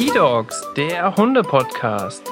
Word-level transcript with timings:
eDogs, 0.00 0.66
der 0.78 1.14
Hunde-Podcast. 1.14 2.26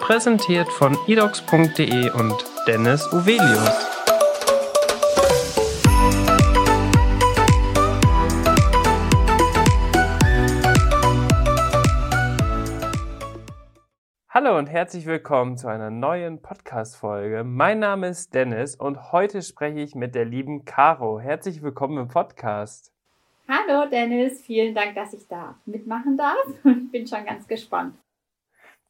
Präsentiert 0.00 0.66
von 0.70 0.96
edogs.de 1.06 2.10
und 2.12 2.34
Dennis 2.66 3.06
Uvelius. 3.12 3.90
Hallo 14.30 14.56
und 14.56 14.68
herzlich 14.70 15.04
willkommen 15.04 15.58
zu 15.58 15.68
einer 15.68 15.90
neuen 15.90 16.40
Podcast-Folge. 16.40 17.44
Mein 17.44 17.80
Name 17.80 18.08
ist 18.08 18.32
Dennis 18.32 18.76
und 18.76 19.12
heute 19.12 19.42
spreche 19.42 19.80
ich 19.80 19.94
mit 19.94 20.14
der 20.14 20.24
lieben 20.24 20.64
Caro. 20.64 21.20
Herzlich 21.20 21.62
willkommen 21.62 21.98
im 21.98 22.08
Podcast. 22.08 22.93
Hallo 23.46 23.90
Dennis, 23.90 24.40
vielen 24.40 24.74
Dank, 24.74 24.94
dass 24.94 25.12
ich 25.12 25.28
da 25.28 25.58
mitmachen 25.66 26.16
darf. 26.16 26.46
Ich 26.64 26.90
bin 26.90 27.06
schon 27.06 27.26
ganz 27.26 27.46
gespannt. 27.46 27.94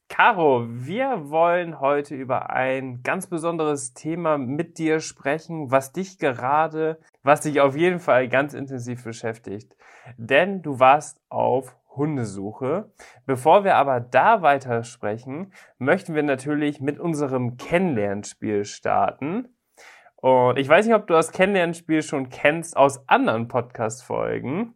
Caro, 0.08 0.66
wir 0.68 1.30
wollen 1.30 1.80
heute 1.80 2.14
über 2.14 2.50
ein 2.50 3.02
ganz 3.02 3.26
besonderes 3.26 3.94
Thema 3.94 4.38
mit 4.38 4.78
dir 4.78 5.00
sprechen, 5.00 5.72
was 5.72 5.92
dich 5.92 6.18
gerade, 6.18 7.00
was 7.22 7.40
dich 7.40 7.60
auf 7.60 7.74
jeden 7.74 7.98
Fall 7.98 8.28
ganz 8.28 8.54
intensiv 8.54 9.02
beschäftigt. 9.02 9.74
Denn 10.18 10.62
du 10.62 10.78
warst 10.78 11.20
auf 11.30 11.76
Hundesuche. 11.96 12.92
Bevor 13.26 13.64
wir 13.64 13.76
aber 13.76 14.00
da 14.00 14.42
weiter 14.42 14.84
sprechen, 14.84 15.52
möchten 15.78 16.14
wir 16.14 16.22
natürlich 16.22 16.80
mit 16.80 17.00
unserem 17.00 17.56
Kennenlernspiel 17.56 18.64
starten. 18.64 19.48
Und 20.24 20.58
ich 20.58 20.66
weiß 20.66 20.86
nicht, 20.86 20.94
ob 20.94 21.06
du 21.06 21.12
das 21.12 21.32
Kennenlernspiel 21.32 22.00
schon 22.00 22.30
kennst 22.30 22.78
aus 22.78 23.06
anderen 23.10 23.46
Podcast-Folgen. 23.46 24.72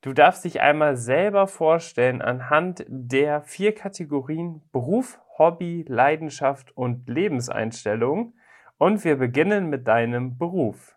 Du 0.00 0.14
darfst 0.14 0.46
dich 0.46 0.62
einmal 0.62 0.96
selber 0.96 1.46
vorstellen 1.46 2.22
anhand 2.22 2.82
der 2.88 3.42
vier 3.42 3.74
Kategorien 3.74 4.62
Beruf, 4.72 5.20
Hobby, 5.36 5.84
Leidenschaft 5.86 6.74
und 6.74 7.06
Lebenseinstellung. 7.06 8.32
Und 8.78 9.04
wir 9.04 9.16
beginnen 9.16 9.68
mit 9.68 9.86
deinem 9.86 10.38
Beruf. 10.38 10.96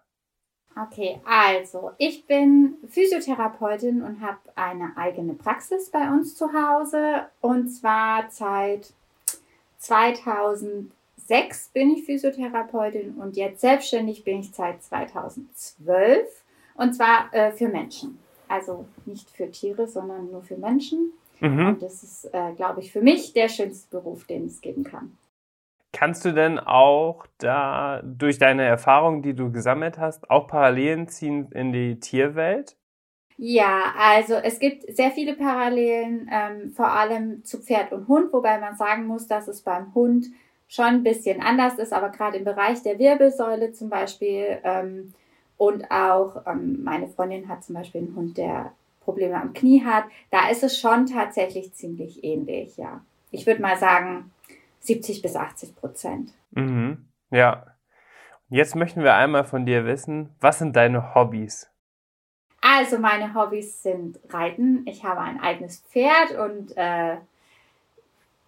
Okay, 0.81 1.19
also 1.25 1.91
ich 1.97 2.25
bin 2.27 2.75
Physiotherapeutin 2.87 4.03
und 4.03 4.21
habe 4.21 4.39
eine 4.55 4.93
eigene 4.95 5.33
Praxis 5.33 5.91
bei 5.91 6.07
uns 6.07 6.37
zu 6.37 6.53
Hause. 6.53 7.25
Und 7.41 7.67
zwar 7.67 8.27
seit 8.29 8.93
2000 9.79 10.93
2006 11.27 11.69
bin 11.73 11.91
ich 11.91 12.05
Physiotherapeutin 12.05 13.15
und 13.15 13.35
jetzt 13.35 13.61
selbstständig 13.61 14.23
bin 14.23 14.39
ich 14.39 14.51
seit 14.51 14.83
2012 14.83 16.27
und 16.75 16.93
zwar 16.93 17.33
äh, 17.33 17.51
für 17.51 17.67
Menschen. 17.67 18.19
Also 18.47 18.85
nicht 19.05 19.29
für 19.31 19.49
Tiere, 19.49 19.87
sondern 19.87 20.31
nur 20.31 20.43
für 20.43 20.57
Menschen. 20.57 21.13
Mhm. 21.39 21.67
Und 21.67 21.81
das 21.81 22.03
ist, 22.03 22.25
äh, 22.33 22.53
glaube 22.55 22.81
ich, 22.81 22.91
für 22.91 23.01
mich 23.01 23.33
der 23.33 23.49
schönste 23.49 23.89
Beruf, 23.89 24.25
den 24.25 24.45
es 24.45 24.61
geben 24.61 24.83
kann. 24.83 25.17
Kannst 25.91 26.25
du 26.25 26.33
denn 26.33 26.59
auch 26.59 27.25
da 27.37 28.01
durch 28.03 28.37
deine 28.37 28.63
Erfahrungen, 28.63 29.21
die 29.21 29.33
du 29.33 29.51
gesammelt 29.51 29.97
hast, 29.97 30.29
auch 30.29 30.47
Parallelen 30.47 31.07
ziehen 31.07 31.49
in 31.53 31.71
die 31.71 31.99
Tierwelt? 31.99 32.75
Ja, 33.37 33.93
also 33.97 34.35
es 34.35 34.59
gibt 34.59 34.95
sehr 34.95 35.11
viele 35.11 35.35
Parallelen, 35.35 36.29
ähm, 36.31 36.71
vor 36.71 36.91
allem 36.91 37.43
zu 37.43 37.59
Pferd 37.59 37.91
und 37.91 38.07
Hund, 38.07 38.31
wobei 38.31 38.59
man 38.59 38.75
sagen 38.75 39.07
muss, 39.07 39.27
dass 39.27 39.47
es 39.47 39.61
beim 39.61 39.93
Hund 39.93 40.27
schon 40.75 40.85
ein 40.85 41.03
bisschen 41.03 41.41
anders 41.41 41.75
ist, 41.75 41.93
aber 41.93 42.09
gerade 42.09 42.37
im 42.37 42.43
Bereich 42.43 42.81
der 42.83 42.99
Wirbelsäule 42.99 43.71
zum 43.71 43.89
Beispiel 43.89 44.59
ähm, 44.63 45.13
und 45.57 45.89
auch 45.89 46.45
ähm, 46.45 46.83
meine 46.83 47.07
Freundin 47.07 47.47
hat 47.47 47.63
zum 47.63 47.75
Beispiel 47.75 48.01
einen 48.01 48.15
Hund, 48.15 48.37
der 48.37 48.73
Probleme 48.99 49.39
am 49.39 49.53
Knie 49.53 49.83
hat, 49.85 50.05
da 50.31 50.49
ist 50.49 50.63
es 50.63 50.79
schon 50.79 51.05
tatsächlich 51.05 51.73
ziemlich 51.73 52.23
ähnlich, 52.23 52.75
ja. 52.77 53.01
Ich 53.31 53.45
würde 53.45 53.61
mal 53.61 53.77
sagen 53.77 54.31
70 54.79 55.21
bis 55.21 55.35
80 55.35 55.75
Prozent. 55.75 56.33
Mhm. 56.51 57.05
Ja. 57.31 57.67
Jetzt 58.49 58.75
möchten 58.75 59.03
wir 59.03 59.15
einmal 59.15 59.43
von 59.43 59.65
dir 59.65 59.85
wissen, 59.85 60.29
was 60.39 60.59
sind 60.59 60.75
deine 60.75 61.15
Hobbys? 61.15 61.69
Also 62.61 62.97
meine 62.97 63.33
Hobbys 63.33 63.81
sind 63.83 64.19
Reiten. 64.29 64.85
Ich 64.87 65.03
habe 65.03 65.21
ein 65.21 65.39
eigenes 65.39 65.81
Pferd 65.81 66.31
und 66.31 66.75
äh, 66.77 67.17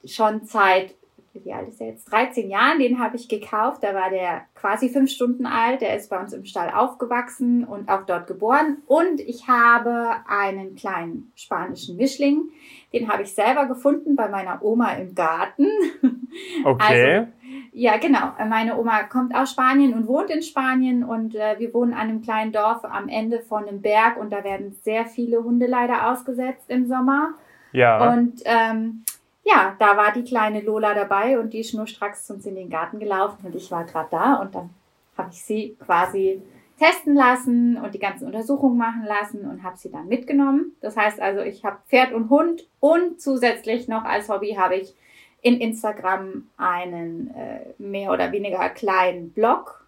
schon 0.05 0.45
seit 0.45 0.95
wie 1.43 1.53
alt 1.53 1.69
ist 1.69 1.81
er 1.81 1.87
jetzt? 1.87 2.11
13 2.11 2.49
Jahren, 2.49 2.79
den 2.79 2.99
habe 2.99 3.15
ich 3.15 3.27
gekauft. 3.27 3.83
Da 3.83 3.93
war 3.93 4.09
der 4.09 4.41
quasi 4.55 4.89
fünf 4.89 5.09
Stunden 5.09 5.45
alt. 5.45 5.81
Der 5.81 5.95
ist 5.95 6.09
bei 6.09 6.19
uns 6.19 6.33
im 6.33 6.45
Stall 6.45 6.69
aufgewachsen 6.69 7.63
und 7.63 7.89
auch 7.89 8.05
dort 8.05 8.27
geboren. 8.27 8.77
Und 8.85 9.19
ich 9.19 9.47
habe 9.47 10.15
einen 10.27 10.75
kleinen 10.75 11.31
spanischen 11.35 11.97
Mischling. 11.97 12.49
Den 12.93 13.09
habe 13.09 13.23
ich 13.23 13.33
selber 13.33 13.65
gefunden 13.65 14.15
bei 14.15 14.29
meiner 14.29 14.63
Oma 14.63 14.93
im 14.93 15.15
Garten. 15.15 15.67
Okay. 16.63 17.17
Also, 17.17 17.31
ja, 17.71 17.97
genau. 17.97 18.33
Meine 18.47 18.77
Oma 18.77 19.03
kommt 19.03 19.33
aus 19.33 19.51
Spanien 19.51 19.93
und 19.93 20.07
wohnt 20.07 20.29
in 20.29 20.41
Spanien 20.41 21.03
und 21.03 21.35
äh, 21.35 21.57
wir 21.57 21.73
wohnen 21.73 21.93
an 21.93 22.09
einem 22.09 22.21
kleinen 22.21 22.51
Dorf 22.51 22.83
am 22.83 23.07
Ende 23.07 23.39
von 23.39 23.67
einem 23.67 23.81
Berg 23.81 24.17
und 24.17 24.31
da 24.31 24.43
werden 24.43 24.75
sehr 24.83 25.05
viele 25.05 25.43
Hunde 25.43 25.67
leider 25.67 26.11
ausgesetzt 26.11 26.69
im 26.69 26.87
Sommer. 26.87 27.33
Ja. 27.71 28.11
Und 28.11 28.41
ähm, 28.45 29.03
ja, 29.47 29.75
da 29.79 29.95
war 29.95 30.11
die 30.11 30.23
kleine 30.23 30.61
Lola 30.61 30.93
dabei 30.93 31.39
und 31.39 31.53
die 31.53 31.63
schnurstracks 31.63 32.25
zu 32.25 32.33
uns 32.33 32.45
in 32.45 32.55
den 32.55 32.69
Garten 32.69 32.99
gelaufen 32.99 33.45
und 33.45 33.55
ich 33.55 33.71
war 33.71 33.85
gerade 33.85 34.09
da 34.11 34.35
und 34.35 34.53
dann 34.53 34.69
habe 35.17 35.29
ich 35.31 35.41
sie 35.41 35.77
quasi 35.85 36.41
testen 36.77 37.15
lassen 37.15 37.77
und 37.77 37.93
die 37.93 37.99
ganzen 37.99 38.27
Untersuchungen 38.27 38.77
machen 38.77 39.05
lassen 39.05 39.49
und 39.49 39.63
habe 39.63 39.77
sie 39.77 39.89
dann 39.89 40.07
mitgenommen. 40.07 40.75
Das 40.81 40.97
heißt 40.97 41.19
also, 41.19 41.41
ich 41.41 41.63
habe 41.63 41.77
Pferd 41.87 42.13
und 42.13 42.29
Hund 42.29 42.67
und 42.79 43.21
zusätzlich 43.21 43.87
noch 43.87 44.03
als 44.03 44.29
Hobby 44.29 44.55
habe 44.59 44.75
ich 44.75 44.93
in 45.41 45.61
Instagram 45.61 46.49
einen 46.57 47.33
äh, 47.33 47.73
mehr 47.77 48.11
oder 48.11 48.31
weniger 48.31 48.69
kleinen 48.69 49.31
Blog 49.31 49.87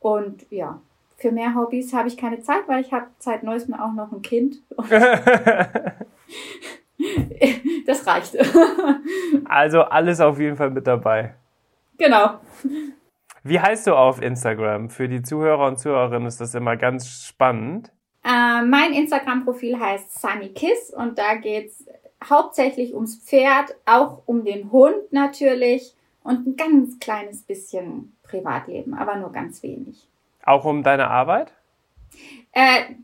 und 0.00 0.46
ja, 0.50 0.80
für 1.18 1.30
mehr 1.30 1.54
Hobbys 1.54 1.92
habe 1.92 2.08
ich 2.08 2.16
keine 2.16 2.40
Zeit, 2.40 2.66
weil 2.68 2.80
ich 2.80 2.92
habe 2.92 3.08
seit 3.18 3.42
neuestem 3.42 3.74
auch 3.74 3.92
noch 3.92 4.12
ein 4.12 4.22
Kind. 4.22 4.62
das 7.86 8.06
reicht. 8.06 8.36
also 9.44 9.82
alles 9.82 10.20
auf 10.20 10.38
jeden 10.38 10.56
Fall 10.56 10.70
mit 10.70 10.86
dabei. 10.86 11.34
Genau. 11.96 12.40
Wie 13.42 13.60
heißt 13.60 13.86
du 13.86 13.94
auf 13.94 14.20
Instagram? 14.20 14.90
Für 14.90 15.08
die 15.08 15.22
Zuhörer 15.22 15.66
und 15.66 15.78
Zuhörerinnen 15.78 16.26
ist 16.26 16.40
das 16.40 16.54
immer 16.54 16.76
ganz 16.76 17.24
spannend. 17.26 17.90
Äh, 18.24 18.62
mein 18.62 18.92
Instagram-Profil 18.92 19.78
heißt 19.78 20.20
Sunny 20.20 20.50
Kiss 20.50 20.92
und 20.94 21.18
da 21.18 21.36
geht 21.36 21.68
es 21.68 21.86
hauptsächlich 22.28 22.94
ums 22.94 23.16
Pferd, 23.16 23.74
auch 23.86 24.22
um 24.26 24.44
den 24.44 24.72
Hund 24.72 25.12
natürlich 25.12 25.94
und 26.22 26.46
ein 26.46 26.56
ganz 26.56 26.98
kleines 26.98 27.42
bisschen 27.42 28.16
Privatleben, 28.22 28.94
aber 28.94 29.16
nur 29.16 29.32
ganz 29.32 29.62
wenig. 29.62 30.08
Auch 30.44 30.64
um 30.64 30.82
deine 30.82 31.08
Arbeit? 31.08 31.52
Äh, 32.52 32.94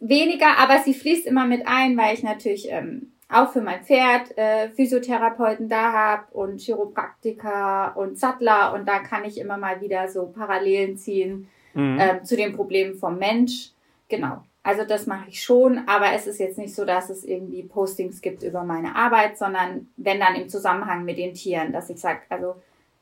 weniger, 0.00 0.58
aber 0.58 0.78
sie 0.78 0.94
fließt 0.94 1.26
immer 1.26 1.46
mit 1.46 1.66
ein, 1.66 1.96
weil 1.96 2.14
ich 2.14 2.22
natürlich 2.22 2.70
ähm, 2.70 3.11
auch 3.32 3.52
für 3.52 3.60
mein 3.60 3.82
Pferd 3.82 4.36
äh, 4.36 4.68
Physiotherapeuten 4.68 5.68
da 5.68 5.92
habe 5.92 6.24
und 6.32 6.60
Chiropraktiker 6.60 7.96
und 7.96 8.18
Sattler 8.18 8.74
und 8.74 8.86
da 8.86 8.98
kann 9.00 9.24
ich 9.24 9.38
immer 9.38 9.56
mal 9.56 9.80
wieder 9.80 10.08
so 10.08 10.26
Parallelen 10.26 10.96
ziehen 10.96 11.48
mhm. 11.74 11.98
ähm, 12.00 12.24
zu 12.24 12.36
den 12.36 12.54
Problemen 12.54 12.94
vom 12.94 13.18
Mensch. 13.18 13.70
Genau. 14.08 14.42
Also 14.62 14.84
das 14.84 15.06
mache 15.06 15.28
ich 15.28 15.42
schon, 15.42 15.88
aber 15.88 16.12
es 16.12 16.26
ist 16.26 16.38
jetzt 16.38 16.58
nicht 16.58 16.74
so, 16.74 16.84
dass 16.84 17.10
es 17.10 17.24
irgendwie 17.24 17.64
Postings 17.64 18.20
gibt 18.20 18.44
über 18.44 18.62
meine 18.62 18.94
Arbeit, 18.94 19.36
sondern 19.36 19.88
wenn 19.96 20.20
dann 20.20 20.36
im 20.36 20.48
Zusammenhang 20.48 21.04
mit 21.04 21.18
den 21.18 21.34
Tieren, 21.34 21.72
dass 21.72 21.90
ich 21.90 21.98
sage, 21.98 22.20
also 22.28 22.54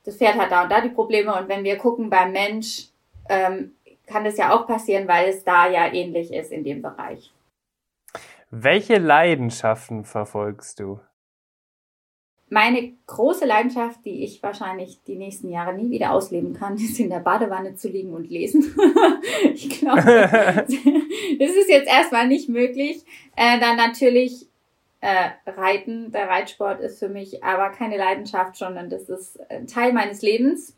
das 0.05 0.17
Pferd 0.17 0.37
hat 0.37 0.51
da 0.51 0.62
und 0.62 0.73
da 0.73 0.81
die 0.81 0.89
Probleme 0.89 1.35
und 1.35 1.49
wenn 1.49 1.65
wir 1.65 1.77
gucken 1.77 2.09
beim 2.09 2.33
Mensch, 2.33 2.89
ähm, 3.29 3.73
kann 4.07 4.25
das 4.25 4.39
ja 4.39 4.55
auch 4.55 4.67
passieren, 4.67 5.07
weil 5.07 5.29
es 5.29 5.45
da 5.45 5.69
ja 5.69 5.93
ähnlich 5.93 6.33
ist 6.33 6.51
in 6.51 6.65
dem 6.65 6.81
Bereich. 6.81 7.31
Welche 8.50 8.99
Leidenschaften 8.99 10.05
verfolgst 10.05 10.81
du? 10.81 11.00
Meine 12.49 12.94
große 13.06 13.44
Leidenschaft, 13.44 14.05
die 14.05 14.25
ich 14.25 14.43
wahrscheinlich 14.43 15.05
die 15.05 15.14
nächsten 15.14 15.50
Jahre 15.50 15.73
nie 15.73 15.88
wieder 15.91 16.11
ausleben 16.11 16.52
kann, 16.52 16.75
ist 16.76 16.99
in 16.99 17.11
der 17.11 17.20
Badewanne 17.20 17.76
zu 17.76 17.88
liegen 17.88 18.12
und 18.12 18.29
lesen. 18.29 18.75
ich 19.55 19.70
glaube, 19.70 20.02
das 21.38 21.50
ist 21.50 21.69
jetzt 21.69 21.88
erstmal 21.88 22.26
nicht 22.26 22.49
möglich. 22.49 23.05
Äh, 23.37 23.61
dann 23.61 23.76
natürlich 23.76 24.49
äh, 25.00 25.31
Reiten, 25.47 26.11
der 26.11 26.29
Reitsport 26.29 26.81
ist 26.81 26.99
für 26.99 27.08
mich 27.08 27.44
aber 27.44 27.70
keine 27.70 27.99
Leidenschaft, 27.99 28.56
sondern 28.56 28.91
das 28.91 29.08
ist 29.08 29.38
ein 29.49 29.69
Teil 29.69 29.93
meines 29.93 30.23
Lebens. 30.23 30.76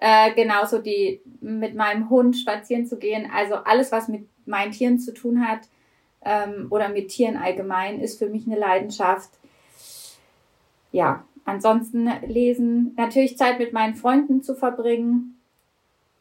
Äh, 0.00 0.34
genauso 0.34 0.80
die 0.80 1.22
mit 1.40 1.76
meinem 1.76 2.10
Hund 2.10 2.36
spazieren 2.36 2.86
zu 2.86 2.98
gehen. 2.98 3.30
Also 3.32 3.54
alles, 3.54 3.92
was 3.92 4.08
mit 4.08 4.26
meinen 4.46 4.72
Tieren 4.72 4.98
zu 4.98 5.14
tun 5.14 5.46
hat, 5.46 5.60
ähm, 6.24 6.66
oder 6.70 6.88
mit 6.88 7.08
Tieren 7.08 7.36
allgemein 7.36 8.00
ist 8.00 8.18
für 8.18 8.28
mich 8.28 8.46
eine 8.46 8.58
Leidenschaft. 8.58 9.30
Ja, 10.92 11.24
ansonsten 11.44 12.08
lesen, 12.26 12.94
natürlich 12.96 13.36
Zeit 13.36 13.58
mit 13.58 13.72
meinen 13.72 13.94
Freunden 13.94 14.42
zu 14.42 14.54
verbringen. 14.54 15.40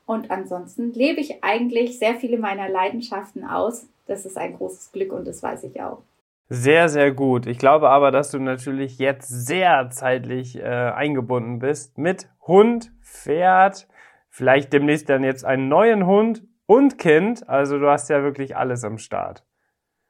Und 0.06 0.32
ansonsten 0.32 0.92
lebe 0.94 1.22
ich 1.22 1.44
eigentlich 1.44 1.98
sehr 1.98 2.16
viele 2.16 2.38
meiner 2.38 2.70
Leidenschaften 2.70 3.46
aus. 3.46 3.88
Das 4.08 4.26
ist 4.26 4.38
ein 4.38 4.58
großes 4.58 4.92
Glück 4.92 5.14
und 5.14 5.26
das 5.26 5.42
weiß 5.42 5.64
ich 5.64 5.82
auch. 5.82 6.02
Sehr, 6.50 6.90
sehr 6.90 7.12
gut. 7.12 7.48
Ich 7.48 7.58
glaube 7.58 7.90
aber, 7.90 8.12
dass 8.12 8.32
du 8.32 8.40
natürlich 8.40 9.00
jetzt 9.00 9.30
sehr 9.30 9.90
zeitlich 9.90 10.58
äh, 10.58 10.64
eingebunden 10.64 11.60
bist 11.60 11.98
mit 11.98 12.28
Hund, 12.46 12.92
Pferd, 13.02 13.88
vielleicht 14.30 14.74
demnächst 14.74 15.10
dann 15.10 15.24
jetzt 15.24 15.46
einen 15.46 15.70
neuen 15.70 16.06
Hund 16.06 16.44
und 16.66 16.98
Kind. 16.98 17.48
Also 17.48 17.80
du 17.80 17.90
hast 17.90 18.10
ja 18.10 18.24
wirklich 18.24 18.58
alles 18.58 18.84
am 18.84 18.98
Start. 18.98 19.44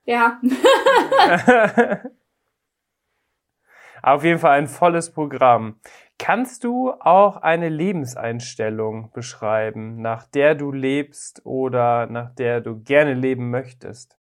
Ja. 0.06 0.42
Auf 4.02 4.26
jeden 4.26 4.40
Fall 4.40 4.60
ein 4.60 4.68
volles 4.68 5.12
Programm. 5.12 5.80
Kannst 6.20 6.66
du 6.66 6.92
auch 6.92 7.38
eine 7.38 7.70
Lebenseinstellung 7.70 9.12
beschreiben, 9.14 10.02
nach 10.02 10.28
der 10.28 10.56
du 10.56 10.74
lebst 10.74 11.46
oder 11.46 12.08
nach 12.08 12.36
der 12.36 12.60
du 12.60 12.82
gerne 12.84 13.14
leben 13.14 13.50
möchtest? 13.50 14.18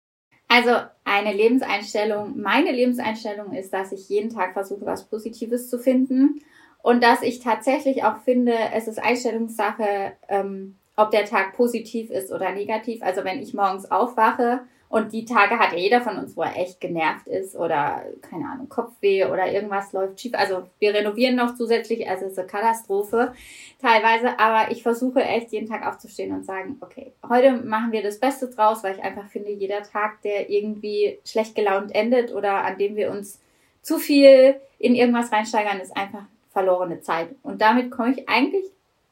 Also 0.48 0.72
eine 1.04 1.34
Lebenseinstellung, 1.34 2.40
meine 2.40 2.72
Lebenseinstellung 2.72 3.54
ist, 3.54 3.72
dass 3.72 3.92
ich 3.92 4.10
jeden 4.10 4.30
Tag 4.30 4.54
versuche, 4.54 4.86
was 4.86 5.08
Positives 5.08 5.70
zu 5.70 5.78
finden 5.78 6.42
und 6.82 7.04
dass 7.04 7.22
ich 7.22 7.40
tatsächlich 7.40 8.04
auch 8.04 8.18
finde, 8.18 8.56
es 8.74 8.88
ist 8.88 8.98
Einstellungssache, 8.98 10.14
ähm, 10.30 10.78
ob 10.96 11.12
der 11.12 11.26
Tag 11.26 11.54
positiv 11.54 12.10
ist 12.10 12.32
oder 12.32 12.52
negativ. 12.52 13.04
Also 13.04 13.24
wenn 13.24 13.40
ich 13.40 13.54
morgens 13.54 13.92
aufwache 13.92 14.62
und 14.90 15.12
die 15.12 15.26
Tage 15.26 15.60
hat 15.60 15.74
ja 15.74 15.78
jeder 15.78 16.02
von 16.02 16.18
uns, 16.18 16.38
wo 16.38 16.44
er 16.44 16.56
echt 16.56 16.80
genervt 16.80 17.28
ist 17.28 17.56
oder, 17.58 18.06
keine 18.22 18.46
Ahnung, 18.46 18.70
Kopfweh 18.70 19.26
oder 19.26 19.52
irgendwas 19.52 19.92
läuft 19.92 20.22
schief. 20.22 20.34
Also 20.34 20.64
wir 20.80 20.94
renovieren 20.94 21.36
noch 21.36 21.56
zusätzlich, 21.56 22.10
also 22.10 22.26
es 22.26 22.34
ist 22.34 22.40
eine 22.40 22.48
Katastrophe 22.48 23.34
teilweise. 23.82 24.40
Aber 24.40 24.72
ich 24.72 24.84
versuche 24.84 25.22
echt 25.22 25.52
jeden 25.52 25.68
Tag 25.68 25.86
aufzustehen 25.86 26.34
und 26.34 26.46
sagen, 26.46 26.78
okay, 26.80 27.12
heute 27.28 27.52
machen 27.54 27.92
wir 27.92 28.02
das 28.02 28.20
Beste 28.20 28.48
draus, 28.48 28.82
weil 28.84 28.96
ich 28.96 29.04
einfach 29.04 29.28
finde, 29.28 29.52
jeder 29.52 29.84
Tag, 29.84 30.22
der 30.22 30.50
irgendwie 30.50 31.20
schlecht 31.26 31.56
gelaunt 31.56 31.94
endet 31.94 32.34
oder 32.34 32.64
an 32.64 32.78
dem 32.78 32.96
wir 32.96 33.12
uns 33.12 33.42
zu 33.82 33.98
viel 33.98 34.56
in 34.80 34.96
irgendwas 34.96 35.34
reinsteigern, 35.34 35.82
ist 35.82 35.98
einfach 35.98 36.24
verlorene 36.52 37.02
Zeit. 37.02 37.30
Und 37.44 37.62
damit 37.62 37.92
komme 37.92 38.12
ich 38.12 38.30
eigentlich 38.30 38.64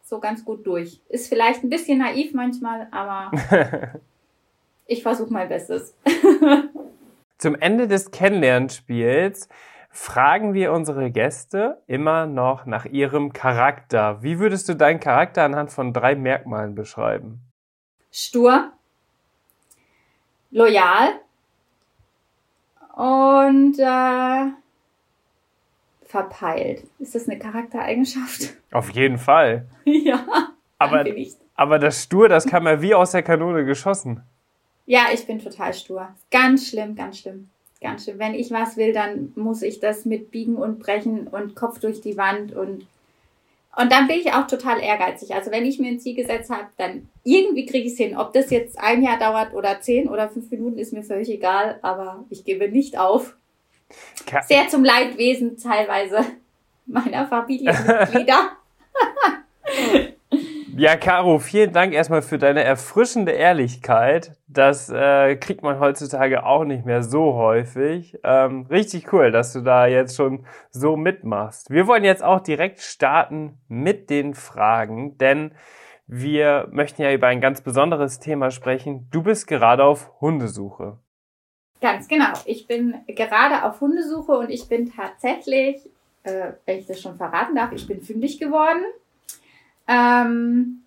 so 0.03 0.19
ganz 0.19 0.45
gut 0.45 0.65
durch. 0.65 1.01
Ist 1.09 1.27
vielleicht 1.27 1.63
ein 1.63 1.69
bisschen 1.69 1.97
naiv 1.97 2.33
manchmal, 2.33 2.87
aber 2.91 3.31
ich 4.85 5.03
versuche 5.03 5.31
mein 5.31 5.49
Bestes. 5.49 5.95
Zum 7.37 7.55
Ende 7.55 7.87
des 7.87 8.11
Kennenlernspiels 8.11 9.49
fragen 9.89 10.53
wir 10.53 10.71
unsere 10.73 11.09
Gäste 11.11 11.81
immer 11.87 12.25
noch 12.25 12.65
nach 12.65 12.85
ihrem 12.85 13.33
Charakter. 13.33 14.21
Wie 14.21 14.39
würdest 14.39 14.67
du 14.69 14.75
deinen 14.75 14.99
Charakter 14.99 15.43
anhand 15.43 15.71
von 15.71 15.93
drei 15.93 16.15
Merkmalen 16.15 16.75
beschreiben? 16.75 17.41
Stur, 18.11 18.71
loyal 20.51 21.19
und 22.95 23.79
äh, 23.79 24.51
verpeilt. 26.05 26.83
Ist 26.99 27.15
das 27.15 27.27
eine 27.27 27.39
Charaktereigenschaft? 27.39 28.55
Auf 28.71 28.89
jeden 28.91 29.17
Fall. 29.17 29.65
ja. 29.85 30.25
Aber, 30.77 31.05
aber 31.55 31.79
das 31.79 32.03
Stur, 32.03 32.27
das 32.27 32.45
kam 32.45 32.67
ja 32.67 32.81
wie 32.81 32.93
aus 32.93 33.11
der 33.11 33.23
Kanone 33.23 33.65
geschossen. 33.65 34.23
Ja, 34.85 35.07
ich 35.13 35.25
bin 35.25 35.39
total 35.39 35.73
stur. 35.73 36.09
Ganz 36.31 36.69
schlimm, 36.69 36.95
ganz 36.95 37.19
schlimm. 37.19 37.49
Ganz 37.81 38.03
schlimm. 38.03 38.19
Wenn 38.19 38.33
ich 38.33 38.51
was 38.51 38.77
will, 38.77 38.93
dann 38.93 39.33
muss 39.35 39.61
ich 39.61 39.79
das 39.79 40.05
mit 40.05 40.31
Biegen 40.31 40.55
und 40.55 40.79
Brechen 40.79 41.27
und 41.27 41.55
Kopf 41.55 41.79
durch 41.79 42.01
die 42.01 42.17
Wand 42.17 42.53
und 42.55 42.87
und 43.77 43.91
dann 43.91 44.07
bin 44.07 44.19
ich 44.19 44.31
auch 44.31 44.47
total 44.47 44.79
ehrgeizig. 44.79 45.35
Also 45.35 45.51
wenn 45.51 45.65
ich 45.65 45.79
mir 45.79 45.89
ein 45.89 45.99
Ziel 45.99 46.15
gesetzt 46.15 46.49
habe, 46.49 46.67
dann 46.77 47.09
irgendwie 47.25 47.65
kriege 47.65 47.85
ich 47.85 47.91
es 47.91 47.97
hin. 47.97 48.15
Ob 48.15 48.31
das 48.31 48.49
jetzt 48.49 48.79
ein 48.79 49.03
Jahr 49.03 49.19
dauert 49.19 49.53
oder 49.53 49.81
zehn 49.81 50.07
oder 50.07 50.29
fünf 50.29 50.49
Minuten, 50.49 50.79
ist 50.79 50.93
mir 50.93 51.03
völlig 51.03 51.29
egal. 51.29 51.77
Aber 51.81 52.23
ich 52.29 52.45
gebe 52.45 52.69
nicht 52.69 52.97
auf. 52.97 53.35
Sehr 54.47 54.69
zum 54.69 54.85
Leidwesen 54.85 55.57
teilweise 55.57 56.23
meiner 56.85 57.27
Familienmitglieder. 57.27 58.51
Ja, 60.77 60.97
Caro, 60.97 61.39
vielen 61.39 61.71
Dank 61.71 61.93
erstmal 61.93 62.21
für 62.21 62.37
deine 62.37 62.61
erfrischende 62.61 63.31
Ehrlichkeit. 63.31 64.33
Das 64.47 64.89
äh, 64.89 65.37
kriegt 65.37 65.63
man 65.63 65.79
heutzutage 65.79 66.45
auch 66.45 66.65
nicht 66.65 66.85
mehr 66.85 67.01
so 67.01 67.35
häufig. 67.35 68.19
Ähm, 68.25 68.65
richtig 68.69 69.13
cool, 69.13 69.31
dass 69.31 69.53
du 69.53 69.61
da 69.61 69.87
jetzt 69.87 70.17
schon 70.17 70.45
so 70.71 70.97
mitmachst. 70.97 71.69
Wir 71.69 71.87
wollen 71.87 72.03
jetzt 72.03 72.21
auch 72.21 72.41
direkt 72.41 72.81
starten 72.81 73.57
mit 73.69 74.09
den 74.09 74.33
Fragen, 74.33 75.17
denn 75.17 75.53
wir 76.07 76.67
möchten 76.71 77.03
ja 77.03 77.13
über 77.13 77.27
ein 77.27 77.39
ganz 77.39 77.61
besonderes 77.61 78.19
Thema 78.19 78.51
sprechen. 78.51 79.07
Du 79.11 79.23
bist 79.23 79.47
gerade 79.47 79.85
auf 79.85 80.11
Hundesuche. 80.19 80.97
Ganz 81.79 82.09
genau. 82.09 82.33
Ich 82.43 82.67
bin 82.67 82.95
gerade 83.07 83.63
auf 83.63 83.79
Hundesuche 83.79 84.33
und 84.33 84.49
ich 84.49 84.67
bin 84.67 84.91
tatsächlich, 84.93 85.77
äh, 86.23 86.51
wenn 86.65 86.79
ich 86.79 86.85
das 86.85 87.01
schon 87.01 87.15
verraten 87.15 87.55
darf, 87.55 87.71
ich 87.71 87.87
bin 87.87 88.01
fündig 88.01 88.41
geworden. 88.41 88.83
Ähm, 89.87 90.81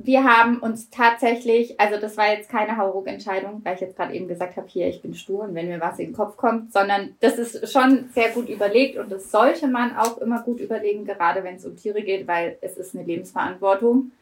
wir 0.00 0.22
haben 0.22 0.58
uns 0.58 0.90
tatsächlich, 0.90 1.80
also 1.80 2.00
das 2.00 2.16
war 2.16 2.28
jetzt 2.28 2.48
keine 2.48 2.76
Hauruck-Entscheidung, 2.76 3.62
weil 3.64 3.74
ich 3.74 3.80
jetzt 3.80 3.96
gerade 3.96 4.14
eben 4.14 4.28
gesagt 4.28 4.56
habe, 4.56 4.68
hier, 4.68 4.86
ich 4.86 5.02
bin 5.02 5.14
stur 5.14 5.40
und 5.40 5.54
wenn 5.54 5.66
mir 5.66 5.80
was 5.80 5.98
in 5.98 6.06
den 6.06 6.14
Kopf 6.14 6.36
kommt, 6.36 6.72
sondern 6.72 7.16
das 7.20 7.36
ist 7.36 7.72
schon 7.72 8.08
sehr 8.14 8.30
gut 8.30 8.48
überlegt 8.48 8.96
und 8.96 9.10
das 9.10 9.32
sollte 9.32 9.66
man 9.66 9.96
auch 9.96 10.18
immer 10.18 10.42
gut 10.42 10.60
überlegen, 10.60 11.04
gerade 11.04 11.42
wenn 11.42 11.56
es 11.56 11.66
um 11.66 11.76
Tiere 11.76 12.02
geht, 12.02 12.28
weil 12.28 12.58
es 12.60 12.76
ist 12.76 12.94
eine 12.94 13.04
Lebensverantwortung. 13.04 14.12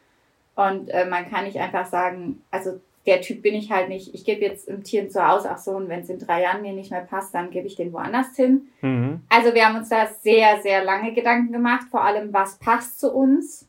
Und 0.55 0.89
äh, 0.89 1.05
man 1.05 1.29
kann 1.29 1.45
nicht 1.45 1.59
einfach 1.59 1.87
sagen, 1.87 2.43
also 2.51 2.81
der 3.07 3.21
Typ 3.21 3.43
bin 3.43 3.55
ich 3.55 3.71
halt 3.71 3.89
nicht, 3.89 4.15
ich 4.15 4.25
gebe 4.25 4.43
jetzt 4.43 4.69
im 4.69 4.83
Tier 4.83 5.09
zu 5.09 5.27
Hause, 5.27 5.49
ach 5.51 5.59
so, 5.59 5.73
und 5.73 5.89
wenn 5.89 6.01
es 6.01 6.11
in 6.11 6.19
drei 6.19 6.43
Jahren 6.43 6.63
mir 6.63 6.73
nicht 6.73 6.91
mehr 6.91 7.03
passt, 7.03 7.35
dann 7.35 7.51
gebe 7.51 7.67
ich 7.67 7.77
den 7.77 7.93
woanders 7.93 8.35
hin. 8.35 8.69
Mhm. 8.83 9.21
Also 9.29 9.55
wir 9.55 9.67
haben 9.67 9.77
uns 9.77 9.89
da 9.89 10.07
sehr, 10.07 10.61
sehr 10.61 10.85
lange 10.85 11.13
Gedanken 11.13 11.53
gemacht, 11.53 11.87
vor 11.91 12.05
allem, 12.05 12.33
was 12.33 12.59
passt 12.59 12.99
zu 12.99 13.13
uns, 13.13 13.69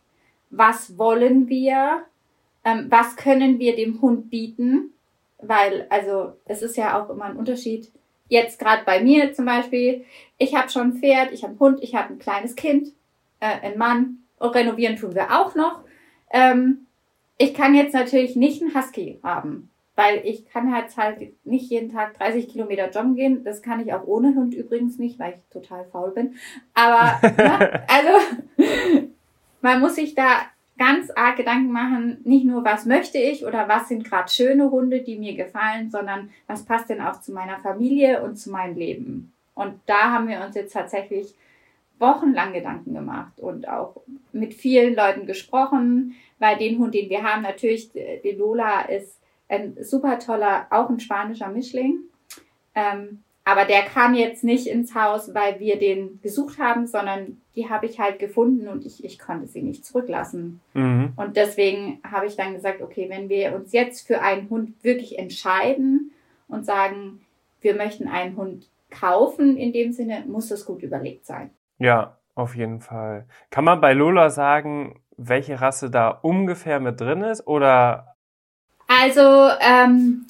was 0.49 0.97
wollen 0.97 1.49
wir, 1.49 2.03
ähm, 2.65 2.87
was 2.89 3.15
können 3.15 3.59
wir 3.59 3.75
dem 3.75 4.01
Hund 4.01 4.31
bieten, 4.31 4.93
weil, 5.39 5.85
also 5.89 6.33
es 6.45 6.63
ist 6.63 6.75
ja 6.75 6.99
auch 6.99 7.09
immer 7.11 7.25
ein 7.25 7.37
Unterschied. 7.37 7.91
Jetzt 8.29 8.59
gerade 8.59 8.83
bei 8.85 9.01
mir 9.01 9.33
zum 9.33 9.45
Beispiel, 9.45 10.03
ich 10.37 10.55
habe 10.55 10.69
schon 10.69 10.89
ein 10.89 10.93
Pferd, 10.93 11.31
ich 11.31 11.43
habe 11.43 11.51
einen 11.51 11.59
Hund, 11.59 11.79
ich 11.83 11.95
habe 11.95 12.13
ein 12.13 12.19
kleines 12.19 12.55
Kind, 12.55 12.89
äh, 13.39 13.45
einen 13.45 13.77
Mann 13.77 14.17
und 14.39 14.55
renovieren 14.55 14.95
tun 14.95 15.13
wir 15.13 15.39
auch 15.39 15.53
noch. 15.53 15.81
Ähm, 16.31 16.86
ich 17.37 17.53
kann 17.53 17.75
jetzt 17.75 17.93
natürlich 17.93 18.35
nicht 18.35 18.61
einen 18.61 18.73
Husky 18.73 19.19
haben, 19.23 19.69
weil 19.95 20.21
ich 20.23 20.47
kann 20.47 20.73
halt 20.73 20.95
halt 20.97 21.45
nicht 21.45 21.69
jeden 21.69 21.91
Tag 21.91 22.17
30 22.17 22.49
Kilometer 22.49 22.89
joggen 22.89 23.15
gehen. 23.15 23.43
Das 23.43 23.61
kann 23.61 23.79
ich 23.79 23.93
auch 23.93 24.05
ohne 24.05 24.35
Hund 24.35 24.53
übrigens 24.53 24.97
nicht, 24.97 25.19
weil 25.19 25.33
ich 25.33 25.41
total 25.51 25.85
faul 25.85 26.11
bin. 26.11 26.35
Aber 26.73 27.19
ne, 27.21 27.83
also 27.87 28.63
man 29.61 29.79
muss 29.79 29.95
sich 29.95 30.15
da 30.15 30.41
ganz 30.77 31.09
arg 31.11 31.37
Gedanken 31.37 31.71
machen, 31.71 32.19
nicht 32.23 32.45
nur 32.45 32.63
was 32.63 32.85
möchte 32.85 33.17
ich 33.17 33.45
oder 33.45 33.67
was 33.67 33.87
sind 33.87 34.03
gerade 34.03 34.29
schöne 34.29 34.69
Hunde, 34.69 35.01
die 35.01 35.17
mir 35.17 35.35
gefallen, 35.35 35.89
sondern 35.89 36.29
was 36.45 36.65
passt 36.65 36.89
denn 36.89 37.01
auch 37.01 37.19
zu 37.21 37.31
meiner 37.31 37.59
Familie 37.59 38.23
und 38.23 38.37
zu 38.37 38.51
meinem 38.51 38.77
Leben. 38.77 39.33
Und 39.55 39.79
da 39.87 40.11
haben 40.11 40.27
wir 40.27 40.41
uns 40.41 40.55
jetzt 40.55 40.73
tatsächlich 40.73 41.33
wochenlang 41.97 42.53
Gedanken 42.53 42.93
gemacht 42.93 43.39
und 43.39 43.67
auch 43.67 43.95
mit 44.31 44.53
vielen 44.53 44.95
Leuten 44.95 45.25
gesprochen, 45.25 46.15
weil 46.39 46.57
den 46.57 46.77
Hund, 46.79 46.93
den 46.93 47.09
wir 47.09 47.23
haben, 47.23 47.41
natürlich, 47.41 47.91
die 47.91 48.31
Lola 48.31 48.81
ist 48.81 49.19
ein 49.49 49.77
super 49.81 50.19
toller, 50.19 50.67
auch 50.69 50.89
ein 50.89 50.99
spanischer 50.99 51.49
Mischling. 51.49 51.99
Ähm, 52.75 53.23
aber 53.47 53.63
der 53.63 53.83
kam 53.83 54.13
jetzt 54.13 54.43
nicht 54.43 54.67
ins 54.67 54.93
Haus, 54.93 55.33
weil 55.33 55.61
wir 55.61 55.79
den 55.79 56.19
gesucht 56.21 56.59
haben, 56.59 56.85
sondern 56.85 57.41
die 57.55 57.69
habe 57.69 57.85
ich 57.85 57.97
halt 57.97 58.19
gefunden 58.19 58.67
und 58.67 58.85
ich, 58.85 59.05
ich 59.05 59.17
konnte 59.17 59.47
sie 59.47 59.61
nicht 59.61 59.85
zurücklassen. 59.85 60.59
Mhm. 60.73 61.13
Und 61.15 61.37
deswegen 61.37 62.01
habe 62.03 62.25
ich 62.25 62.35
dann 62.35 62.53
gesagt, 62.53 62.81
okay, 62.81 63.07
wenn 63.09 63.29
wir 63.29 63.55
uns 63.55 63.71
jetzt 63.71 64.05
für 64.05 64.21
einen 64.21 64.49
Hund 64.49 64.83
wirklich 64.83 65.17
entscheiden 65.17 66.11
und 66.49 66.65
sagen, 66.65 67.21
wir 67.61 67.73
möchten 67.75 68.09
einen 68.09 68.35
Hund 68.35 68.69
kaufen, 68.89 69.55
in 69.55 69.71
dem 69.71 69.93
Sinne, 69.93 70.25
muss 70.27 70.49
das 70.49 70.65
gut 70.65 70.83
überlegt 70.83 71.25
sein. 71.25 71.49
Ja, 71.79 72.17
auf 72.35 72.53
jeden 72.53 72.81
Fall. 72.81 73.27
Kann 73.49 73.63
man 73.63 73.79
bei 73.79 73.93
Lola 73.93 74.29
sagen, 74.29 74.99
welche 75.17 75.59
Rasse 75.59 75.89
da 75.89 76.09
ungefähr 76.09 76.79
mit 76.79 77.01
drin 77.01 77.23
ist 77.23 77.45
oder? 77.47 78.15
Also, 78.87 79.49
ähm, 79.59 80.25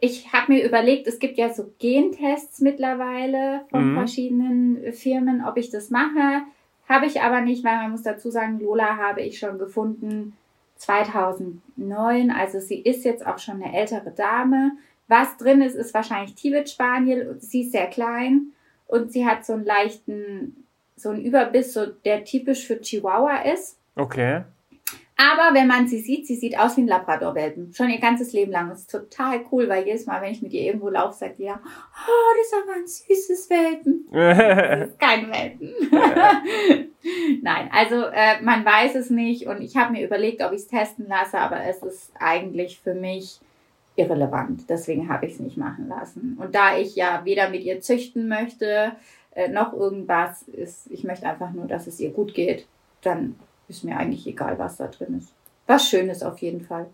ich 0.00 0.32
habe 0.32 0.52
mir 0.52 0.64
überlegt, 0.64 1.06
es 1.06 1.18
gibt 1.18 1.36
ja 1.38 1.52
so 1.52 1.72
Gentests 1.78 2.60
mittlerweile 2.60 3.62
von 3.70 3.92
mhm. 3.92 3.96
verschiedenen 3.96 4.92
Firmen, 4.92 5.44
ob 5.44 5.56
ich 5.56 5.70
das 5.70 5.90
mache. 5.90 6.42
Habe 6.88 7.06
ich 7.06 7.20
aber 7.20 7.40
nicht, 7.40 7.64
weil 7.64 7.76
man 7.76 7.90
muss 7.90 8.02
dazu 8.02 8.30
sagen, 8.30 8.60
Lola 8.60 8.96
habe 8.96 9.20
ich 9.20 9.38
schon 9.38 9.58
gefunden 9.58 10.34
2009. 10.76 12.30
Also 12.30 12.60
sie 12.60 12.80
ist 12.80 13.04
jetzt 13.04 13.26
auch 13.26 13.38
schon 13.38 13.62
eine 13.62 13.76
ältere 13.76 14.10
Dame. 14.10 14.72
Was 15.08 15.36
drin 15.36 15.62
ist, 15.62 15.74
ist 15.74 15.94
wahrscheinlich 15.94 16.34
Tibet 16.34 16.70
Spaniel. 16.70 17.36
Sie 17.40 17.62
ist 17.62 17.72
sehr 17.72 17.88
klein 17.88 18.52
und 18.86 19.12
sie 19.12 19.26
hat 19.26 19.44
so 19.44 19.54
einen 19.54 19.64
leichten, 19.64 20.64
so 20.96 21.10
einen 21.10 21.24
Überbiss, 21.24 21.72
so 21.72 21.86
der 21.86 22.24
typisch 22.24 22.66
für 22.66 22.80
Chihuahua 22.80 23.42
ist. 23.42 23.77
Okay. 23.98 24.44
Aber 25.20 25.52
wenn 25.52 25.66
man 25.66 25.88
sie 25.88 25.98
sieht, 25.98 26.28
sie 26.28 26.36
sieht 26.36 26.56
aus 26.56 26.76
wie 26.76 26.82
ein 26.82 26.86
Labrador-Welpen. 26.86 27.72
Schon 27.74 27.90
ihr 27.90 27.98
ganzes 27.98 28.32
Leben 28.32 28.52
lang. 28.52 28.68
Das 28.68 28.82
ist 28.82 28.90
total 28.92 29.40
cool, 29.50 29.68
weil 29.68 29.84
jedes 29.84 30.06
Mal, 30.06 30.22
wenn 30.22 30.30
ich 30.30 30.42
mit 30.42 30.52
ihr 30.52 30.62
irgendwo 30.62 30.90
laufe, 30.90 31.18
sagt 31.18 31.40
ja, 31.40 31.60
oh, 31.60 32.36
das 32.36 32.46
ist 32.46 32.54
aber 32.62 32.76
ein 32.76 32.86
süßes 32.86 33.50
Welpen. 33.50 34.06
das 34.12 34.90
ist 34.90 35.00
kein 35.00 35.28
Welpen. 35.28 35.72
Nein, 37.42 37.68
also 37.72 38.04
äh, 38.04 38.40
man 38.42 38.64
weiß 38.64 38.94
es 38.94 39.10
nicht 39.10 39.48
und 39.48 39.60
ich 39.60 39.76
habe 39.76 39.90
mir 39.92 40.06
überlegt, 40.06 40.40
ob 40.40 40.52
ich 40.52 40.60
es 40.60 40.68
testen 40.68 41.08
lasse, 41.08 41.38
aber 41.38 41.64
es 41.64 41.82
ist 41.82 42.12
eigentlich 42.20 42.78
für 42.78 42.94
mich 42.94 43.40
irrelevant. 43.96 44.70
Deswegen 44.70 45.08
habe 45.08 45.26
ich 45.26 45.32
es 45.32 45.40
nicht 45.40 45.56
machen 45.56 45.88
lassen. 45.88 46.38
Und 46.40 46.54
da 46.54 46.78
ich 46.78 46.94
ja 46.94 47.22
weder 47.24 47.50
mit 47.50 47.64
ihr 47.64 47.80
züchten 47.80 48.28
möchte, 48.28 48.92
äh, 49.32 49.48
noch 49.48 49.72
irgendwas 49.72 50.42
ist, 50.42 50.88
ich 50.92 51.02
möchte 51.02 51.28
einfach 51.28 51.50
nur, 51.50 51.66
dass 51.66 51.88
es 51.88 51.98
ihr 51.98 52.10
gut 52.10 52.34
geht, 52.34 52.68
dann 53.02 53.34
ist 53.68 53.84
mir 53.84 53.96
eigentlich 53.96 54.26
egal, 54.26 54.58
was 54.58 54.76
da 54.76 54.86
drin 54.86 55.18
ist. 55.18 55.32
Was 55.66 55.88
Schönes 55.88 56.22
auf 56.22 56.38
jeden 56.38 56.62
Fall. 56.62 56.86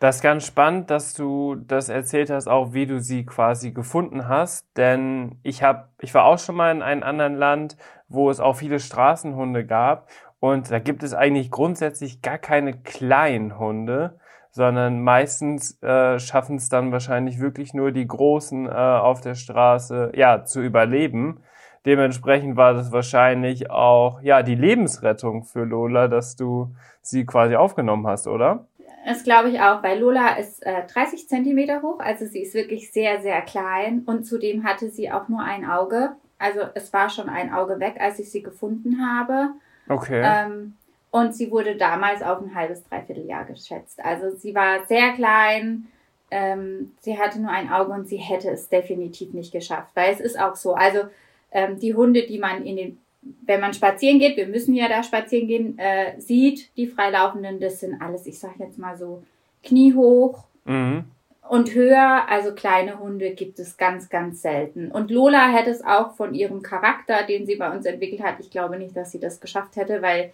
Das 0.00 0.16
ist 0.16 0.22
ganz 0.22 0.46
spannend, 0.46 0.90
dass 0.90 1.14
du 1.14 1.56
das 1.56 1.88
erzählt 1.88 2.30
hast, 2.30 2.48
auch 2.48 2.72
wie 2.72 2.86
du 2.86 3.00
sie 3.00 3.24
quasi 3.24 3.72
gefunden 3.72 4.28
hast. 4.28 4.66
Denn 4.76 5.38
ich 5.42 5.62
habe, 5.62 5.88
ich 6.00 6.14
war 6.14 6.24
auch 6.24 6.38
schon 6.38 6.56
mal 6.56 6.72
in 6.72 6.82
einem 6.82 7.02
anderen 7.02 7.36
Land, 7.36 7.76
wo 8.08 8.30
es 8.30 8.40
auch 8.40 8.56
viele 8.56 8.80
Straßenhunde 8.80 9.66
gab. 9.66 10.08
Und 10.40 10.70
da 10.70 10.78
gibt 10.78 11.02
es 11.02 11.14
eigentlich 11.14 11.50
grundsätzlich 11.50 12.22
gar 12.22 12.38
keine 12.38 12.72
kleinen 12.72 13.58
Hunde, 13.58 14.18
sondern 14.50 15.02
meistens 15.02 15.80
äh, 15.82 16.18
schaffen 16.18 16.56
es 16.56 16.68
dann 16.68 16.92
wahrscheinlich 16.92 17.38
wirklich 17.40 17.74
nur 17.74 17.92
die 17.92 18.06
Großen 18.06 18.66
äh, 18.66 18.70
auf 18.70 19.20
der 19.20 19.34
Straße, 19.34 20.12
ja, 20.14 20.44
zu 20.44 20.62
überleben. 20.62 21.42
Dementsprechend 21.86 22.56
war 22.56 22.74
das 22.74 22.92
wahrscheinlich 22.92 23.70
auch 23.70 24.20
ja 24.22 24.42
die 24.42 24.54
Lebensrettung 24.54 25.44
für 25.44 25.64
Lola, 25.64 26.08
dass 26.08 26.36
du 26.36 26.74
sie 27.02 27.24
quasi 27.24 27.56
aufgenommen 27.56 28.06
hast, 28.06 28.26
oder? 28.26 28.66
Das 29.06 29.24
glaube 29.24 29.48
ich 29.48 29.60
auch, 29.60 29.82
weil 29.82 29.98
Lola 30.00 30.36
ist 30.36 30.64
äh, 30.66 30.86
30 30.86 31.28
Zentimeter 31.28 31.80
hoch, 31.82 32.00
also 32.00 32.26
sie 32.26 32.42
ist 32.42 32.54
wirklich 32.54 32.92
sehr, 32.92 33.20
sehr 33.22 33.40
klein 33.42 34.02
und 34.04 34.24
zudem 34.24 34.64
hatte 34.64 34.90
sie 34.90 35.10
auch 35.10 35.28
nur 35.28 35.42
ein 35.42 35.64
Auge. 35.64 36.10
Also 36.38 36.60
es 36.74 36.92
war 36.92 37.08
schon 37.08 37.28
ein 37.28 37.52
Auge 37.52 37.80
weg, 37.80 37.96
als 37.98 38.18
ich 38.18 38.30
sie 38.30 38.42
gefunden 38.42 38.98
habe. 39.00 39.50
Okay. 39.88 40.22
Ähm, 40.22 40.74
und 41.10 41.34
sie 41.34 41.50
wurde 41.50 41.76
damals 41.76 42.22
auf 42.22 42.40
ein 42.40 42.54
halbes, 42.54 42.84
dreiviertel 42.84 43.24
Jahr 43.24 43.44
geschätzt. 43.44 44.04
Also 44.04 44.36
sie 44.36 44.54
war 44.54 44.84
sehr 44.86 45.12
klein, 45.12 45.86
ähm, 46.30 46.92
sie 47.00 47.18
hatte 47.18 47.40
nur 47.40 47.50
ein 47.50 47.72
Auge 47.72 47.92
und 47.92 48.06
sie 48.08 48.18
hätte 48.18 48.50
es 48.50 48.68
definitiv 48.68 49.32
nicht 49.32 49.52
geschafft, 49.52 49.88
weil 49.94 50.12
es 50.12 50.20
ist 50.20 50.38
auch 50.38 50.54
so. 50.54 50.74
Also 50.74 51.04
ähm, 51.52 51.78
die 51.78 51.94
Hunde, 51.94 52.26
die 52.26 52.38
man 52.38 52.64
in 52.64 52.76
den, 52.76 52.98
wenn 53.42 53.60
man 53.60 53.74
spazieren 53.74 54.18
geht, 54.18 54.36
wir 54.36 54.46
müssen 54.46 54.74
ja 54.74 54.88
da 54.88 55.02
spazieren 55.02 55.48
gehen, 55.48 55.78
äh, 55.78 56.20
sieht, 56.20 56.76
die 56.76 56.86
freilaufenden, 56.86 57.60
das 57.60 57.80
sind 57.80 58.00
alles, 58.00 58.26
ich 58.26 58.38
sag 58.38 58.58
jetzt 58.58 58.78
mal 58.78 58.96
so, 58.96 59.22
kniehoch 59.62 60.44
mhm. 60.64 61.04
und 61.48 61.74
höher. 61.74 62.26
Also 62.28 62.54
kleine 62.54 62.98
Hunde 62.98 63.32
gibt 63.32 63.58
es 63.58 63.76
ganz, 63.76 64.08
ganz 64.08 64.42
selten. 64.42 64.90
Und 64.90 65.10
Lola 65.10 65.48
hätte 65.48 65.70
es 65.70 65.84
auch 65.84 66.14
von 66.14 66.34
ihrem 66.34 66.62
Charakter, 66.62 67.24
den 67.24 67.46
sie 67.46 67.56
bei 67.56 67.70
uns 67.70 67.86
entwickelt 67.86 68.22
hat, 68.22 68.36
ich 68.40 68.50
glaube 68.50 68.78
nicht, 68.78 68.96
dass 68.96 69.12
sie 69.12 69.20
das 69.20 69.40
geschafft 69.40 69.76
hätte, 69.76 70.02
weil 70.02 70.32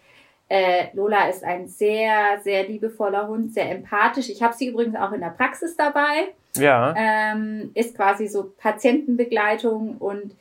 äh, 0.48 0.94
Lola 0.94 1.28
ist 1.28 1.42
ein 1.42 1.68
sehr, 1.68 2.40
sehr 2.42 2.68
liebevoller 2.68 3.28
Hund, 3.28 3.54
sehr 3.54 3.70
empathisch. 3.70 4.28
Ich 4.28 4.42
habe 4.42 4.54
sie 4.54 4.68
übrigens 4.68 4.94
auch 4.96 5.12
in 5.12 5.20
der 5.20 5.30
Praxis 5.30 5.76
dabei. 5.76 6.28
Ja. 6.56 6.94
Ähm, 6.96 7.70
ist 7.74 7.96
quasi 7.96 8.28
so 8.28 8.52
Patientenbegleitung 8.58 9.96
und 9.98 10.36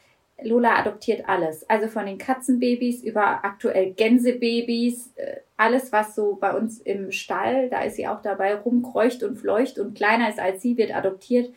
Lola 0.46 0.78
adoptiert 0.78 1.28
alles. 1.28 1.70
Also 1.70 1.88
von 1.88 2.06
den 2.06 2.18
Katzenbabys 2.18 3.04
über 3.04 3.44
aktuell 3.44 3.94
Gänsebabys, 3.94 5.14
äh, 5.16 5.38
alles 5.58 5.92
was 5.92 6.16
so 6.16 6.36
bei 6.36 6.54
uns 6.56 6.80
im 6.80 7.12
Stall, 7.12 7.70
da 7.70 7.82
ist 7.82 7.96
sie 7.96 8.08
auch 8.08 8.22
dabei, 8.22 8.56
rumkreucht 8.56 9.24
und 9.24 9.38
fleucht 9.38 9.80
und 9.80 9.96
kleiner 9.96 10.30
ist 10.30 10.40
als 10.40 10.62
sie, 10.62 10.78
wird 10.78 10.96
adoptiert. 10.96 11.54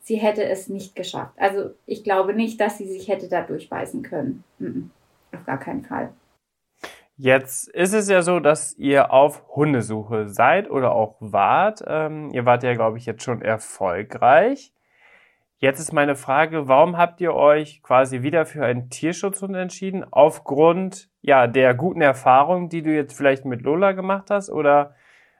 Sie 0.00 0.16
hätte 0.16 0.44
es 0.44 0.68
nicht 0.68 0.96
geschafft. 0.96 1.34
Also 1.36 1.70
ich 1.86 2.04
glaube 2.04 2.34
nicht, 2.34 2.60
dass 2.60 2.78
sie 2.78 2.86
sich 2.86 3.08
hätte 3.08 3.28
da 3.28 3.42
durchbeißen 3.42 4.02
können. 4.02 4.44
Auf 5.32 5.44
gar 5.44 5.58
keinen 5.58 5.82
Fall. 5.82 6.10
Jetzt 7.16 7.68
ist 7.68 7.92
es 7.92 8.08
ja 8.08 8.22
so, 8.22 8.40
dass 8.40 8.72
ihr 8.78 9.12
auf 9.12 9.42
Hundesuche 9.54 10.30
seid 10.30 10.70
oder 10.70 10.92
auch 10.92 11.16
wart. 11.20 11.84
Ähm, 11.86 12.30
ihr 12.32 12.46
wart 12.46 12.62
ja, 12.62 12.72
glaube 12.72 12.96
ich, 12.96 13.04
jetzt 13.04 13.22
schon 13.22 13.42
erfolgreich. 13.42 14.72
Jetzt 15.62 15.78
ist 15.78 15.92
meine 15.92 16.16
Frage, 16.16 16.68
warum 16.68 16.96
habt 16.96 17.20
ihr 17.20 17.34
euch 17.34 17.82
quasi 17.82 18.22
wieder 18.22 18.46
für 18.46 18.64
einen 18.64 18.88
Tierschutzhund 18.88 19.54
entschieden? 19.54 20.06
Aufgrund 20.10 21.10
ja 21.20 21.46
der 21.46 21.74
guten 21.74 22.00
Erfahrung, 22.00 22.70
die 22.70 22.80
du 22.80 22.90
jetzt 22.90 23.14
vielleicht 23.14 23.44
mit 23.44 23.60
Lola 23.60 23.92
gemacht 23.92 24.30
hast, 24.30 24.48
oder 24.48 24.94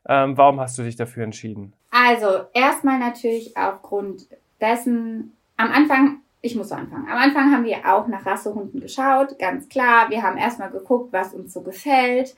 ähm, 0.06 0.36
warum 0.36 0.60
hast 0.60 0.76
du 0.76 0.82
dich 0.82 0.94
dafür 0.94 1.24
entschieden? 1.24 1.72
Also 1.90 2.44
erstmal 2.52 2.98
natürlich 2.98 3.56
aufgrund 3.56 4.26
dessen. 4.60 5.34
Am 5.56 5.72
Anfang, 5.72 6.18
ich 6.42 6.54
muss 6.54 6.68
so 6.68 6.74
anfangen. 6.74 7.08
Am 7.10 7.16
Anfang 7.16 7.50
haben 7.50 7.64
wir 7.64 7.78
auch 7.86 8.06
nach 8.06 8.26
Rassehunden 8.26 8.78
geschaut, 8.78 9.38
ganz 9.38 9.70
klar. 9.70 10.10
Wir 10.10 10.22
haben 10.22 10.36
erstmal 10.36 10.70
geguckt, 10.70 11.14
was 11.14 11.32
uns 11.32 11.54
so 11.54 11.62
gefällt, 11.62 12.36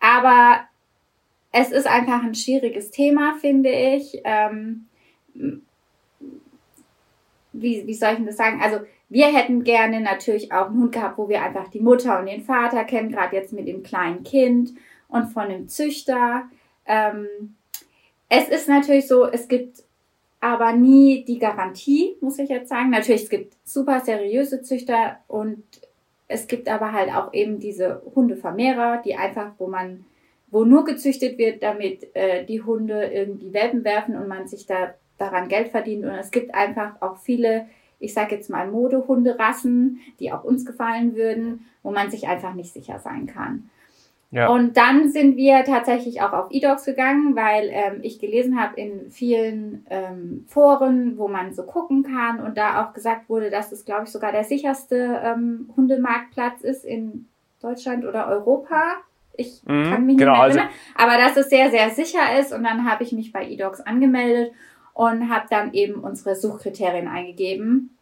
aber 0.00 0.62
es 1.52 1.70
ist 1.70 1.86
einfach 1.86 2.24
ein 2.24 2.34
schwieriges 2.34 2.90
Thema, 2.90 3.36
finde 3.40 3.70
ich. 3.70 4.20
Ähm, 4.24 4.86
wie, 7.52 7.86
wie 7.86 7.94
soll 7.94 8.10
ich 8.10 8.16
denn 8.16 8.26
das 8.26 8.36
sagen? 8.36 8.60
Also 8.62 8.80
wir 9.08 9.26
hätten 9.26 9.64
gerne 9.64 10.00
natürlich 10.00 10.52
auch 10.52 10.66
einen 10.66 10.80
Hund 10.80 10.92
gehabt, 10.92 11.18
wo 11.18 11.28
wir 11.28 11.42
einfach 11.42 11.68
die 11.68 11.80
Mutter 11.80 12.18
und 12.18 12.26
den 12.26 12.42
Vater 12.42 12.84
kennen, 12.84 13.10
gerade 13.10 13.36
jetzt 13.36 13.52
mit 13.52 13.66
dem 13.66 13.82
kleinen 13.82 14.22
Kind 14.22 14.72
und 15.08 15.26
von 15.26 15.48
dem 15.48 15.68
Züchter. 15.68 16.44
Ähm, 16.86 17.26
es 18.28 18.48
ist 18.48 18.68
natürlich 18.68 19.08
so, 19.08 19.26
es 19.26 19.48
gibt 19.48 19.82
aber 20.40 20.72
nie 20.72 21.24
die 21.24 21.38
Garantie, 21.38 22.16
muss 22.20 22.38
ich 22.38 22.48
jetzt 22.48 22.68
sagen. 22.68 22.90
Natürlich, 22.90 23.24
es 23.24 23.30
gibt 23.30 23.54
super 23.64 24.00
seriöse 24.00 24.62
Züchter 24.62 25.18
und 25.28 25.62
es 26.28 26.46
gibt 26.46 26.68
aber 26.68 26.92
halt 26.92 27.12
auch 27.12 27.34
eben 27.34 27.58
diese 27.58 28.02
Hundevermehrer, 28.14 29.02
die 29.04 29.16
einfach, 29.16 29.52
wo 29.58 29.66
man, 29.66 30.04
wo 30.50 30.64
nur 30.64 30.84
gezüchtet 30.84 31.36
wird, 31.38 31.62
damit 31.62 32.14
äh, 32.14 32.44
die 32.46 32.62
Hunde 32.62 33.06
irgendwie 33.12 33.52
Welpen 33.52 33.82
werfen 33.82 34.16
und 34.16 34.28
man 34.28 34.46
sich 34.46 34.66
da 34.66 34.94
daran 35.20 35.48
Geld 35.48 35.68
verdient. 35.68 36.04
Und 36.04 36.12
es 36.12 36.30
gibt 36.30 36.54
einfach 36.54 37.00
auch 37.00 37.18
viele, 37.18 37.66
ich 37.98 38.14
sage 38.14 38.34
jetzt 38.34 38.50
mal 38.50 38.68
Modehunderassen, 38.68 40.00
die 40.18 40.32
auch 40.32 40.44
uns 40.44 40.64
gefallen 40.64 41.14
würden, 41.14 41.66
wo 41.82 41.90
man 41.90 42.10
sich 42.10 42.28
einfach 42.28 42.54
nicht 42.54 42.72
sicher 42.72 42.98
sein 42.98 43.26
kann. 43.26 43.70
Ja. 44.32 44.48
Und 44.48 44.76
dann 44.76 45.10
sind 45.10 45.36
wir 45.36 45.64
tatsächlich 45.64 46.22
auch 46.22 46.32
auf 46.32 46.52
eDogs 46.52 46.84
gegangen, 46.84 47.34
weil 47.34 47.68
ähm, 47.72 47.98
ich 48.02 48.20
gelesen 48.20 48.60
habe 48.60 48.80
in 48.80 49.10
vielen 49.10 49.84
ähm, 49.90 50.44
Foren, 50.46 51.18
wo 51.18 51.26
man 51.26 51.52
so 51.52 51.64
gucken 51.64 52.04
kann 52.04 52.40
und 52.40 52.56
da 52.56 52.84
auch 52.84 52.92
gesagt 52.92 53.28
wurde, 53.28 53.50
dass 53.50 53.72
es, 53.72 53.84
glaube 53.84 54.04
ich, 54.04 54.10
sogar 54.10 54.30
der 54.30 54.44
sicherste 54.44 55.20
ähm, 55.24 55.70
Hundemarktplatz 55.76 56.60
ist 56.60 56.84
in 56.84 57.26
Deutschland 57.60 58.04
oder 58.04 58.28
Europa. 58.28 58.98
Ich 59.36 59.62
mhm, 59.66 59.90
kann 59.90 60.06
mich 60.06 60.18
genau, 60.18 60.32
nicht 60.32 60.38
mehr 60.38 60.42
also 60.42 60.58
erinnern, 60.58 60.74
also 60.94 61.08
aber 61.08 61.22
dass 61.22 61.36
es 61.36 61.50
sehr, 61.50 61.70
sehr 61.70 61.90
sicher 61.90 62.38
ist. 62.38 62.52
Und 62.52 62.62
dann 62.62 62.88
habe 62.88 63.02
ich 63.02 63.10
mich 63.10 63.32
bei 63.32 63.44
eDogs 63.44 63.80
angemeldet 63.80 64.52
und 64.94 65.30
habe 65.30 65.46
dann 65.50 65.72
eben 65.72 66.00
unsere 66.00 66.36
Suchkriterien 66.36 67.08
eingegeben. 67.08 67.96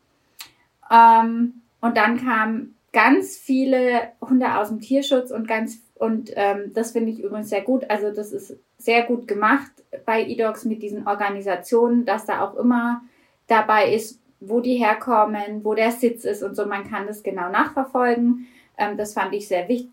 Ähm, 0.91 1.63
und 1.81 1.97
dann 1.97 2.19
kamen 2.23 2.75
ganz 2.93 3.37
viele 3.37 4.13
Hunde 4.21 4.57
aus 4.57 4.69
dem 4.69 4.81
Tierschutz 4.81 5.31
und 5.31 5.47
ganz 5.47 5.81
und 5.95 6.31
ähm, 6.37 6.73
das 6.75 6.93
finde 6.93 7.11
ich 7.11 7.21
übrigens 7.21 7.51
sehr 7.51 7.63
gut. 7.63 7.91
Also 7.91 8.13
das 8.13 8.33
ist 8.33 8.57
sehr 8.79 9.03
gut 9.03 9.27
gemacht 9.27 9.71
bei 10.07 10.25
eDogs 10.25 10.65
mit 10.65 10.83
diesen 10.83 11.07
Organisationen, 11.09 12.05
dass 12.05 12.25
da 12.25 12.43
auch 12.43 12.55
immer 12.55 13.03
dabei 13.49 13.93
ist, 13.93 14.21
wo 14.41 14.61
die 14.61 14.77
herkommen, 14.77 15.65
wo 15.65 15.75
der 15.75 15.91
Sitz 15.91 16.25
ist 16.25 16.43
und 16.45 16.55
so. 16.55 16.67
Man 16.67 16.89
kann 16.89 17.09
das 17.09 17.25
genau 17.25 17.51
nachverfolgen. 17.51 18.47
Ähm, 18.77 18.97
das 18.97 19.13
fand 19.15 19.35
ich 19.35 19.49
sehr 19.49 19.69
wich 19.69 19.89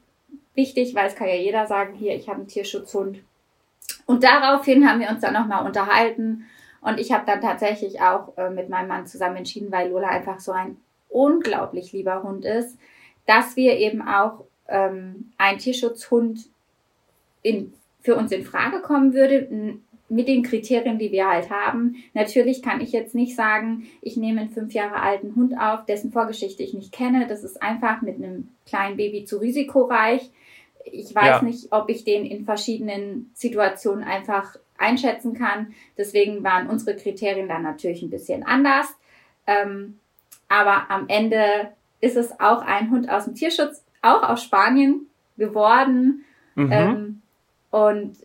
wichtig, 0.53 0.95
weil 0.95 1.07
es 1.07 1.15
kann 1.15 1.27
ja 1.27 1.35
jeder 1.35 1.67
sagen, 1.67 1.95
hier, 1.95 2.15
ich 2.15 2.29
habe 2.29 2.39
einen 2.39 2.47
Tierschutzhund. 2.47 3.19
Und 4.05 4.23
daraufhin 4.23 4.89
haben 4.89 5.01
wir 5.01 5.09
uns 5.09 5.21
dann 5.21 5.33
nochmal 5.33 5.65
unterhalten 5.65 6.45
und 6.85 6.99
ich 6.99 7.11
habe 7.11 7.25
dann 7.25 7.41
tatsächlich 7.41 7.99
auch 7.99 8.37
äh, 8.37 8.51
mit 8.51 8.69
meinem 8.69 8.87
Mann 8.87 9.07
zusammen 9.07 9.37
entschieden, 9.37 9.71
weil 9.71 9.89
Lola 9.89 10.07
einfach 10.07 10.39
so 10.39 10.51
ein 10.51 10.77
unglaublich 11.09 11.93
lieber 11.93 12.21
Hund 12.21 12.45
ist, 12.45 12.77
dass 13.25 13.55
wir 13.55 13.77
eben 13.77 14.07
auch 14.07 14.43
ähm, 14.67 15.31
ein 15.39 15.57
Tierschutzhund 15.57 16.45
in, 17.41 17.73
für 18.01 18.15
uns 18.15 18.31
in 18.31 18.43
Frage 18.43 18.81
kommen 18.81 19.15
würde, 19.15 19.79
mit 20.09 20.27
den 20.27 20.43
Kriterien, 20.43 20.99
die 20.99 21.11
wir 21.11 21.27
halt 21.27 21.49
haben. 21.49 21.95
Natürlich 22.13 22.61
kann 22.61 22.81
ich 22.81 22.91
jetzt 22.91 23.15
nicht 23.15 23.35
sagen, 23.35 23.87
ich 24.01 24.15
nehme 24.15 24.41
einen 24.41 24.51
fünf 24.51 24.71
Jahre 24.73 25.01
alten 25.01 25.35
Hund 25.35 25.59
auf, 25.59 25.87
dessen 25.87 26.11
Vorgeschichte 26.11 26.61
ich 26.61 26.75
nicht 26.75 26.91
kenne. 26.91 27.25
Das 27.25 27.43
ist 27.43 27.63
einfach 27.63 28.03
mit 28.03 28.17
einem 28.17 28.49
kleinen 28.67 28.97
Baby 28.97 29.25
zu 29.25 29.37
risikoreich. 29.37 30.29
Ich 30.83 31.15
weiß 31.15 31.25
ja. 31.25 31.41
nicht, 31.41 31.71
ob 31.71 31.89
ich 31.89 32.03
den 32.03 32.27
in 32.27 32.45
verschiedenen 32.45 33.31
Situationen 33.33 34.03
einfach 34.03 34.55
einschätzen 34.77 35.33
kann. 35.33 35.73
Deswegen 35.97 36.43
waren 36.43 36.67
unsere 36.67 36.95
Kriterien 36.95 37.47
dann 37.47 37.63
natürlich 37.63 38.01
ein 38.01 38.09
bisschen 38.09 38.43
anders. 38.43 38.87
Ähm, 39.47 39.99
aber 40.47 40.89
am 40.89 41.07
Ende 41.07 41.71
ist 42.01 42.17
es 42.17 42.39
auch 42.39 42.61
ein 42.61 42.91
Hund 42.91 43.09
aus 43.09 43.25
dem 43.25 43.35
Tierschutz, 43.35 43.83
auch 44.01 44.23
aus 44.23 44.43
Spanien 44.43 45.07
geworden. 45.37 46.25
Mhm. 46.55 46.71
Ähm, 46.71 47.21
und 47.71 48.17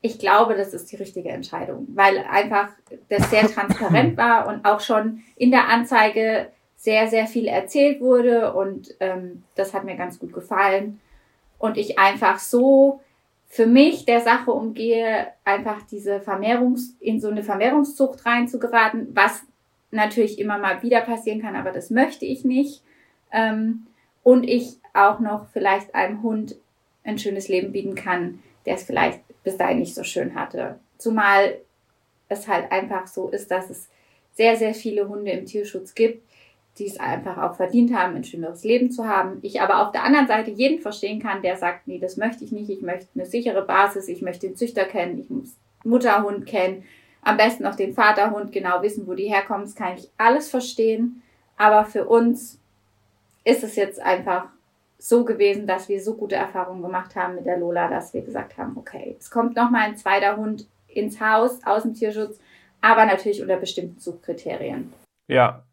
ich 0.00 0.18
glaube, 0.18 0.54
das 0.54 0.74
ist 0.74 0.90
die 0.92 0.96
richtige 0.96 1.30
Entscheidung, 1.30 1.88
weil 1.94 2.18
einfach 2.30 2.68
das 3.08 3.30
sehr 3.30 3.46
transparent 3.48 4.16
war 4.16 4.46
und 4.46 4.64
auch 4.64 4.80
schon 4.80 5.22
in 5.36 5.50
der 5.50 5.68
Anzeige 5.68 6.48
sehr, 6.76 7.08
sehr 7.08 7.26
viel 7.26 7.46
erzählt 7.46 8.00
wurde 8.00 8.54
und 8.54 8.94
ähm, 9.00 9.42
das 9.56 9.74
hat 9.74 9.84
mir 9.84 9.96
ganz 9.96 10.18
gut 10.18 10.32
gefallen. 10.32 11.00
Und 11.58 11.76
ich 11.76 11.98
einfach 11.98 12.38
so 12.38 13.00
für 13.48 13.66
mich 13.66 14.04
der 14.04 14.20
Sache 14.20 14.52
umgehe, 14.52 15.28
einfach 15.44 15.82
diese 15.82 16.20
Vermehrungs, 16.20 16.96
in 17.00 17.20
so 17.20 17.28
eine 17.28 17.42
Vermehrungszucht 17.42 18.24
reinzugeraten, 18.26 19.08
was 19.14 19.42
natürlich 19.90 20.38
immer 20.38 20.58
mal 20.58 20.82
wieder 20.82 21.00
passieren 21.00 21.40
kann, 21.40 21.56
aber 21.56 21.72
das 21.72 21.90
möchte 21.90 22.26
ich 22.26 22.44
nicht. 22.44 22.82
Ähm, 23.32 23.86
und 24.22 24.44
ich 24.44 24.78
auch 24.92 25.20
noch 25.20 25.48
vielleicht 25.48 25.94
einem 25.94 26.22
Hund 26.22 26.56
ein 27.04 27.18
schönes 27.18 27.48
Leben 27.48 27.72
bieten 27.72 27.94
kann, 27.94 28.42
der 28.66 28.74
es 28.74 28.82
vielleicht 28.82 29.20
bis 29.42 29.56
dahin 29.56 29.78
nicht 29.78 29.94
so 29.94 30.04
schön 30.04 30.34
hatte. 30.34 30.78
Zumal 30.98 31.58
es 32.28 32.46
halt 32.46 32.70
einfach 32.70 33.06
so 33.06 33.30
ist, 33.30 33.50
dass 33.50 33.70
es 33.70 33.88
sehr, 34.32 34.56
sehr 34.56 34.74
viele 34.74 35.08
Hunde 35.08 35.30
im 35.30 35.46
Tierschutz 35.46 35.94
gibt, 35.94 36.27
die 36.78 36.86
es 36.86 37.00
einfach 37.00 37.38
auch 37.38 37.56
verdient 37.56 37.94
haben, 37.94 38.14
ein 38.14 38.24
schöneres 38.24 38.64
Leben 38.64 38.90
zu 38.90 39.06
haben. 39.06 39.38
Ich 39.42 39.60
aber 39.60 39.82
auf 39.82 39.92
der 39.92 40.04
anderen 40.04 40.26
Seite 40.28 40.50
jeden 40.50 40.80
verstehen 40.80 41.20
kann, 41.20 41.42
der 41.42 41.56
sagt, 41.56 41.86
nee, 41.88 41.98
das 41.98 42.16
möchte 42.16 42.44
ich 42.44 42.52
nicht, 42.52 42.70
ich 42.70 42.82
möchte 42.82 43.08
eine 43.14 43.26
sichere 43.26 43.62
Basis, 43.62 44.08
ich 44.08 44.22
möchte 44.22 44.46
den 44.46 44.56
Züchter 44.56 44.84
kennen, 44.84 45.18
ich 45.18 45.30
muss 45.30 45.56
Mutterhund 45.84 46.46
kennen, 46.46 46.84
am 47.22 47.36
besten 47.36 47.66
auch 47.66 47.74
den 47.74 47.94
Vaterhund 47.94 48.52
genau 48.52 48.82
wissen, 48.82 49.06
wo 49.06 49.14
die 49.14 49.28
herkommen, 49.28 49.64
das 49.64 49.74
kann 49.74 49.96
ich 49.96 50.08
alles 50.16 50.50
verstehen. 50.50 51.22
Aber 51.56 51.84
für 51.84 52.06
uns 52.06 52.60
ist 53.44 53.64
es 53.64 53.76
jetzt 53.76 54.00
einfach 54.00 54.46
so 54.98 55.24
gewesen, 55.24 55.66
dass 55.66 55.88
wir 55.88 56.00
so 56.00 56.14
gute 56.14 56.36
Erfahrungen 56.36 56.82
gemacht 56.82 57.16
haben 57.16 57.36
mit 57.36 57.46
der 57.46 57.58
Lola, 57.58 57.88
dass 57.88 58.14
wir 58.14 58.22
gesagt 58.22 58.56
haben, 58.56 58.76
okay, 58.76 59.16
es 59.18 59.30
kommt 59.30 59.56
nochmal 59.56 59.82
ein 59.82 59.96
zweiter 59.96 60.36
Hund 60.36 60.66
ins 60.88 61.20
Haus 61.20 61.60
aus 61.64 61.82
dem 61.82 61.94
Tierschutz, 61.94 62.38
aber 62.80 63.04
natürlich 63.06 63.42
unter 63.42 63.56
bestimmten 63.56 64.00
Suchkriterien. 64.00 64.92
Ja, 65.28 65.64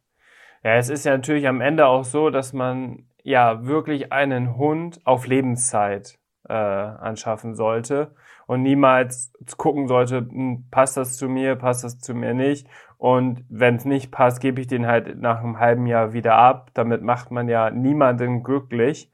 ja, 0.66 0.78
es 0.78 0.90
ist 0.90 1.06
ja 1.06 1.12
natürlich 1.12 1.48
am 1.48 1.62
Ende 1.62 1.86
auch 1.86 2.04
so, 2.04 2.32
dass 2.32 2.52
man 2.52 3.06
ja 3.22 3.68
wirklich 3.68 4.12
einen 4.12 4.58
Hund 4.58 5.00
auf 5.06 5.28
Lebenszeit 5.28 6.18
äh, 6.50 6.54
anschaffen 6.54 7.54
sollte 7.54 8.16
und 8.48 8.64
niemals 8.64 9.32
gucken 9.58 9.88
sollte, 9.88 10.18
hm, 10.18 10.66
passt 10.72 10.98
das 10.98 11.18
zu 11.18 11.30
mir, 11.30 11.56
passt 11.56 11.84
das 11.84 12.00
zu 12.00 12.16
mir 12.16 12.34
nicht. 12.34 12.68
Und 12.98 13.46
wenn 13.48 13.76
es 13.76 13.86
nicht 13.86 14.12
passt, 14.12 14.42
gebe 14.42 14.60
ich 14.60 14.66
den 14.66 14.88
halt 14.88 15.22
nach 15.22 15.44
einem 15.44 15.60
halben 15.60 15.86
Jahr 15.86 16.14
wieder 16.14 16.34
ab. 16.34 16.72
Damit 16.74 17.04
macht 17.04 17.30
man 17.30 17.48
ja 17.48 17.70
niemanden 17.70 18.42
glücklich. 18.42 19.12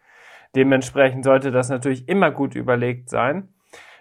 Dementsprechend 0.56 1.26
sollte 1.26 1.52
das 1.52 1.68
natürlich 1.68 2.08
immer 2.08 2.32
gut 2.32 2.56
überlegt 2.56 3.10
sein. 3.10 3.50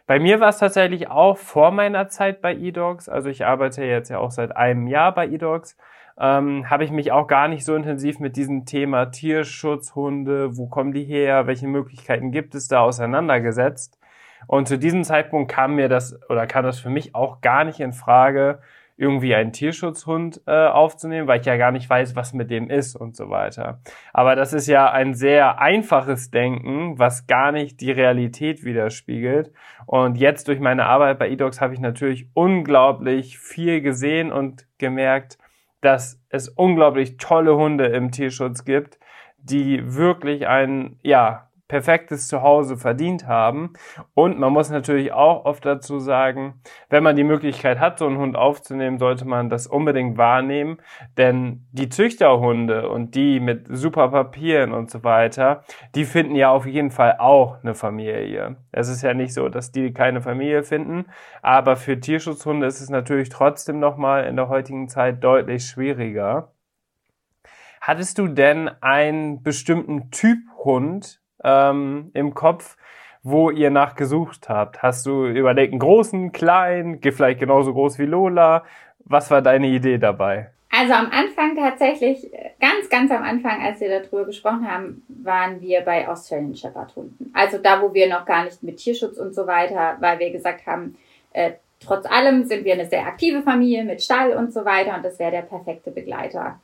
Bei 0.07 0.21
mir 0.21 0.39
war 0.39 0.51
es 0.51 0.59
tatsächlich 0.59 1.09
auch 1.09 1.37
vor 1.37 1.73
meiner 1.73 2.07
Zeit 2.07 2.43
bei 2.43 2.55
eDogs, 2.55 3.09
also 3.09 3.29
ich 3.29 3.45
arbeite 3.45 3.85
jetzt 3.85 4.09
ja 4.09 4.19
auch 4.19 4.31
seit 4.31 4.57
einem 4.57 4.87
Jahr 4.87 5.13
bei 5.13 5.29
eDogs, 5.29 5.77
ähm, 6.21 6.69
habe 6.69 6.85
ich 6.85 6.91
mich 6.91 7.13
auch 7.13 7.27
gar 7.27 7.49
nicht 7.49 7.65
so 7.65 7.75
intensiv 7.75 8.21
mit 8.21 8.37
diesem 8.37 8.67
Thema 8.67 9.07
Tierschutzhunde, 9.07 10.57
wo 10.57 10.67
kommen 10.67 10.93
die 10.93 11.05
her, 11.05 11.47
welche 11.47 11.67
Möglichkeiten 11.67 12.31
gibt 12.31 12.55
es 12.55 12.69
da 12.69 12.81
auseinandergesetzt. 12.81 13.99
Und 14.47 14.69
zu 14.69 14.79
diesem 14.79 15.05
Zeitpunkt 15.05 15.51
kam 15.51 15.77
mir 15.77 15.89
das 15.89 16.19
oder 16.29 16.47
kam 16.47 16.65
das 16.65 16.79
für 16.79 16.91
mich 16.91 17.15
auch 17.15 17.41
gar 17.41 17.65
nicht 17.65 17.81
in 17.81 17.93
Frage, 17.93 18.61
irgendwie 19.01 19.35
einen 19.35 19.53
Tierschutzhund 19.53 20.43
äh, 20.47 20.67
aufzunehmen, 20.67 21.27
weil 21.27 21.41
ich 21.41 21.47
ja 21.47 21.57
gar 21.57 21.73
nicht 21.73 21.89
weiß, 21.89 22.17
was 22.17 22.35
mit 22.35 22.51
dem 22.51 22.69
ist 22.69 22.95
und 22.97 23.17
so 23.17 23.31
weiter. 23.31 23.81
Aber 24.13 24.37
das 24.37 24.53
ist 24.53 24.67
ja 24.67 24.91
ein 24.91 25.15
sehr 25.15 25.59
einfaches 25.59 26.31
Denken, 26.31 26.99
was 26.99 27.27
gar 27.27 27.51
nicht 27.51 27.81
die 27.81 27.93
Realität 27.93 28.63
widerspiegelt. 28.63 29.53
Und 29.87 30.19
jetzt 30.19 30.49
durch 30.49 30.61
meine 30.61 30.85
Arbeit 30.85 31.19
bei 31.19 31.31
eDogs 31.31 31.63
habe 31.63 31.73
ich 31.73 31.81
natürlich 31.81 32.29
unglaublich 32.35 33.39
viel 33.39 33.81
gesehen 33.81 34.31
und 34.31 34.67
gemerkt, 34.77 35.39
dass 35.81 36.21
es 36.29 36.49
unglaublich 36.49 37.17
tolle 37.17 37.57
Hunde 37.57 37.87
im 37.87 38.11
Tierschutz 38.11 38.65
gibt, 38.65 38.99
die 39.39 39.95
wirklich 39.95 40.47
ein, 40.47 40.99
ja, 41.03 41.50
perfektes 41.71 42.27
Zuhause 42.27 42.77
verdient 42.77 43.29
haben. 43.29 43.75
Und 44.15 44.41
man 44.41 44.53
muss 44.53 44.71
natürlich 44.71 45.13
auch 45.13 45.45
oft 45.45 45.65
dazu 45.65 46.01
sagen, 46.01 46.61
wenn 46.89 47.05
man 47.05 47.15
die 47.15 47.23
Möglichkeit 47.23 47.79
hat, 47.79 48.01
so 48.01 48.07
einen 48.07 48.19
Hund 48.19 48.37
aufzunehmen, 48.37 48.99
sollte 48.99 49.25
man 49.25 49.49
das 49.49 49.69
unbedingt 49.69 50.19
wahrnehmen. 50.19 50.79
Denn 51.17 51.69
die 51.71 51.89
Züchterhunde 51.89 52.89
und 52.89 53.15
die 53.15 53.39
mit 53.39 53.69
super 53.69 54.09
Papieren 54.09 54.73
und 54.73 54.91
so 54.91 55.05
weiter, 55.05 55.63
die 55.95 56.05
finden 56.05 56.35
ja 56.35 56.51
auf 56.51 56.67
jeden 56.67 56.91
Fall 56.91 57.19
auch 57.21 57.63
eine 57.63 57.77
Familie. 57.77 58.57
Es 58.73 58.89
ist 58.89 59.03
ja 59.03 59.15
nicht 59.15 59.33
so, 59.33 59.49
dass 59.49 59.71
die 59.71 59.93
keine 59.93 60.21
Familie 60.21 60.65
finden. 60.65 61.05
Aber 61.41 61.77
für 61.77 62.01
Tierschutzhunde 62.01 62.67
ist 62.67 62.81
es 62.81 62.91
natürlich 62.91 63.29
trotzdem 63.29 63.79
nochmal 63.79 64.25
in 64.25 64.35
der 64.35 64.49
heutigen 64.49 64.89
Zeit 64.89 65.23
deutlich 65.23 65.67
schwieriger. 65.67 66.51
Hattest 67.81 68.19
du 68.19 68.27
denn 68.27 68.69
einen 68.83 69.45
bestimmten 69.45 70.11
Typ 70.11 70.39
Hund, 70.65 71.20
ähm, 71.45 72.11
im 72.15 72.35
Kopf, 72.35 72.77
wo 73.23 73.51
ihr 73.51 73.71
nachgesucht 73.71 74.49
habt? 74.49 74.83
Hast 74.83 75.07
du 75.07 75.27
überlegt, 75.27 75.73
einen 75.73 75.81
großen, 75.81 76.33
kleinen, 76.33 77.01
vielleicht 77.03 77.41
genauso 77.41 77.73
groß 77.73 77.99
wie 77.99 78.07
Lola? 78.07 78.65
Was 79.05 79.31
war 79.31 79.43
deine 79.43 79.69
Idee 79.69 79.99
dabei? 79.99 80.51
Also 80.73 80.95
am 80.95 81.11
Anfang 81.11 81.57
tatsächlich, 81.57 82.31
ganz, 82.61 82.89
ganz 82.89 83.11
am 83.11 83.25
Anfang, 83.25 83.61
als 83.61 83.81
wir 83.81 84.01
darüber 84.01 84.25
gesprochen 84.25 84.71
haben, 84.71 85.03
waren 85.09 85.61
wir 85.61 85.81
bei 85.81 86.07
Australian 86.09 86.55
Shepherd 86.55 86.95
Hunden. 86.95 87.33
Also 87.35 87.59
da, 87.59 87.83
wo 87.83 87.93
wir 87.93 88.09
noch 88.09 88.25
gar 88.25 88.45
nicht 88.45 88.63
mit 88.63 88.77
Tierschutz 88.77 89.19
und 89.19 89.35
so 89.35 89.49
weiter, 89.49 89.97
weil 89.99 90.21
wir 90.21 90.31
gesagt 90.31 90.67
haben, 90.67 90.97
äh, 91.33 91.53
trotz 91.81 92.07
allem 92.07 92.45
sind 92.45 92.65
wir 92.65 92.75
eine 92.75 92.87
sehr 92.87 93.05
aktive 93.05 93.43
Familie 93.43 93.85
mit 93.85 94.01
Stall 94.01 94.33
und 94.35 94.53
so 94.53 94.65
weiter 94.65 94.95
und 94.95 95.05
das 95.05 95.19
wäre 95.19 95.33
der 95.33 95.43
perfekte 95.43 95.91
Begleiter. 95.91 96.61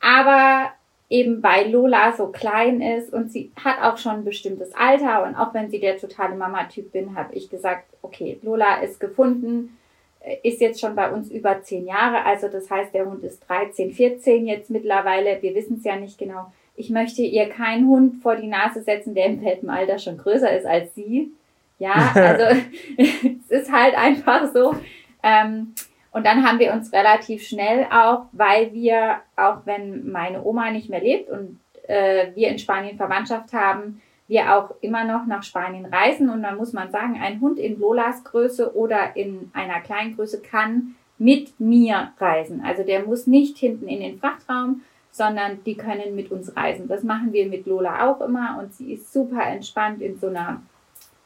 Aber 0.00 0.70
eben 1.12 1.42
weil 1.42 1.70
Lola 1.70 2.12
so 2.16 2.28
klein 2.28 2.80
ist 2.80 3.12
und 3.12 3.30
sie 3.30 3.52
hat 3.62 3.82
auch 3.82 3.98
schon 3.98 4.12
ein 4.12 4.24
bestimmtes 4.24 4.74
Alter 4.74 5.24
und 5.24 5.36
auch 5.36 5.52
wenn 5.52 5.70
sie 5.70 5.78
der 5.78 5.98
totale 5.98 6.34
Mama-Typ 6.34 6.90
bin, 6.90 7.14
habe 7.14 7.34
ich 7.34 7.50
gesagt, 7.50 7.84
okay, 8.00 8.38
Lola 8.42 8.80
ist 8.80 8.98
gefunden, 8.98 9.76
äh, 10.20 10.36
ist 10.42 10.62
jetzt 10.62 10.80
schon 10.80 10.96
bei 10.96 11.10
uns 11.10 11.30
über 11.30 11.62
zehn 11.62 11.86
Jahre, 11.86 12.24
also 12.24 12.48
das 12.48 12.70
heißt, 12.70 12.94
der 12.94 13.04
Hund 13.04 13.22
ist 13.24 13.46
13, 13.46 13.92
14 13.92 14.46
jetzt 14.46 14.70
mittlerweile, 14.70 15.42
wir 15.42 15.54
wissen 15.54 15.76
es 15.76 15.84
ja 15.84 15.96
nicht 15.96 16.16
genau. 16.16 16.50
Ich 16.76 16.88
möchte 16.88 17.20
ihr 17.20 17.50
keinen 17.50 17.86
Hund 17.88 18.22
vor 18.22 18.36
die 18.36 18.48
Nase 18.48 18.82
setzen, 18.82 19.14
der 19.14 19.26
im 19.26 19.44
Welpenalter 19.44 19.98
schon 19.98 20.16
größer 20.16 20.56
ist 20.56 20.64
als 20.64 20.94
sie. 20.94 21.30
Ja, 21.78 21.92
also 22.14 22.58
es 22.96 23.50
ist 23.50 23.70
halt 23.70 23.94
einfach 23.98 24.50
so. 24.50 24.74
Ähm, 25.22 25.74
und 26.12 26.26
dann 26.26 26.46
haben 26.46 26.58
wir 26.58 26.72
uns 26.72 26.92
relativ 26.92 27.42
schnell 27.42 27.86
auch, 27.90 28.26
weil 28.32 28.72
wir, 28.74 29.20
auch 29.34 29.64
wenn 29.64 30.10
meine 30.10 30.44
Oma 30.44 30.70
nicht 30.70 30.90
mehr 30.90 31.00
lebt 31.00 31.30
und 31.30 31.58
äh, 31.88 32.28
wir 32.34 32.48
in 32.48 32.58
Spanien 32.58 32.98
Verwandtschaft 32.98 33.52
haben, 33.54 34.02
wir 34.28 34.54
auch 34.56 34.74
immer 34.82 35.04
noch 35.04 35.26
nach 35.26 35.42
Spanien 35.42 35.86
reisen. 35.86 36.28
Und 36.28 36.42
dann 36.42 36.56
muss 36.56 36.74
man 36.74 36.90
sagen, 36.90 37.18
ein 37.20 37.40
Hund 37.40 37.58
in 37.58 37.80
Lolas 37.80 38.24
Größe 38.24 38.76
oder 38.76 39.16
in 39.16 39.50
einer 39.54 39.80
kleinen 39.80 40.14
Größe 40.14 40.42
kann 40.42 40.94
mit 41.16 41.58
mir 41.58 42.12
reisen. 42.18 42.62
Also 42.64 42.82
der 42.82 43.04
muss 43.04 43.26
nicht 43.26 43.56
hinten 43.56 43.88
in 43.88 44.00
den 44.00 44.18
Frachtraum, 44.18 44.82
sondern 45.10 45.64
die 45.64 45.76
können 45.76 46.14
mit 46.14 46.30
uns 46.30 46.54
reisen. 46.56 46.88
Das 46.88 47.04
machen 47.04 47.32
wir 47.32 47.46
mit 47.46 47.66
Lola 47.66 48.10
auch 48.10 48.20
immer 48.20 48.58
und 48.60 48.74
sie 48.74 48.94
ist 48.94 49.12
super 49.12 49.44
entspannt 49.46 50.02
in 50.02 50.18
so 50.18 50.28
einer, 50.28 50.62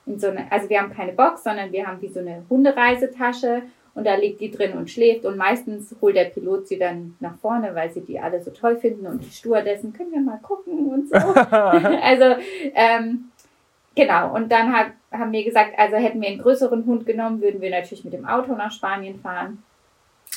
in 0.04 0.18
so 0.18 0.28
einer, 0.28 0.46
also 0.50 0.68
wir 0.68 0.80
haben 0.80 0.92
keine 0.92 1.12
Box, 1.12 1.44
sondern 1.44 1.72
wir 1.72 1.86
haben 1.86 2.00
wie 2.02 2.08
so 2.08 2.20
eine 2.20 2.44
Hundereisetasche 2.50 3.62
und 3.96 4.04
da 4.04 4.14
liegt 4.14 4.42
die 4.42 4.50
drin 4.50 4.74
und 4.74 4.90
schläft 4.90 5.24
und 5.24 5.38
meistens 5.38 5.96
holt 6.02 6.16
der 6.16 6.26
Pilot 6.26 6.68
sie 6.68 6.78
dann 6.78 7.16
nach 7.18 7.34
vorne, 7.38 7.74
weil 7.74 7.90
sie 7.90 8.02
die 8.02 8.20
alle 8.20 8.42
so 8.42 8.50
toll 8.50 8.76
finden 8.76 9.06
und 9.06 9.24
die 9.24 9.30
Stewardessen 9.30 9.94
können 9.94 10.12
wir 10.12 10.20
mal 10.20 10.38
gucken 10.42 10.86
und 10.90 11.08
so. 11.08 11.16
also 11.16 12.36
ähm, 12.74 13.30
genau 13.94 14.34
und 14.34 14.52
dann 14.52 14.70
hat, 14.70 14.88
haben 15.10 15.32
wir 15.32 15.42
gesagt, 15.42 15.78
also 15.78 15.96
hätten 15.96 16.20
wir 16.20 16.28
einen 16.28 16.42
größeren 16.42 16.84
Hund 16.84 17.06
genommen, 17.06 17.40
würden 17.40 17.62
wir 17.62 17.70
natürlich 17.70 18.04
mit 18.04 18.12
dem 18.12 18.26
Auto 18.26 18.54
nach 18.54 18.70
Spanien 18.70 19.18
fahren. 19.18 19.62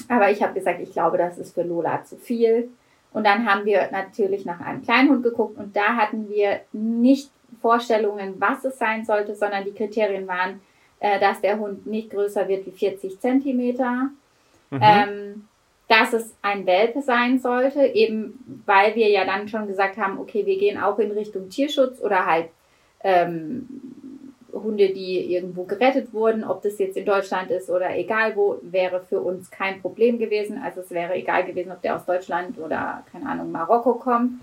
Aber 0.08 0.32
ich 0.32 0.41
habe 0.41 0.54
gesagt, 0.54 0.80
ich 0.80 0.93
glaube, 0.93 1.17
das 1.17 1.38
ist 1.38 1.54
für 1.54 1.63
Lola 1.63 2.02
zu 2.06 2.15
viel. 2.15 2.69
Und 3.12 3.26
dann 3.26 3.45
haben 3.45 3.65
wir 3.65 3.89
natürlich 3.91 4.45
nach 4.45 4.62
einem 4.62 4.84
kleinen 4.84 5.10
Hund 5.10 5.24
geguckt 5.24 5.58
und 5.58 5.76
da 5.76 5.98
hatten 5.98 6.30
wir 6.30 6.62
nicht 6.72 7.30
Vorstellungen, 7.62 8.36
was 8.39 8.63
es 8.63 8.78
sein 8.78 9.04
sollte, 9.04 9.36
sondern 9.36 9.65
die 9.65 9.74
Kriterien 9.74 10.28
waren, 10.30 10.62
äh, 11.00 11.20
dass 11.20 11.42
der 11.42 11.60
Hund 11.60 11.86
nicht 11.86 12.10
größer 12.12 12.48
wird 12.48 12.66
wie 12.66 12.72
40 12.72 13.20
Zentimeter. 13.20 14.10
Mhm. 14.70 14.80
Ähm, 14.82 15.46
dass 15.90 16.14
es 16.14 16.36
ein 16.44 16.68
Welpe 16.68 17.02
sein 17.02 17.40
sollte, 17.40 17.84
eben 17.84 18.62
weil 18.68 18.94
wir 18.96 19.10
ja 19.10 19.26
dann 19.26 19.48
schon 19.48 19.66
gesagt 19.66 19.98
haben, 19.98 20.20
okay, 20.20 20.46
wir 20.46 20.60
gehen 20.60 20.78
auch 20.78 21.00
in 21.00 21.12
Richtung 21.12 21.50
Tierschutz 21.50 22.00
oder 22.00 22.28
halt 22.28 22.50
ähm, 23.04 23.68
Hunde, 24.54 24.90
die 24.90 25.34
irgendwo 25.34 25.64
gerettet 25.64 26.14
wurden, 26.14 26.44
ob 26.44 26.62
das 26.62 26.78
jetzt 26.78 26.96
in 26.96 27.06
Deutschland 27.06 27.50
ist 27.50 27.72
oder 27.72 27.98
egal 27.98 28.36
wo, 28.36 28.60
wäre 28.62 29.02
für 29.02 29.20
uns 29.20 29.50
kein 29.50 29.82
Problem 29.82 30.20
gewesen. 30.20 30.62
Also 30.64 30.82
es 30.82 30.92
wäre 30.92 31.16
egal 31.16 31.44
gewesen, 31.46 31.72
ob 31.72 31.82
der 31.82 31.96
aus 31.96 32.06
Deutschland 32.06 32.60
oder, 32.60 33.04
keine 33.12 33.28
Ahnung, 33.28 33.52
Marokko 33.52 33.96
kommt. 33.96 34.34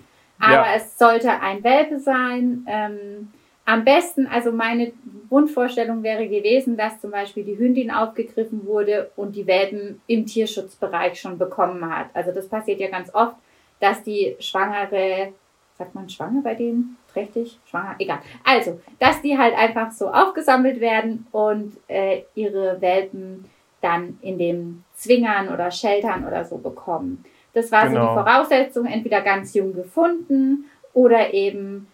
Aber 0.40 0.52
ja. 0.52 0.74
es 0.74 0.98
sollte 0.98 1.30
ein 1.40 1.62
Welpe 1.62 2.00
sein. 2.00 2.66
Ähm, 2.68 3.32
am 3.66 3.84
besten, 3.84 4.26
also 4.28 4.52
meine 4.52 4.92
Wunschvorstellung 5.28 6.02
wäre 6.02 6.28
gewesen, 6.28 6.76
dass 6.76 7.00
zum 7.00 7.10
Beispiel 7.10 7.44
die 7.44 7.58
Hündin 7.58 7.90
aufgegriffen 7.90 8.64
wurde 8.64 9.10
und 9.16 9.34
die 9.34 9.46
Welpen 9.46 10.00
im 10.06 10.24
Tierschutzbereich 10.24 11.20
schon 11.20 11.36
bekommen 11.36 11.94
hat. 11.94 12.06
Also 12.14 12.32
das 12.32 12.48
passiert 12.48 12.80
ja 12.80 12.88
ganz 12.88 13.12
oft, 13.12 13.34
dass 13.80 14.02
die 14.04 14.36
Schwangere, 14.38 15.32
sagt 15.76 15.94
man 15.96 16.08
schwanger 16.08 16.42
bei 16.42 16.54
denen? 16.54 16.96
Trächtig? 17.12 17.58
Schwanger? 17.66 17.96
Egal. 17.98 18.20
Also, 18.44 18.80
dass 19.00 19.20
die 19.20 19.36
halt 19.36 19.54
einfach 19.58 19.90
so 19.90 20.08
aufgesammelt 20.08 20.80
werden 20.80 21.26
und 21.32 21.76
äh, 21.88 22.22
ihre 22.36 22.80
Welpen 22.80 23.46
dann 23.80 24.18
in 24.22 24.38
den 24.38 24.84
Zwingern 24.94 25.52
oder 25.52 25.72
Sheltern 25.72 26.24
oder 26.24 26.44
so 26.44 26.58
bekommen. 26.58 27.24
Das 27.52 27.72
war 27.72 27.88
genau. 27.88 27.94
so 27.94 28.00
die 28.00 28.08
genau. 28.08 28.22
Voraussetzung, 28.22 28.86
entweder 28.86 29.22
ganz 29.22 29.54
jung 29.54 29.74
gefunden 29.74 30.66
oder 30.92 31.34
eben 31.34 31.88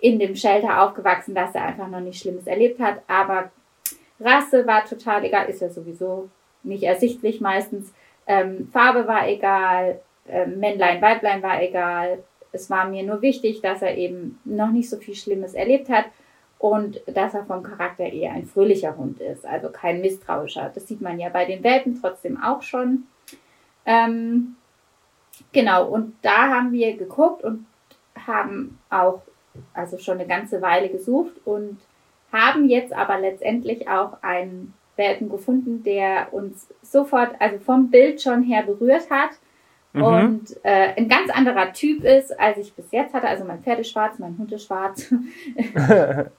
in 0.00 0.18
dem 0.18 0.36
Shelter 0.36 0.82
aufgewachsen, 0.82 1.34
dass 1.34 1.54
er 1.54 1.64
einfach 1.64 1.88
noch 1.88 2.00
nichts 2.00 2.20
Schlimmes 2.20 2.46
erlebt 2.46 2.80
hat. 2.80 3.02
Aber 3.08 3.50
Rasse 4.20 4.66
war 4.66 4.84
total 4.84 5.24
egal, 5.24 5.48
ist 5.48 5.60
ja 5.60 5.70
sowieso 5.70 6.28
nicht 6.62 6.82
ersichtlich 6.82 7.40
meistens. 7.40 7.92
Ähm, 8.26 8.68
Farbe 8.72 9.06
war 9.06 9.28
egal, 9.28 10.00
ähm, 10.28 10.58
Männlein, 10.58 11.00
Weiblein 11.00 11.42
war 11.42 11.62
egal. 11.62 12.22
Es 12.52 12.70
war 12.70 12.88
mir 12.88 13.02
nur 13.02 13.22
wichtig, 13.22 13.60
dass 13.60 13.82
er 13.82 13.96
eben 13.96 14.40
noch 14.44 14.70
nicht 14.70 14.88
so 14.88 14.96
viel 14.96 15.14
Schlimmes 15.14 15.54
erlebt 15.54 15.88
hat 15.88 16.06
und 16.58 17.00
dass 17.06 17.34
er 17.34 17.44
vom 17.44 17.62
Charakter 17.62 18.04
eher 18.04 18.32
ein 18.32 18.46
fröhlicher 18.46 18.96
Hund 18.96 19.20
ist, 19.20 19.46
also 19.46 19.70
kein 19.70 20.00
misstrauischer. 20.00 20.70
Das 20.74 20.88
sieht 20.88 21.00
man 21.00 21.18
ja 21.18 21.28
bei 21.28 21.44
den 21.44 21.62
Welpen 21.62 22.00
trotzdem 22.00 22.40
auch 22.42 22.62
schon. 22.62 23.04
Ähm, 23.86 24.56
genau, 25.52 25.86
und 25.86 26.16
da 26.22 26.48
haben 26.48 26.72
wir 26.72 26.96
geguckt 26.96 27.44
und 27.44 27.66
haben 28.26 28.78
auch 28.90 29.22
also 29.74 29.98
schon 29.98 30.18
eine 30.18 30.26
ganze 30.26 30.62
Weile 30.62 30.88
gesucht 30.88 31.34
und 31.44 31.78
haben 32.32 32.68
jetzt 32.68 32.92
aber 32.92 33.18
letztendlich 33.18 33.88
auch 33.88 34.22
einen 34.22 34.74
Welpen 34.96 35.28
gefunden, 35.28 35.82
der 35.82 36.32
uns 36.32 36.68
sofort, 36.82 37.30
also 37.38 37.58
vom 37.58 37.90
Bild 37.90 38.20
schon 38.20 38.42
her 38.42 38.64
berührt 38.64 39.08
hat 39.10 39.30
mhm. 39.92 40.02
und 40.02 40.56
äh, 40.64 40.94
ein 40.96 41.08
ganz 41.08 41.30
anderer 41.30 41.72
Typ 41.72 42.04
ist, 42.04 42.38
als 42.38 42.58
ich 42.58 42.74
bis 42.74 42.90
jetzt 42.90 43.14
hatte. 43.14 43.28
Also 43.28 43.44
mein 43.44 43.62
Pferd 43.62 43.80
ist 43.80 43.90
schwarz, 43.90 44.18
mein 44.18 44.36
Hund 44.36 44.52
ist 44.52 44.66
schwarz. 44.66 45.12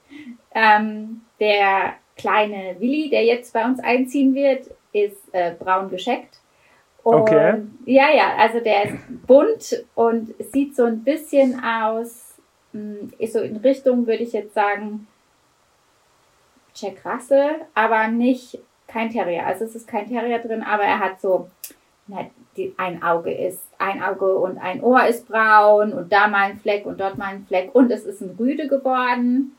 ähm, 0.53 1.21
der 1.39 1.93
kleine 2.17 2.75
Willi, 2.79 3.09
der 3.09 3.23
jetzt 3.23 3.53
bei 3.53 3.65
uns 3.65 3.79
einziehen 3.79 4.35
wird, 4.35 4.67
ist 4.91 5.33
äh, 5.33 5.53
braun 5.57 5.89
gescheckt. 5.89 6.39
Und, 7.03 7.21
okay. 7.21 7.61
Ja, 7.85 8.09
ja, 8.13 8.35
also 8.37 8.59
der 8.59 8.85
ist 8.85 8.95
bunt 9.25 9.85
und 9.95 10.35
sieht 10.51 10.75
so 10.75 10.83
ein 10.83 11.03
bisschen 11.03 11.63
aus 11.63 12.28
ist 13.17 13.33
so 13.33 13.39
in 13.39 13.57
Richtung, 13.57 14.07
würde 14.07 14.23
ich 14.23 14.33
jetzt 14.33 14.53
sagen, 14.53 15.07
Jack 16.75 17.05
Russell, 17.05 17.61
aber 17.73 18.07
nicht 18.07 18.59
kein 18.87 19.09
Terrier. 19.09 19.45
Also 19.45 19.65
es 19.65 19.75
ist 19.75 19.87
kein 19.87 20.07
Terrier 20.07 20.39
drin, 20.39 20.63
aber 20.63 20.83
er 20.83 20.99
hat 20.99 21.21
so, 21.21 21.49
na, 22.07 22.29
die, 22.57 22.73
ein 22.77 23.03
Auge 23.03 23.33
ist, 23.33 23.61
ein 23.77 24.01
Auge 24.01 24.35
und 24.35 24.57
ein 24.57 24.81
Ohr 24.81 25.05
ist 25.05 25.27
braun 25.27 25.93
und 25.93 26.11
da 26.11 26.27
mal 26.27 26.51
ein 26.51 26.59
Fleck 26.59 26.85
und 26.85 26.99
dort 26.99 27.17
mal 27.17 27.27
ein 27.27 27.45
Fleck 27.45 27.73
und 27.73 27.91
es 27.91 28.05
ist 28.05 28.21
ein 28.21 28.35
Rüde 28.39 28.67
geworden. 28.67 29.55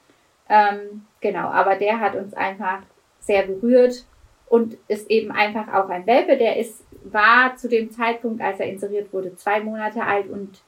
Ähm, 0.49 1.07
genau, 1.21 1.49
aber 1.49 1.77
der 1.77 2.01
hat 2.01 2.17
uns 2.17 2.35
einfach 2.35 2.81
sehr 3.21 3.45
berührt 3.45 4.05
und 4.49 4.77
ist 4.89 5.09
eben 5.11 5.31
einfach 5.31 5.73
auch 5.73 5.89
ein 5.89 6.07
Welpe, 6.07 6.37
der 6.37 6.57
ist, 6.57 6.85
war 7.05 7.57
zu 7.57 7.69
dem 7.69 7.91
Zeitpunkt, 7.93 8.43
als 8.43 8.59
er 8.59 8.67
inseriert 8.67 9.13
wurde, 9.13 9.37
zwei 9.37 9.61
Monate 9.61 10.03
alt 10.03 10.29
und 10.29 10.61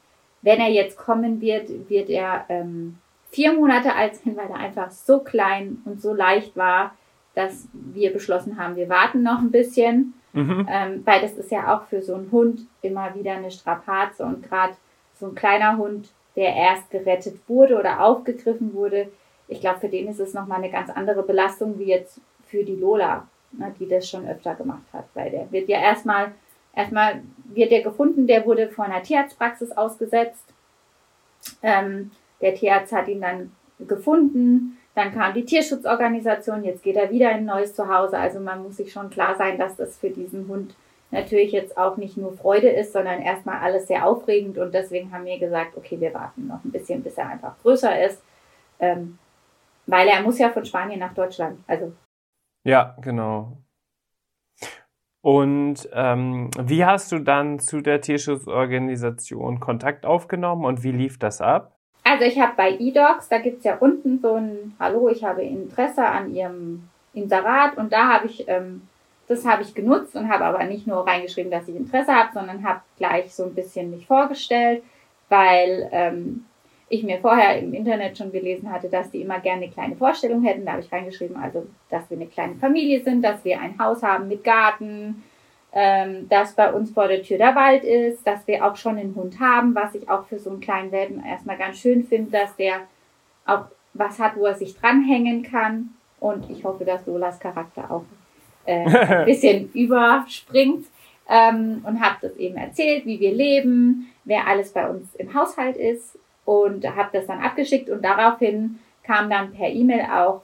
wenn 0.42 0.60
er 0.60 0.70
jetzt 0.70 0.96
kommen 0.96 1.40
wird, 1.40 1.88
wird 1.88 2.10
er 2.10 2.44
ähm, 2.48 2.98
vier 3.30 3.54
Monate 3.54 3.94
alt 3.94 4.16
sein, 4.16 4.36
weil 4.36 4.50
er 4.50 4.56
einfach 4.56 4.90
so 4.90 5.20
klein 5.20 5.78
und 5.84 6.02
so 6.02 6.12
leicht 6.12 6.56
war, 6.56 6.94
dass 7.34 7.66
wir 7.72 8.12
beschlossen 8.12 8.58
haben, 8.58 8.76
wir 8.76 8.88
warten 8.88 9.22
noch 9.22 9.38
ein 9.38 9.50
bisschen, 9.50 10.14
mhm. 10.32 10.66
ähm, 10.68 11.02
weil 11.04 11.22
das 11.22 11.32
ist 11.32 11.50
ja 11.50 11.74
auch 11.74 11.84
für 11.86 12.02
so 12.02 12.14
einen 12.14 12.30
Hund 12.30 12.66
immer 12.82 13.14
wieder 13.14 13.32
eine 13.32 13.50
Strapaze. 13.50 14.24
Und 14.24 14.42
gerade 14.42 14.74
so 15.14 15.26
ein 15.26 15.34
kleiner 15.34 15.78
Hund, 15.78 16.10
der 16.36 16.54
erst 16.54 16.90
gerettet 16.90 17.40
wurde 17.48 17.78
oder 17.78 18.02
aufgegriffen 18.02 18.74
wurde, 18.74 19.08
ich 19.48 19.60
glaube, 19.60 19.80
für 19.80 19.88
den 19.88 20.08
ist 20.08 20.20
es 20.20 20.34
nochmal 20.34 20.58
eine 20.58 20.70
ganz 20.70 20.90
andere 20.90 21.22
Belastung 21.22 21.78
wie 21.78 21.86
jetzt 21.86 22.20
für 22.46 22.64
die 22.64 22.76
Lola, 22.76 23.26
ne, 23.52 23.74
die 23.78 23.88
das 23.88 24.08
schon 24.08 24.26
öfter 24.26 24.54
gemacht 24.54 24.84
hat, 24.92 25.04
weil 25.14 25.30
der 25.30 25.50
wird 25.50 25.68
ja 25.68 25.80
erstmal 25.80 26.32
Erstmal 26.74 27.22
wird 27.44 27.72
er 27.72 27.82
gefunden, 27.82 28.26
der 28.26 28.46
wurde 28.46 28.68
vor 28.68 28.84
einer 28.84 29.02
Tierarztpraxis 29.02 29.72
ausgesetzt. 29.72 30.44
Ähm, 31.62 32.10
der 32.40 32.54
Tierarzt 32.54 32.92
hat 32.92 33.08
ihn 33.08 33.20
dann 33.20 33.52
gefunden. 33.78 34.78
Dann 34.94 35.12
kam 35.12 35.34
die 35.34 35.44
Tierschutzorganisation. 35.44 36.64
Jetzt 36.64 36.82
geht 36.82 36.96
er 36.96 37.10
wieder 37.10 37.30
in 37.30 37.38
ein 37.38 37.44
neues 37.44 37.74
Zuhause. 37.74 38.18
Also 38.18 38.40
man 38.40 38.62
muss 38.62 38.76
sich 38.76 38.92
schon 38.92 39.10
klar 39.10 39.36
sein, 39.36 39.58
dass 39.58 39.76
das 39.76 39.96
für 39.96 40.10
diesen 40.10 40.48
Hund 40.48 40.74
natürlich 41.10 41.52
jetzt 41.52 41.76
auch 41.76 41.96
nicht 41.96 42.16
nur 42.16 42.32
Freude 42.32 42.68
ist, 42.68 42.92
sondern 42.92 43.20
erstmal 43.20 43.58
alles 43.58 43.86
sehr 43.86 44.06
aufregend. 44.06 44.58
Und 44.58 44.74
deswegen 44.74 45.12
haben 45.12 45.24
wir 45.24 45.38
gesagt, 45.38 45.76
okay, 45.76 46.00
wir 46.00 46.12
warten 46.14 46.46
noch 46.46 46.64
ein 46.64 46.72
bisschen, 46.72 47.02
bis 47.02 47.16
er 47.16 47.28
einfach 47.28 47.54
größer 47.62 48.04
ist. 48.04 48.22
Ähm, 48.80 49.18
weil 49.86 50.08
er 50.08 50.22
muss 50.22 50.38
ja 50.38 50.50
von 50.50 50.64
Spanien 50.64 51.00
nach 51.00 51.14
Deutschland. 51.14 51.60
Also. 51.66 51.92
Ja, 52.64 52.96
genau. 53.00 53.56
Und 55.22 55.88
ähm, 55.92 56.50
wie 56.58 56.84
hast 56.84 57.12
du 57.12 57.20
dann 57.20 57.60
zu 57.60 57.80
der 57.80 58.00
Tierschutzorganisation 58.00 59.60
Kontakt 59.60 60.04
aufgenommen 60.04 60.64
und 60.64 60.82
wie 60.82 60.90
lief 60.90 61.18
das 61.18 61.40
ab? 61.40 61.76
Also 62.04 62.24
ich 62.24 62.40
habe 62.40 62.54
bei 62.56 62.72
eDocs, 62.72 63.28
da 63.28 63.38
gibt's 63.38 63.64
ja 63.64 63.76
unten 63.76 64.20
so 64.20 64.34
ein 64.34 64.74
Hallo, 64.80 65.08
ich 65.08 65.22
habe 65.22 65.42
Interesse 65.42 66.04
an 66.04 66.34
Ihrem 66.34 66.88
Inserat 67.14 67.76
und 67.76 67.92
da 67.92 68.08
habe 68.08 68.26
ich, 68.26 68.48
ähm, 68.48 68.82
das 69.28 69.46
habe 69.46 69.62
ich 69.62 69.74
genutzt 69.74 70.16
und 70.16 70.28
habe 70.28 70.44
aber 70.44 70.64
nicht 70.64 70.88
nur 70.88 71.06
reingeschrieben, 71.06 71.52
dass 71.52 71.68
ich 71.68 71.76
Interesse 71.76 72.12
habe, 72.12 72.30
sondern 72.34 72.64
habe 72.64 72.80
gleich 72.98 73.32
so 73.32 73.44
ein 73.44 73.54
bisschen 73.54 73.92
mich 73.92 74.06
vorgestellt, 74.06 74.82
weil 75.28 75.88
ähm, 75.92 76.46
ich 76.92 77.02
mir 77.04 77.18
vorher 77.20 77.58
im 77.58 77.72
Internet 77.72 78.18
schon 78.18 78.30
gelesen 78.30 78.70
hatte, 78.70 78.90
dass 78.90 79.10
die 79.10 79.22
immer 79.22 79.40
gerne 79.40 79.62
eine 79.62 79.72
kleine 79.72 79.96
Vorstellung 79.96 80.42
hätten. 80.42 80.66
Da 80.66 80.72
habe 80.72 80.82
ich 80.82 80.92
reingeschrieben, 80.92 81.36
also 81.38 81.66
dass 81.88 82.08
wir 82.10 82.18
eine 82.18 82.26
kleine 82.26 82.56
Familie 82.56 83.02
sind, 83.02 83.22
dass 83.22 83.42
wir 83.46 83.58
ein 83.58 83.78
Haus 83.78 84.02
haben 84.02 84.28
mit 84.28 84.44
Garten, 84.44 85.24
ähm, 85.72 86.28
dass 86.28 86.52
bei 86.52 86.70
uns 86.70 86.90
vor 86.90 87.08
der 87.08 87.22
Tür 87.22 87.38
der 87.38 87.54
Wald 87.54 87.82
ist, 87.82 88.26
dass 88.26 88.46
wir 88.46 88.66
auch 88.66 88.76
schon 88.76 88.98
einen 88.98 89.14
Hund 89.14 89.40
haben, 89.40 89.74
was 89.74 89.94
ich 89.94 90.10
auch 90.10 90.26
für 90.26 90.38
so 90.38 90.50
einen 90.50 90.60
kleinen 90.60 90.92
Welpen 90.92 91.24
erstmal 91.24 91.56
ganz 91.56 91.78
schön 91.78 92.04
finde, 92.04 92.30
dass 92.30 92.54
der 92.56 92.82
auch 93.46 93.64
was 93.94 94.18
hat, 94.18 94.36
wo 94.36 94.44
er 94.44 94.54
sich 94.54 94.78
dranhängen 94.78 95.44
kann. 95.44 95.94
Und 96.20 96.50
ich 96.50 96.62
hoffe, 96.62 96.84
dass 96.84 97.06
Lolas 97.06 97.40
Charakter 97.40 97.90
auch 97.90 98.04
äh, 98.66 98.84
ein 98.84 99.24
bisschen 99.24 99.72
überspringt. 99.72 100.84
Ähm, 101.26 101.82
und 101.86 102.02
habe 102.02 102.16
das 102.20 102.36
eben 102.36 102.56
erzählt, 102.56 103.06
wie 103.06 103.18
wir 103.18 103.32
leben, 103.32 104.12
wer 104.24 104.46
alles 104.46 104.72
bei 104.72 104.90
uns 104.90 105.14
im 105.14 105.32
Haushalt 105.32 105.78
ist 105.78 106.18
und 106.44 106.84
habe 106.84 107.10
das 107.12 107.26
dann 107.26 107.40
abgeschickt 107.40 107.88
und 107.90 108.04
daraufhin 108.04 108.78
kam 109.04 109.30
dann 109.30 109.52
per 109.52 109.68
E-Mail 109.68 110.06
auch 110.12 110.42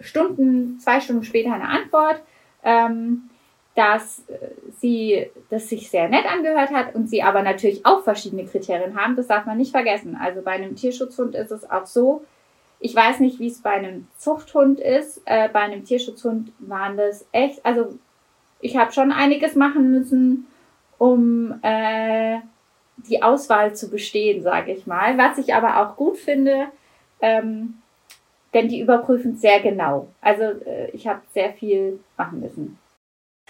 Stunden, 0.00 0.78
zwei 0.80 1.00
Stunden 1.00 1.24
später 1.24 1.52
eine 1.52 1.68
Antwort, 1.68 2.20
ähm, 2.62 3.30
dass 3.74 4.22
sie 4.78 5.26
das 5.50 5.68
sich 5.68 5.90
sehr 5.90 6.08
nett 6.08 6.26
angehört 6.26 6.70
hat 6.70 6.94
und 6.94 7.08
sie 7.08 7.22
aber 7.22 7.42
natürlich 7.42 7.84
auch 7.84 8.04
verschiedene 8.04 8.44
Kriterien 8.44 8.96
haben. 8.96 9.16
Das 9.16 9.26
darf 9.26 9.46
man 9.46 9.58
nicht 9.58 9.72
vergessen. 9.72 10.16
Also 10.20 10.42
bei 10.42 10.52
einem 10.52 10.76
Tierschutzhund 10.76 11.34
ist 11.34 11.50
es 11.50 11.68
auch 11.68 11.86
so. 11.86 12.24
Ich 12.78 12.94
weiß 12.94 13.20
nicht, 13.20 13.40
wie 13.40 13.48
es 13.48 13.62
bei 13.62 13.70
einem 13.70 14.06
Zuchthund 14.16 14.78
ist. 14.78 15.22
Äh, 15.24 15.48
bei 15.48 15.60
einem 15.60 15.84
Tierschutzhund 15.84 16.52
waren 16.58 16.96
das 16.96 17.26
echt, 17.32 17.64
also 17.64 17.98
ich 18.60 18.76
habe 18.76 18.92
schon 18.92 19.10
einiges 19.10 19.56
machen 19.56 19.90
müssen, 19.90 20.46
um 20.98 21.58
äh, 21.62 22.38
die 22.96 23.22
Auswahl 23.22 23.74
zu 23.74 23.90
bestehen, 23.90 24.42
sage 24.42 24.72
ich 24.72 24.86
mal. 24.86 25.18
Was 25.18 25.38
ich 25.38 25.54
aber 25.54 25.80
auch 25.80 25.96
gut 25.96 26.16
finde, 26.16 26.66
ähm, 27.20 27.74
denn 28.52 28.68
die 28.68 28.80
überprüfen 28.80 29.36
sehr 29.36 29.60
genau. 29.60 30.08
Also 30.20 30.42
äh, 30.42 30.90
ich 30.92 31.06
habe 31.06 31.20
sehr 31.32 31.52
viel 31.52 32.00
machen 32.16 32.40
müssen. 32.40 32.78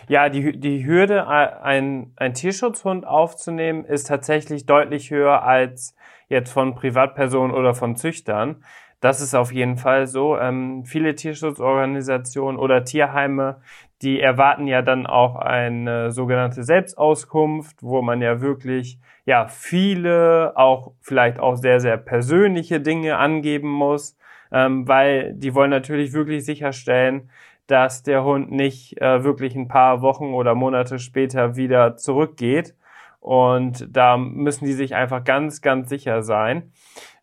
Ja, 0.09 0.29
die, 0.29 0.59
die 0.59 0.85
Hürde, 0.85 1.29
ein, 1.29 2.13
ein 2.17 2.35
Tierschutzhund 2.35 3.07
aufzunehmen, 3.07 3.85
ist 3.85 4.09
tatsächlich 4.09 4.67
deutlich 4.67 5.11
höher 5.11 5.43
als 5.43 5.95
jetzt 6.29 6.53
von 6.53 6.75
Privatpersonen 6.75 7.55
oder 7.55 7.75
von 7.75 7.97
Züchtern. 7.97 8.65
Das 9.01 9.21
ist 9.21 9.35
auf 9.35 9.53
jeden 9.53 9.77
Fall 9.77 10.07
so. 10.07 10.37
Ähm, 10.37 10.85
viele 10.85 11.15
Tierschutzorganisationen 11.15 12.59
oder 12.59 12.85
Tierheime, 12.85 13.61
die 14.05 14.21
erwarten 14.21 14.67
ja 14.67 14.83
dann 14.83 15.07
auch 15.07 15.37
eine 15.37 16.13
sogenannte 16.13 16.63
Selbstauskunft, 16.63 17.83
wo 17.83 18.03
man 18.03 18.21
ja 18.21 18.43
wirklich 18.43 18.99
ja 19.25 19.49
viele, 19.49 20.53
auch 20.57 20.93
vielleicht 21.01 21.41
auch 21.41 21.57
sehr, 21.57 21.81
sehr 21.81 21.97
persönliche 21.97 22.81
Dinge 22.81 23.17
angeben 23.17 23.71
muss, 23.71 24.19
ähm, 24.53 24.87
weil 24.87 25.33
die 25.35 25.55
wollen 25.55 25.71
natürlich 25.71 26.13
wirklich 26.13 26.45
sicherstellen, 26.45 27.31
dass 27.67 28.03
der 28.03 28.25
Hund 28.25 28.53
nicht 28.53 29.01
äh, 29.01 29.25
wirklich 29.25 29.55
ein 29.57 29.69
paar 29.69 30.03
Wochen 30.03 30.35
oder 30.35 30.55
Monate 30.55 30.99
später 30.99 31.57
wieder 31.57 31.97
zurückgeht. 31.97 32.75
Und 33.21 33.89
da 33.91 34.19
müssen 34.19 34.67
die 34.67 34.75
sich 34.75 34.95
einfach 34.95 35.25
ganz, 35.25 35.63
ganz 35.63 35.89
sicher 35.89 36.23
sein. 36.23 36.73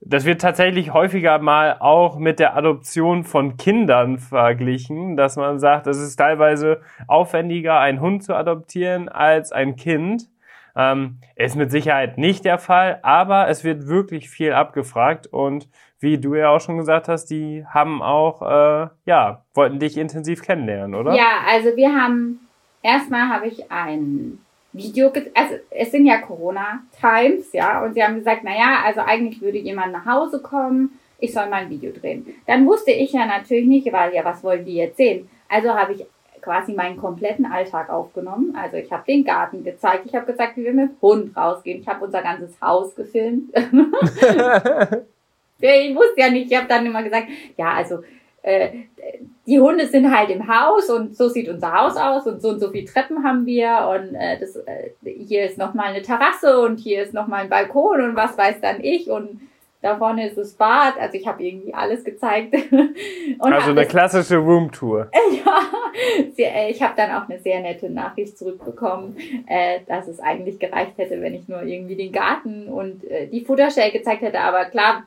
Das 0.04 0.26
wird 0.26 0.42
tatsächlich 0.42 0.94
häufiger 0.94 1.38
mal 1.38 1.78
auch 1.80 2.18
mit 2.18 2.40
der 2.40 2.58
Adoption 2.58 3.24
von 3.24 3.56
Kindern 3.56 4.18
verglichen, 4.18 5.16
dass 5.16 5.36
man 5.36 5.60
sagt, 5.60 5.86
es 5.86 6.00
ist 6.00 6.16
teilweise 6.16 6.82
aufwendiger, 7.08 7.80
einen 7.80 8.02
Hund 8.02 8.24
zu 8.24 8.34
adoptieren 8.36 9.10
als 9.10 9.52
ein 9.52 9.76
Kind. 9.76 10.28
Ähm, 10.76 11.20
ist 11.36 11.58
mit 11.58 11.70
Sicherheit 11.70 12.18
nicht 12.18 12.46
der 12.46 12.58
Fall, 12.58 13.00
aber 13.04 13.50
es 13.50 13.64
wird 13.66 13.88
wirklich 13.88 14.30
viel 14.30 14.54
abgefragt 14.54 15.28
und 15.28 15.68
wie 16.00 16.18
du 16.18 16.34
ja 16.34 16.50
auch 16.50 16.62
schon 16.62 16.78
gesagt 16.78 17.10
hast, 17.10 17.26
die 17.26 17.66
haben 17.68 18.02
auch, 18.02 18.42
äh, 18.42 18.88
ja, 19.06 19.44
wollten 19.54 19.80
dich 19.80 19.98
intensiv 19.98 20.42
kennenlernen, 20.42 20.96
oder? 20.96 21.14
Ja, 21.14 21.42
also 21.48 21.76
wir 21.76 21.94
haben, 21.94 22.40
erstmal 22.82 23.28
habe 23.28 23.48
ich 23.48 23.70
ein 23.70 24.40
Video, 24.74 25.12
also 25.34 25.56
es 25.70 25.92
sind 25.92 26.06
ja 26.06 26.20
Corona-Times, 26.20 27.52
ja, 27.54 27.84
und 27.84 27.94
sie 27.94 28.04
haben 28.04 28.16
gesagt, 28.16 28.44
naja, 28.44 28.82
also 28.86 29.02
eigentlich 29.02 29.42
würde 29.42 29.58
jemand 29.58 29.92
nach 29.92 30.06
Hause 30.06 30.42
kommen, 30.42 31.00
ich 31.20 31.34
soll 31.34 31.48
mal 31.48 31.64
ein 31.64 31.70
Video 31.70 31.92
drehen. 31.92 32.26
Dann 32.48 32.66
wusste 32.66 32.92
ich 32.92 33.14
ja 33.14 33.26
natürlich 33.26 33.68
nicht, 33.68 33.92
weil 33.94 34.14
ja, 34.14 34.26
was 34.26 34.44
wollen 34.44 34.66
die 34.66 34.76
jetzt 34.76 34.98
sehen? 34.98 35.30
Also 35.50 35.74
habe 35.74 35.94
ich 35.94 36.06
quasi 36.42 36.74
meinen 36.74 36.98
kompletten 36.98 37.46
Alltag 37.46 37.90
aufgenommen. 37.90 38.56
Also 38.56 38.78
ich 38.78 38.92
habe 38.92 39.04
den 39.06 39.24
Garten 39.24 39.64
gezeigt, 39.64 40.06
ich 40.06 40.16
habe 40.16 40.26
gesagt, 40.26 40.58
wie 40.58 40.64
wir 40.64 40.74
mit 40.74 40.92
Hund 41.02 41.38
rausgehen, 41.38 41.82
ich 41.82 41.88
habe 41.88 42.04
unser 42.04 42.22
ganzes 42.22 42.60
Haus 42.62 42.96
gefilmt. 42.96 43.50
ich 45.60 45.96
wusste 45.96 46.16
ja 46.18 46.30
nicht, 46.30 46.52
ich 46.52 46.58
habe 46.58 46.68
dann 46.68 46.86
immer 46.86 47.04
gesagt, 47.04 47.28
ja, 47.58 47.74
also 47.74 48.00
die 48.44 49.60
Hunde 49.60 49.88
sind 49.88 50.16
halt 50.16 50.30
im 50.30 50.48
Haus 50.48 50.90
und 50.90 51.16
so 51.16 51.28
sieht 51.28 51.50
unser 51.50 51.74
Haus 51.74 51.96
aus 51.96 52.26
und 52.26 52.42
so 52.42 52.50
und 52.50 52.60
so 52.60 52.70
viele 52.70 52.86
Treppen 52.86 53.24
haben 53.24 53.46
wir 53.46 53.88
und 53.90 54.16
äh, 54.16 54.40
das, 54.40 54.56
äh, 54.56 54.92
hier 55.04 55.46
ist 55.46 55.58
nochmal 55.58 55.88
eine 55.88 56.02
Terrasse 56.02 56.60
und 56.62 56.78
hier 56.78 57.04
ist 57.04 57.14
nochmal 57.14 57.42
ein 57.42 57.50
Balkon 57.50 58.02
und 58.02 58.16
was 58.16 58.38
weiß 58.38 58.62
dann 58.62 58.84
ich 58.84 59.10
und 59.10 59.42
da 59.82 59.98
vorne 59.98 60.28
ist 60.28 60.38
das 60.38 60.54
Bad. 60.54 61.00
Also 61.00 61.18
ich 61.18 61.26
habe 61.26 61.44
irgendwie 61.44 61.74
alles 61.74 62.04
gezeigt. 62.04 62.56
also 63.40 63.72
eine 63.72 63.86
klassische 63.86 64.38
Roomtour. 64.38 65.10
ja, 66.38 66.46
äh, 66.46 66.70
ich 66.70 66.82
habe 66.84 66.94
dann 66.96 67.12
auch 67.12 67.28
eine 67.28 67.40
sehr 67.40 67.62
nette 67.62 67.90
Nachricht 67.90 68.38
zurückbekommen, 68.38 69.18
äh, 69.48 69.80
dass 69.88 70.08
es 70.08 70.20
eigentlich 70.20 70.60
gereicht 70.60 70.98
hätte, 70.98 71.20
wenn 71.22 71.34
ich 71.34 71.48
nur 71.48 71.64
irgendwie 71.64 71.96
den 71.96 72.12
Garten 72.12 72.68
und 72.68 73.04
äh, 73.06 73.26
die 73.28 73.44
Futterstelle 73.44 73.92
gezeigt 73.92 74.22
hätte. 74.22 74.40
Aber 74.40 74.66
klar, 74.66 75.04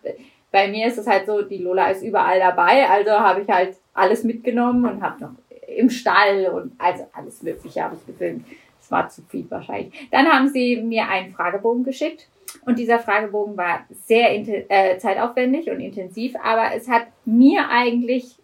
bei 0.54 0.68
mir 0.68 0.86
ist 0.86 0.98
es 0.98 1.08
halt 1.08 1.26
so, 1.26 1.42
die 1.42 1.58
Lola 1.58 1.88
ist 1.88 2.04
überall 2.04 2.38
dabei, 2.38 2.88
also 2.88 3.10
habe 3.10 3.40
ich 3.40 3.48
halt 3.48 3.76
alles 3.92 4.22
mitgenommen 4.22 4.84
und 4.88 5.02
habe 5.02 5.20
noch 5.20 5.32
im 5.66 5.90
Stall 5.90 6.46
und 6.46 6.72
also 6.78 7.08
alles 7.12 7.42
Mögliche 7.42 7.82
habe 7.82 7.96
ich 7.96 8.06
gefilmt. 8.06 8.46
Es 8.80 8.88
war 8.88 9.08
zu 9.08 9.22
viel 9.22 9.50
wahrscheinlich. 9.50 9.92
Dann 10.12 10.28
haben 10.28 10.48
sie 10.48 10.76
mir 10.76 11.08
einen 11.08 11.32
Fragebogen 11.32 11.82
geschickt 11.82 12.28
und 12.64 12.78
dieser 12.78 13.00
Fragebogen 13.00 13.56
war 13.56 13.84
sehr 14.06 14.30
äh, 14.30 14.96
zeitaufwendig 14.98 15.68
und 15.70 15.80
intensiv, 15.80 16.36
aber 16.40 16.72
es 16.76 16.88
hat 16.88 17.08
mir 17.24 17.68
eigentlich 17.68 18.36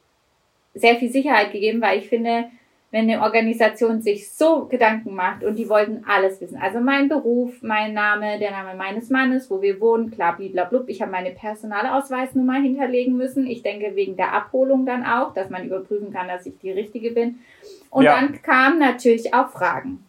sehr 0.74 0.96
viel 0.96 1.12
Sicherheit 1.12 1.52
gegeben, 1.52 1.80
weil 1.80 2.00
ich 2.00 2.08
finde, 2.08 2.46
wenn 2.92 3.08
eine 3.08 3.22
Organisation 3.22 4.02
sich 4.02 4.32
so 4.32 4.66
Gedanken 4.66 5.14
macht 5.14 5.44
und 5.44 5.56
die 5.56 5.68
wollten 5.68 6.04
alles 6.08 6.40
wissen. 6.40 6.58
Also 6.60 6.80
mein 6.80 7.08
Beruf, 7.08 7.62
mein 7.62 7.94
Name, 7.94 8.38
der 8.40 8.50
Name 8.50 8.76
meines 8.76 9.10
Mannes, 9.10 9.48
wo 9.48 9.62
wir 9.62 9.80
wohnen, 9.80 10.10
klar, 10.10 10.36
blablabla. 10.36 10.82
Ich 10.88 11.00
habe 11.00 11.12
meine 11.12 11.30
Personalausweisnummer 11.30 12.54
hinterlegen 12.54 13.16
müssen. 13.16 13.46
Ich 13.46 13.62
denke 13.62 13.94
wegen 13.94 14.16
der 14.16 14.32
Abholung 14.32 14.86
dann 14.86 15.04
auch, 15.04 15.32
dass 15.34 15.50
man 15.50 15.66
überprüfen 15.66 16.12
kann, 16.12 16.26
dass 16.26 16.46
ich 16.46 16.58
die 16.58 16.72
Richtige 16.72 17.12
bin. 17.12 17.38
Und 17.90 18.04
ja. 18.04 18.14
dann 18.16 18.42
kamen 18.42 18.80
natürlich 18.80 19.34
auch 19.34 19.50
Fragen. 19.50 20.04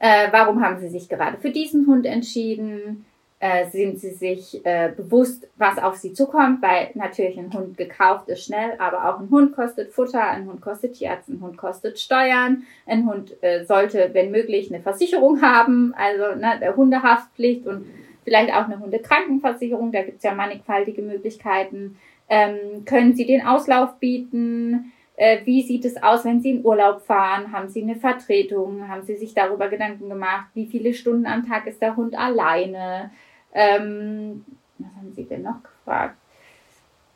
Äh, 0.00 0.28
warum 0.32 0.62
haben 0.62 0.80
Sie 0.80 0.88
sich 0.88 1.08
gerade 1.08 1.38
für 1.38 1.50
diesen 1.50 1.86
Hund 1.86 2.04
entschieden? 2.04 3.04
Äh, 3.42 3.70
sind 3.70 3.98
sie 3.98 4.10
sich 4.10 4.64
äh, 4.66 4.92
bewusst, 4.94 5.48
was 5.56 5.78
auf 5.78 5.96
sie 5.96 6.12
zukommt, 6.12 6.60
weil 6.60 6.90
natürlich 6.94 7.38
ein 7.38 7.52
Hund 7.52 7.78
gekauft 7.78 8.28
ist 8.28 8.44
schnell, 8.44 8.74
aber 8.78 9.08
auch 9.08 9.18
ein 9.18 9.30
Hund 9.30 9.56
kostet 9.56 9.92
Futter, 9.92 10.22
ein 10.22 10.46
Hund 10.46 10.60
kostet 10.60 10.92
Tierarzt, 10.92 11.30
ein 11.30 11.40
Hund 11.40 11.56
kostet 11.56 11.98
Steuern, 11.98 12.64
ein 12.86 13.06
Hund 13.06 13.42
äh, 13.42 13.64
sollte, 13.64 14.10
wenn 14.12 14.30
möglich, 14.30 14.70
eine 14.70 14.82
Versicherung 14.82 15.40
haben, 15.40 15.94
also 15.96 16.38
ne, 16.38 16.76
Hundehaftpflicht 16.76 17.66
und 17.66 17.86
vielleicht 18.24 18.52
auch 18.52 18.66
eine 18.66 18.78
Hundekrankenversicherung, 18.78 19.90
da 19.90 20.02
gibt's 20.02 20.22
ja 20.22 20.34
mannigfaltige 20.34 21.00
Möglichkeiten. 21.00 21.96
Ähm, 22.28 22.84
können 22.84 23.16
Sie 23.16 23.24
den 23.24 23.46
Auslauf 23.46 23.98
bieten? 23.98 24.92
Äh, 25.16 25.46
wie 25.46 25.62
sieht 25.62 25.86
es 25.86 26.02
aus, 26.02 26.26
wenn 26.26 26.42
Sie 26.42 26.50
in 26.50 26.64
Urlaub 26.64 27.00
fahren? 27.00 27.52
Haben 27.52 27.70
Sie 27.70 27.82
eine 27.82 27.96
Vertretung? 27.96 28.86
Haben 28.86 29.02
Sie 29.02 29.16
sich 29.16 29.32
darüber 29.32 29.68
Gedanken 29.68 30.10
gemacht? 30.10 30.48
Wie 30.52 30.66
viele 30.66 30.92
Stunden 30.92 31.26
am 31.26 31.48
Tag 31.48 31.66
ist 31.66 31.80
der 31.80 31.96
Hund 31.96 32.14
alleine? 32.18 33.10
Ähm, 33.52 34.44
was 34.78 34.94
haben 34.96 35.12
Sie 35.12 35.24
denn 35.24 35.42
noch 35.42 35.62
gefragt? 35.62 36.16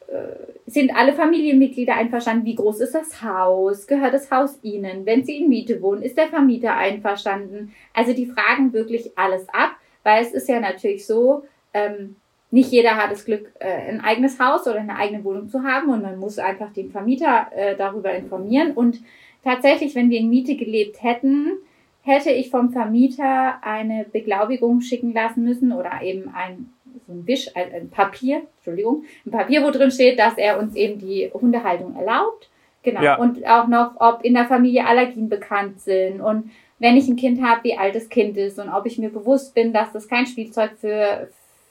Äh, 0.09 0.53
sind 0.66 0.94
alle 0.94 1.12
Familienmitglieder 1.12 1.94
einverstanden? 1.94 2.44
Wie 2.44 2.55
groß 2.55 2.81
ist 2.81 2.94
das 2.94 3.23
Haus? 3.23 3.87
Gehört 3.87 4.14
das 4.14 4.31
Haus 4.31 4.59
Ihnen? 4.62 5.07
Wenn 5.07 5.25
Sie 5.25 5.38
in 5.38 5.49
Miete 5.49 5.81
wohnen, 5.83 6.03
ist 6.03 6.18
der 6.18 6.29
Vermieter 6.29 6.77
einverstanden? 6.77 7.75
Also 7.92 8.12
die 8.12 8.27
fragen 8.27 8.73
wirklich 8.73 9.16
alles 9.16 9.49
ab, 9.51 9.77
weil 10.03 10.23
es 10.23 10.33
ist 10.33 10.49
ja 10.49 10.61
natürlich 10.61 11.07
so, 11.07 11.44
ähm, 11.73 12.16
nicht 12.51 12.70
jeder 12.70 12.97
hat 12.97 13.11
das 13.11 13.25
Glück, 13.25 13.51
äh, 13.59 13.90
ein 13.90 14.01
eigenes 14.01 14.38
Haus 14.38 14.66
oder 14.68 14.79
eine 14.79 14.97
eigene 14.97 15.25
Wohnung 15.25 15.49
zu 15.49 15.64
haben 15.64 15.90
und 15.90 16.03
man 16.03 16.18
muss 16.18 16.38
einfach 16.38 16.73
den 16.73 16.90
Vermieter 16.90 17.49
äh, 17.53 17.77
darüber 17.77 18.14
informieren. 18.14 18.73
Und 18.73 19.01
tatsächlich, 19.42 19.97
wenn 19.97 20.09
wir 20.09 20.20
in 20.20 20.31
Miete 20.31 20.55
gelebt 20.55 21.03
hätten, 21.03 21.59
hätte 22.05 22.31
ich 22.31 22.51
vom 22.51 22.71
Vermieter 22.71 23.59
eine 23.62 24.05
Beglaubigung 24.05 24.81
schicken 24.81 25.12
lassen 25.12 25.45
müssen 25.45 25.73
oder 25.73 26.03
eben 26.03 26.33
ein 26.35 26.71
so 27.07 27.12
ein 27.12 27.27
Wisch, 27.27 27.49
ein, 27.55 27.73
ein 27.73 27.90
Papier, 27.90 28.43
Entschuldigung, 28.57 29.05
ein 29.27 29.31
Papier, 29.31 29.62
wo 29.62 29.71
drin 29.71 29.90
steht, 29.90 30.19
dass 30.19 30.38
er 30.38 30.59
uns 30.59 30.75
eben 30.75 30.99
die 30.99 31.31
Hundehaltung 31.33 31.97
erlaubt. 31.97 32.49
Genau. 32.83 33.03
Ja. 33.03 33.17
Und 33.17 33.45
auch 33.47 33.67
noch, 33.67 33.93
ob 33.99 34.25
in 34.25 34.35
der 34.35 34.47
Familie 34.47 34.87
Allergien 34.87 35.29
bekannt 35.29 35.81
sind 35.81 36.21
und 36.21 36.51
wenn 36.79 36.97
ich 36.97 37.09
ein 37.09 37.17
Kind 37.17 37.43
habe, 37.43 37.64
wie 37.64 37.79
alt 37.79 37.95
das 37.95 38.09
Kind 38.09 38.37
ist 38.37 38.59
und 38.59 38.69
ob 38.69 38.85
ich 38.85 38.99
mir 38.99 39.09
bewusst 39.09 39.55
bin, 39.55 39.73
dass 39.73 39.93
das 39.93 40.09
kein 40.09 40.27
Spielzeug 40.27 40.73
für, 40.79 41.29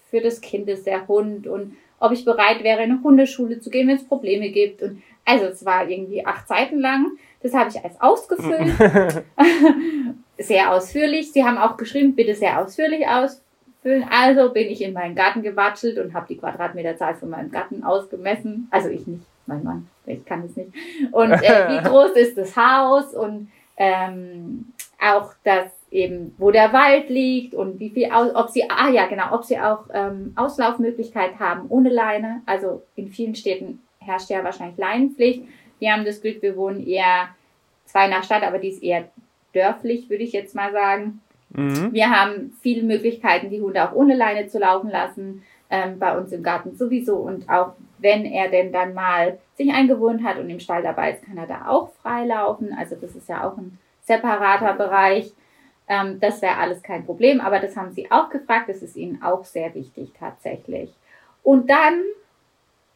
für 0.10 0.22
das 0.22 0.42
Kind 0.42 0.68
ist, 0.70 0.88
der 0.88 1.08
Hund 1.08 1.46
und 1.46 1.76
ob 2.00 2.12
ich 2.12 2.26
bereit 2.26 2.64
wäre, 2.64 2.84
in 2.84 2.92
eine 2.92 3.04
Hundeschule 3.04 3.60
zu 3.60 3.70
gehen, 3.70 3.88
wenn 3.88 3.98
es 3.98 4.08
Probleme 4.08 4.50
gibt. 4.50 4.82
Und 4.82 5.02
also 5.24 5.46
es 5.46 5.64
war 5.66 5.88
irgendwie 5.88 6.26
acht 6.26 6.48
Seiten 6.48 6.80
lang. 6.80 7.12
Das 7.44 7.54
habe 7.54 7.70
ich 7.70 7.84
als 7.84 8.00
ausgefüllt. 8.02 8.74
sehr 10.38 10.72
ausführlich. 10.72 11.32
Sie 11.32 11.44
haben 11.44 11.58
auch 11.58 11.78
geschrieben, 11.78 12.16
bitte 12.16 12.34
sehr 12.36 12.60
ausführlich 12.60 13.06
ausfüllen. 13.06 14.06
Also 14.10 14.52
bin 14.52 14.70
ich 14.70 14.82
in 14.82 14.94
meinen 14.94 15.14
Garten 15.14 15.44
gewatschelt 15.44 16.00
und 16.00 16.14
habe 16.14 16.28
die 16.30 16.38
Quadratmeterzahl 16.38 17.16
von 17.16 17.30
meinem 17.30 17.52
Garten 17.52 17.84
ausgemessen. 17.84 18.70
Also 18.72 18.90
ich 18.90 19.06
nicht, 19.06 19.26
mein 19.46 19.64
Mann, 19.64 19.90
ich 20.06 20.24
kann 20.26 20.46
es 20.46 20.56
nicht. 20.56 20.72
Und 21.12 21.32
äh, 21.32 21.68
wie 21.70 21.84
groß 21.88 22.12
ist 22.12 22.38
das 22.38 22.56
Haus 22.56 23.14
und 23.14 23.52
ähm, 23.76 24.74
auch 25.02 25.34
das 25.44 25.72
eben, 25.92 26.34
wo 26.38 26.52
der 26.52 26.72
Wald 26.74 27.10
liegt 27.10 27.54
und 27.54 27.80
wie 27.80 27.90
viel, 27.90 28.10
ob 28.12 28.50
sie, 28.50 28.64
ah 28.70 28.90
ja, 28.90 29.06
genau, 29.08 29.34
ob 29.34 29.44
sie 29.44 29.60
auch 29.60 29.86
ähm, 29.94 30.34
Auslaufmöglichkeit 30.36 31.40
haben 31.40 31.68
ohne 31.70 31.90
Leine. 31.90 32.42
Also 32.46 32.84
in 32.96 33.10
vielen 33.10 33.36
Städten 33.36 33.82
herrscht 34.00 34.30
ja 34.30 34.44
wahrscheinlich 34.44 34.78
Leinenpflicht. 34.78 35.44
Wir 35.84 35.92
haben 35.92 36.06
das 36.06 36.22
Glück, 36.22 36.42
wir 36.42 36.56
wohnen 36.56 36.88
eher 36.88 37.28
zwar 37.84 38.06
in 38.06 38.12
der 38.12 38.24
Stadt, 38.24 38.44
aber 38.44 38.58
die 38.58 38.70
ist 38.70 38.82
eher 38.82 39.10
dörflich, 39.54 40.10
würde 40.10 40.24
ich 40.24 40.32
jetzt 40.32 40.56
mal 40.56 40.72
sagen. 40.72 41.20
Mhm. 41.50 41.92
Wir 41.92 42.10
haben 42.10 42.58
viele 42.62 42.84
Möglichkeiten, 42.84 43.50
die 43.50 43.60
Hunde 43.60 43.84
auch 43.84 43.94
ohne 43.94 44.16
Leine 44.16 44.48
zu 44.48 44.60
laufen 44.60 44.90
lassen. 44.90 45.44
Ähm, 45.70 46.00
bei 46.00 46.18
uns 46.18 46.32
im 46.32 46.42
Garten 46.42 46.78
sowieso. 46.78 47.18
Und 47.18 47.50
auch 47.50 47.74
wenn 47.98 48.24
er 48.24 48.48
denn 48.48 48.72
dann 48.72 48.94
mal 48.94 49.40
sich 49.58 49.74
eingewohnt 49.74 50.24
hat 50.24 50.38
und 50.38 50.50
im 50.50 50.62
Stall 50.62 50.84
dabei 50.84 51.12
ist, 51.12 51.26
kann 51.26 51.38
er 51.38 51.48
da 51.48 51.68
auch 51.68 51.92
frei 52.02 52.24
laufen. 52.28 52.74
Also 52.80 52.96
das 52.96 53.14
ist 53.14 53.28
ja 53.28 53.46
auch 53.46 53.58
ein 53.58 53.78
separater 54.04 54.76
Bereich. 54.76 55.34
Ähm, 55.90 56.18
das 56.22 56.42
wäre 56.42 56.56
alles 56.56 56.82
kein 56.82 57.06
Problem. 57.06 57.42
Aber 57.42 57.60
das 57.60 57.76
haben 57.76 57.92
sie 57.92 58.10
auch 58.10 58.30
gefragt. 58.30 58.70
Das 58.70 58.82
ist 58.82 58.96
ihnen 58.96 59.22
auch 59.22 59.44
sehr 59.44 59.76
wichtig 59.76 60.14
tatsächlich. 60.18 60.94
Und 61.44 61.70
dann 61.70 62.04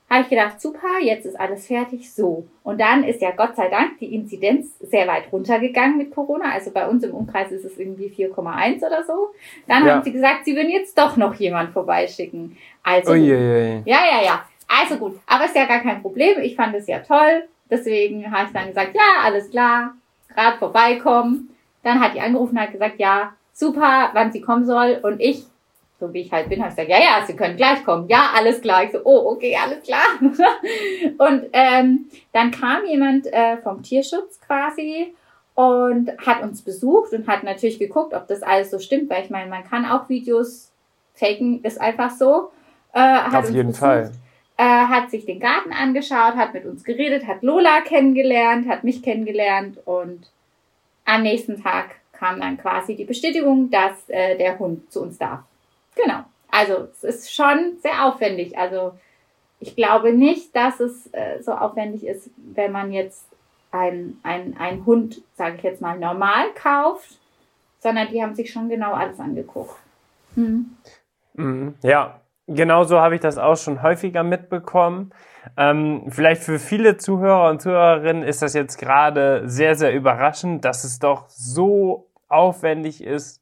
habe 0.09 0.21
ich 0.21 0.29
gedacht, 0.29 0.61
super, 0.61 0.99
jetzt 1.01 1.25
ist 1.25 1.37
alles 1.37 1.67
fertig, 1.67 2.13
so. 2.13 2.47
Und 2.63 2.79
dann 2.79 3.03
ist 3.03 3.21
ja 3.21 3.31
Gott 3.31 3.57
sei 3.57 3.67
Dank 3.67 3.99
die 3.99 4.15
Inzidenz 4.15 4.77
sehr 4.79 5.05
weit 5.07 5.31
runtergegangen 5.31 5.97
mit 5.97 6.11
Corona. 6.11 6.51
Also 6.53 6.71
bei 6.71 6.87
uns 6.87 7.03
im 7.03 7.13
Umkreis 7.13 7.51
ist 7.51 7.65
es 7.65 7.77
irgendwie 7.77 8.07
4,1 8.07 8.77
oder 8.85 9.03
so. 9.03 9.29
Dann 9.67 9.85
ja. 9.85 9.95
haben 9.95 10.03
sie 10.03 10.13
gesagt, 10.13 10.45
sie 10.45 10.55
würden 10.55 10.69
jetzt 10.69 10.97
doch 10.97 11.17
noch 11.17 11.35
jemand 11.35 11.71
vorbeischicken. 11.71 12.57
Also, 12.83 13.11
Uiuiui. 13.11 13.81
ja, 13.85 13.99
ja, 14.05 14.23
ja. 14.23 14.45
Also 14.67 14.97
gut, 14.97 15.19
aber 15.27 15.45
ist 15.45 15.55
ja 15.55 15.65
gar 15.65 15.79
kein 15.79 16.01
Problem. 16.01 16.39
Ich 16.41 16.55
fand 16.55 16.75
es 16.75 16.87
ja 16.87 16.99
toll. 16.99 17.43
Deswegen 17.69 18.31
habe 18.31 18.47
ich 18.47 18.53
dann 18.53 18.67
gesagt, 18.67 18.95
ja, 18.95 19.23
alles 19.23 19.49
klar, 19.49 19.93
gerade 20.33 20.57
vorbeikommen. 20.57 21.49
Dann 21.83 21.99
hat 21.99 22.15
die 22.15 22.21
angerufen 22.21 22.55
und 22.55 22.61
hat 22.61 22.71
gesagt, 22.71 22.99
ja, 22.99 23.33
super, 23.53 24.09
wann 24.13 24.31
sie 24.31 24.41
kommen 24.41 24.65
soll. 24.65 24.99
Und 25.01 25.19
ich 25.19 25.45
so 25.99 26.13
wie 26.13 26.21
ich 26.21 26.31
halt 26.31 26.49
bin, 26.49 26.59
habe 26.59 26.69
ich 26.69 26.75
gesagt, 26.75 26.89
ja, 26.89 26.99
ja, 26.99 27.25
Sie 27.25 27.35
können 27.35 27.57
gleich 27.57 27.83
kommen. 27.83 28.07
Ja, 28.07 28.29
alles 28.35 28.61
klar. 28.61 28.83
Ich 28.83 28.91
so, 28.91 28.99
oh, 29.03 29.31
okay, 29.31 29.57
alles 29.61 29.83
klar. 29.83 30.05
und 31.17 31.45
ähm, 31.53 32.05
dann 32.33 32.51
kam 32.51 32.85
jemand 32.85 33.25
äh, 33.27 33.57
vom 33.57 33.81
Tierschutz 33.81 34.39
quasi 34.45 35.13
und 35.55 36.11
hat 36.25 36.43
uns 36.43 36.61
besucht 36.61 37.13
und 37.13 37.27
hat 37.27 37.43
natürlich 37.43 37.79
geguckt, 37.79 38.13
ob 38.13 38.27
das 38.27 38.43
alles 38.43 38.69
so 38.69 38.77
stimmt, 38.77 39.09
weil 39.09 39.23
ich 39.23 39.31
meine, 39.31 39.49
man 39.49 39.63
kann 39.63 39.85
auch 39.85 40.07
Videos 40.07 40.71
faken, 41.15 41.63
ist 41.63 41.81
einfach 41.81 42.11
so. 42.11 42.51
Äh, 42.93 43.17
Auf 43.35 43.49
jeden 43.49 43.67
besucht, 43.67 43.79
Fall. 43.79 44.11
Äh, 44.57 44.63
hat 44.63 45.09
sich 45.09 45.25
den 45.25 45.39
Garten 45.39 45.71
angeschaut, 45.71 46.35
hat 46.35 46.53
mit 46.53 46.65
uns 46.65 46.83
geredet, 46.83 47.25
hat 47.25 47.41
Lola 47.41 47.81
kennengelernt, 47.81 48.67
hat 48.67 48.83
mich 48.83 49.01
kennengelernt 49.01 49.79
und 49.85 50.29
am 51.05 51.23
nächsten 51.23 51.61
Tag 51.61 51.95
kam 52.11 52.39
dann 52.39 52.57
quasi 52.57 52.95
die 52.95 53.05
Bestätigung, 53.05 53.69
dass 53.71 54.09
äh, 54.09 54.37
der 54.37 54.59
Hund 54.59 54.91
zu 54.91 55.01
uns 55.01 55.17
darf. 55.17 55.39
Genau. 56.03 56.23
Also 56.49 56.87
es 56.93 57.03
ist 57.03 57.35
schon 57.35 57.77
sehr 57.81 58.05
aufwendig. 58.05 58.57
Also 58.57 58.93
ich 59.59 59.75
glaube 59.75 60.13
nicht, 60.13 60.55
dass 60.55 60.79
es 60.79 61.07
äh, 61.13 61.41
so 61.41 61.51
aufwendig 61.51 62.05
ist, 62.05 62.29
wenn 62.37 62.71
man 62.71 62.91
jetzt 62.91 63.25
ein, 63.71 64.17
ein, 64.23 64.85
Hund, 64.85 65.21
sage 65.35 65.57
ich 65.57 65.63
jetzt 65.63 65.81
mal, 65.81 65.99
normal 65.99 66.53
kauft, 66.55 67.19
sondern 67.79 68.07
die 68.07 68.21
haben 68.23 68.35
sich 68.35 68.51
schon 68.51 68.69
genau 68.69 68.93
alles 68.93 69.19
angeguckt. 69.19 69.75
Hm. 70.35 70.77
Mhm. 71.33 71.75
Ja, 71.83 72.21
genau 72.47 72.83
so 72.85 72.99
habe 72.99 73.15
ich 73.15 73.21
das 73.21 73.37
auch 73.37 73.57
schon 73.57 73.81
häufiger 73.81 74.23
mitbekommen. 74.23 75.11
Ähm, 75.57 76.05
vielleicht 76.09 76.43
für 76.43 76.59
viele 76.59 76.97
Zuhörer 76.97 77.49
und 77.49 77.61
Zuhörerinnen 77.61 78.23
ist 78.23 78.41
das 78.41 78.53
jetzt 78.53 78.77
gerade 78.77 79.47
sehr, 79.47 79.75
sehr 79.75 79.93
überraschend, 79.93 80.65
dass 80.65 80.83
es 80.83 80.99
doch 80.99 81.29
so 81.29 82.09
aufwendig 82.27 83.03
ist, 83.03 83.41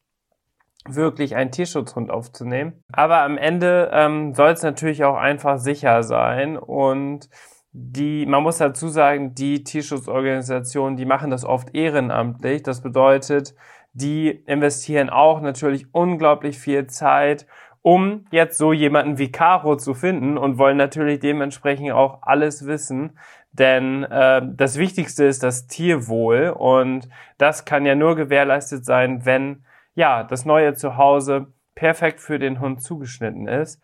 wirklich 0.88 1.36
einen 1.36 1.52
Tierschutzhund 1.52 2.12
aufzunehmen. 2.12 2.84
Aber 2.92 3.22
am 3.22 3.38
Ende 3.38 3.90
ähm, 3.94 4.34
soll 4.34 4.52
es 4.52 4.64
natürlich 4.64 5.04
auch 5.04 5.18
einfach 5.18 5.58
sicher 5.58 6.04
sein 6.04 6.58
und 6.58 7.30
die, 7.78 8.26
man 8.26 8.42
muss 8.42 8.58
dazu 8.58 8.88
sagen, 8.88 9.36
die 9.36 9.64
Tierschutzorganisationen, 9.64 10.96
die 10.96 11.06
machen 11.06 11.30
das 11.30 11.44
oft 11.44 11.76
ehrenamtlich. 11.76 12.64
Das 12.64 12.82
bedeutet, 12.82 13.54
die 13.92 14.30
investieren 14.30 15.10
auch 15.10 15.42
natürlich 15.42 15.94
unglaublich 15.94 16.58
viel 16.58 16.88
Zeit, 16.88 17.46
um 17.82 18.26
jetzt 18.32 18.58
so 18.58 18.72
jemanden 18.72 19.18
wie 19.18 19.32
Caro 19.32 19.76
zu 19.76 19.94
finden 19.94 20.38
und 20.38 20.58
wollen 20.58 20.78
natürlich 20.78 21.20
dementsprechend 21.20 21.92
auch 21.92 22.20
alles 22.22 22.66
wissen. 22.66 23.20
Denn 23.52 24.04
äh, 24.04 24.42
das 24.56 24.78
Wichtigste 24.78 25.26
ist 25.26 25.44
das 25.44 25.68
Tierwohl 25.68 26.56
und 26.58 27.10
das 27.38 27.66
kann 27.66 27.86
ja 27.86 27.96
nur 27.96 28.16
gewährleistet 28.16 28.86
sein, 28.86 29.26
wenn 29.26 29.66
ja 29.96 30.24
das 30.24 30.46
neue 30.46 30.76
Zuhause 30.76 31.48
perfekt 31.74 32.20
für 32.22 32.40
den 32.40 32.60
Hund 32.60 32.82
zugeschnitten 32.82 33.48
ist. 33.48 33.82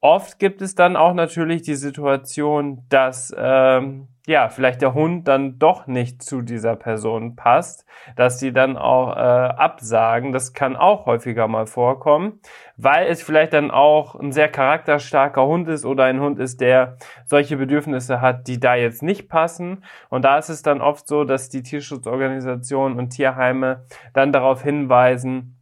Oft 0.00 0.38
gibt 0.38 0.62
es 0.62 0.74
dann 0.74 0.96
auch 0.96 1.14
natürlich 1.14 1.62
die 1.62 1.74
Situation, 1.74 2.84
dass 2.88 3.34
ähm, 3.36 4.08
ja 4.26 4.48
vielleicht 4.48 4.82
der 4.82 4.94
Hund 4.94 5.26
dann 5.28 5.58
doch 5.58 5.86
nicht 5.86 6.22
zu 6.22 6.42
dieser 6.42 6.76
Person 6.76 7.36
passt, 7.36 7.86
dass 8.16 8.38
die 8.38 8.52
dann 8.52 8.76
auch 8.76 9.16
äh, 9.16 9.20
absagen. 9.20 10.32
Das 10.32 10.52
kann 10.52 10.76
auch 10.76 11.06
häufiger 11.06 11.48
mal 11.48 11.66
vorkommen, 11.66 12.40
weil 12.76 13.06
es 13.08 13.22
vielleicht 13.22 13.52
dann 13.52 13.70
auch 13.70 14.14
ein 14.14 14.32
sehr 14.32 14.48
charakterstarker 14.48 15.46
Hund 15.46 15.68
ist 15.68 15.84
oder 15.84 16.04
ein 16.04 16.20
Hund 16.20 16.38
ist, 16.38 16.60
der 16.60 16.96
solche 17.24 17.56
Bedürfnisse 17.56 18.20
hat, 18.20 18.46
die 18.46 18.60
da 18.60 18.74
jetzt 18.74 19.02
nicht 19.02 19.28
passen. 19.28 19.84
Und 20.08 20.24
da 20.24 20.38
ist 20.38 20.48
es 20.48 20.62
dann 20.62 20.80
oft 20.80 21.06
so, 21.08 21.24
dass 21.24 21.48
die 21.48 21.62
Tierschutzorganisationen 21.62 22.98
und 22.98 23.10
Tierheime 23.10 23.84
dann 24.12 24.32
darauf 24.32 24.62
hinweisen, 24.62 25.56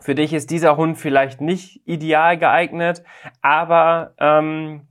für 0.00 0.16
dich 0.16 0.32
ist 0.32 0.50
dieser 0.50 0.76
Hund 0.76 0.98
vielleicht 0.98 1.40
nicht 1.40 1.80
ideal 1.86 2.36
geeignet, 2.36 3.04
aber 3.42 4.14
ähm, 4.18 4.88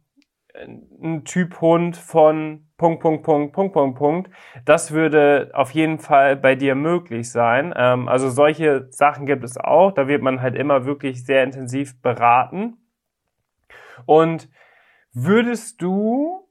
ein 1.01 1.25
Typ 1.25 1.59
Hund 1.61 1.97
von 1.97 2.62
Punkt, 2.77 3.01
Punkt, 3.01 3.23
Punkt, 3.23 3.53
Punkt, 3.53 3.73
Punkt, 3.73 3.97
Punkt, 3.97 4.31
das 4.65 4.91
würde 4.91 5.51
auf 5.53 5.71
jeden 5.71 5.99
Fall 5.99 6.35
bei 6.35 6.55
dir 6.55 6.75
möglich 6.75 7.31
sein. 7.31 7.73
Ähm, 7.77 8.07
also 8.07 8.29
solche 8.29 8.87
Sachen 8.91 9.25
gibt 9.25 9.43
es 9.43 9.57
auch. 9.57 9.91
Da 9.91 10.07
wird 10.07 10.21
man 10.21 10.41
halt 10.41 10.55
immer 10.55 10.85
wirklich 10.85 11.25
sehr 11.25 11.43
intensiv 11.43 12.01
beraten. 12.01 12.77
Und 14.05 14.49
würdest 15.13 15.81
du 15.81 16.47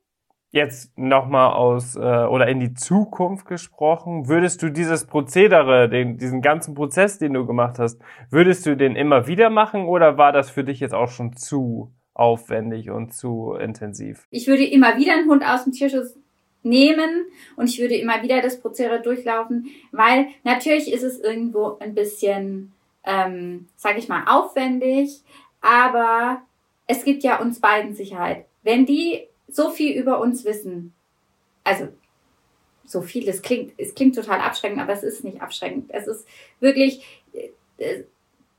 jetzt 0.52 0.96
nochmal 0.96 1.54
aus 1.54 1.96
äh, 1.96 1.98
oder 1.98 2.46
in 2.46 2.60
die 2.60 2.74
Zukunft 2.74 3.46
gesprochen, 3.46 4.28
würdest 4.28 4.62
du 4.62 4.70
dieses 4.70 5.06
Prozedere, 5.06 5.88
den, 5.88 6.18
diesen 6.18 6.42
ganzen 6.42 6.74
Prozess, 6.74 7.18
den 7.18 7.32
du 7.32 7.46
gemacht 7.46 7.78
hast, 7.78 8.00
würdest 8.30 8.66
du 8.66 8.76
den 8.76 8.94
immer 8.94 9.26
wieder 9.26 9.50
machen 9.50 9.86
oder 9.86 10.18
war 10.18 10.30
das 10.30 10.50
für 10.50 10.62
dich 10.62 10.78
jetzt 10.80 10.94
auch 10.94 11.08
schon 11.08 11.34
zu 11.34 11.92
aufwendig 12.14 12.90
und 12.90 13.14
zu 13.14 13.54
intensiv? 13.54 14.26
Ich 14.30 14.46
würde 14.46 14.64
immer 14.64 14.96
wieder 14.96 15.14
einen 15.14 15.28
Hund 15.28 15.44
aus 15.44 15.64
dem 15.64 15.72
Tierschutz 15.72 16.14
nehmen 16.62 17.26
und 17.56 17.68
ich 17.68 17.80
würde 17.80 17.96
immer 17.96 18.22
wieder 18.22 18.40
das 18.40 18.60
Prozedere 18.60 19.00
durchlaufen, 19.00 19.68
weil 19.90 20.26
natürlich 20.44 20.92
ist 20.92 21.02
es 21.02 21.18
irgendwo 21.18 21.76
ein 21.80 21.94
bisschen, 21.94 22.72
ähm, 23.04 23.68
sage 23.76 23.98
ich 23.98 24.08
mal, 24.08 24.24
aufwendig, 24.26 25.22
aber 25.60 26.42
es 26.86 27.04
gibt 27.04 27.22
ja 27.24 27.40
uns 27.40 27.60
beiden 27.60 27.94
Sicherheit. 27.94 28.46
Wenn 28.62 28.86
die 28.86 29.26
so 29.52 29.70
viel 29.70 29.96
über 29.96 30.20
uns 30.20 30.44
wissen. 30.44 30.92
Also 31.64 31.88
so 32.84 33.02
viel, 33.02 33.24
das 33.24 33.42
klingt, 33.42 33.72
es 33.78 33.94
klingt 33.94 34.16
total 34.16 34.40
abschreckend, 34.40 34.80
aber 34.80 34.92
es 34.92 35.02
ist 35.02 35.24
nicht 35.24 35.40
abschreckend. 35.40 35.90
Es 35.92 36.06
ist 36.06 36.26
wirklich, 36.60 37.22
äh, 37.78 38.02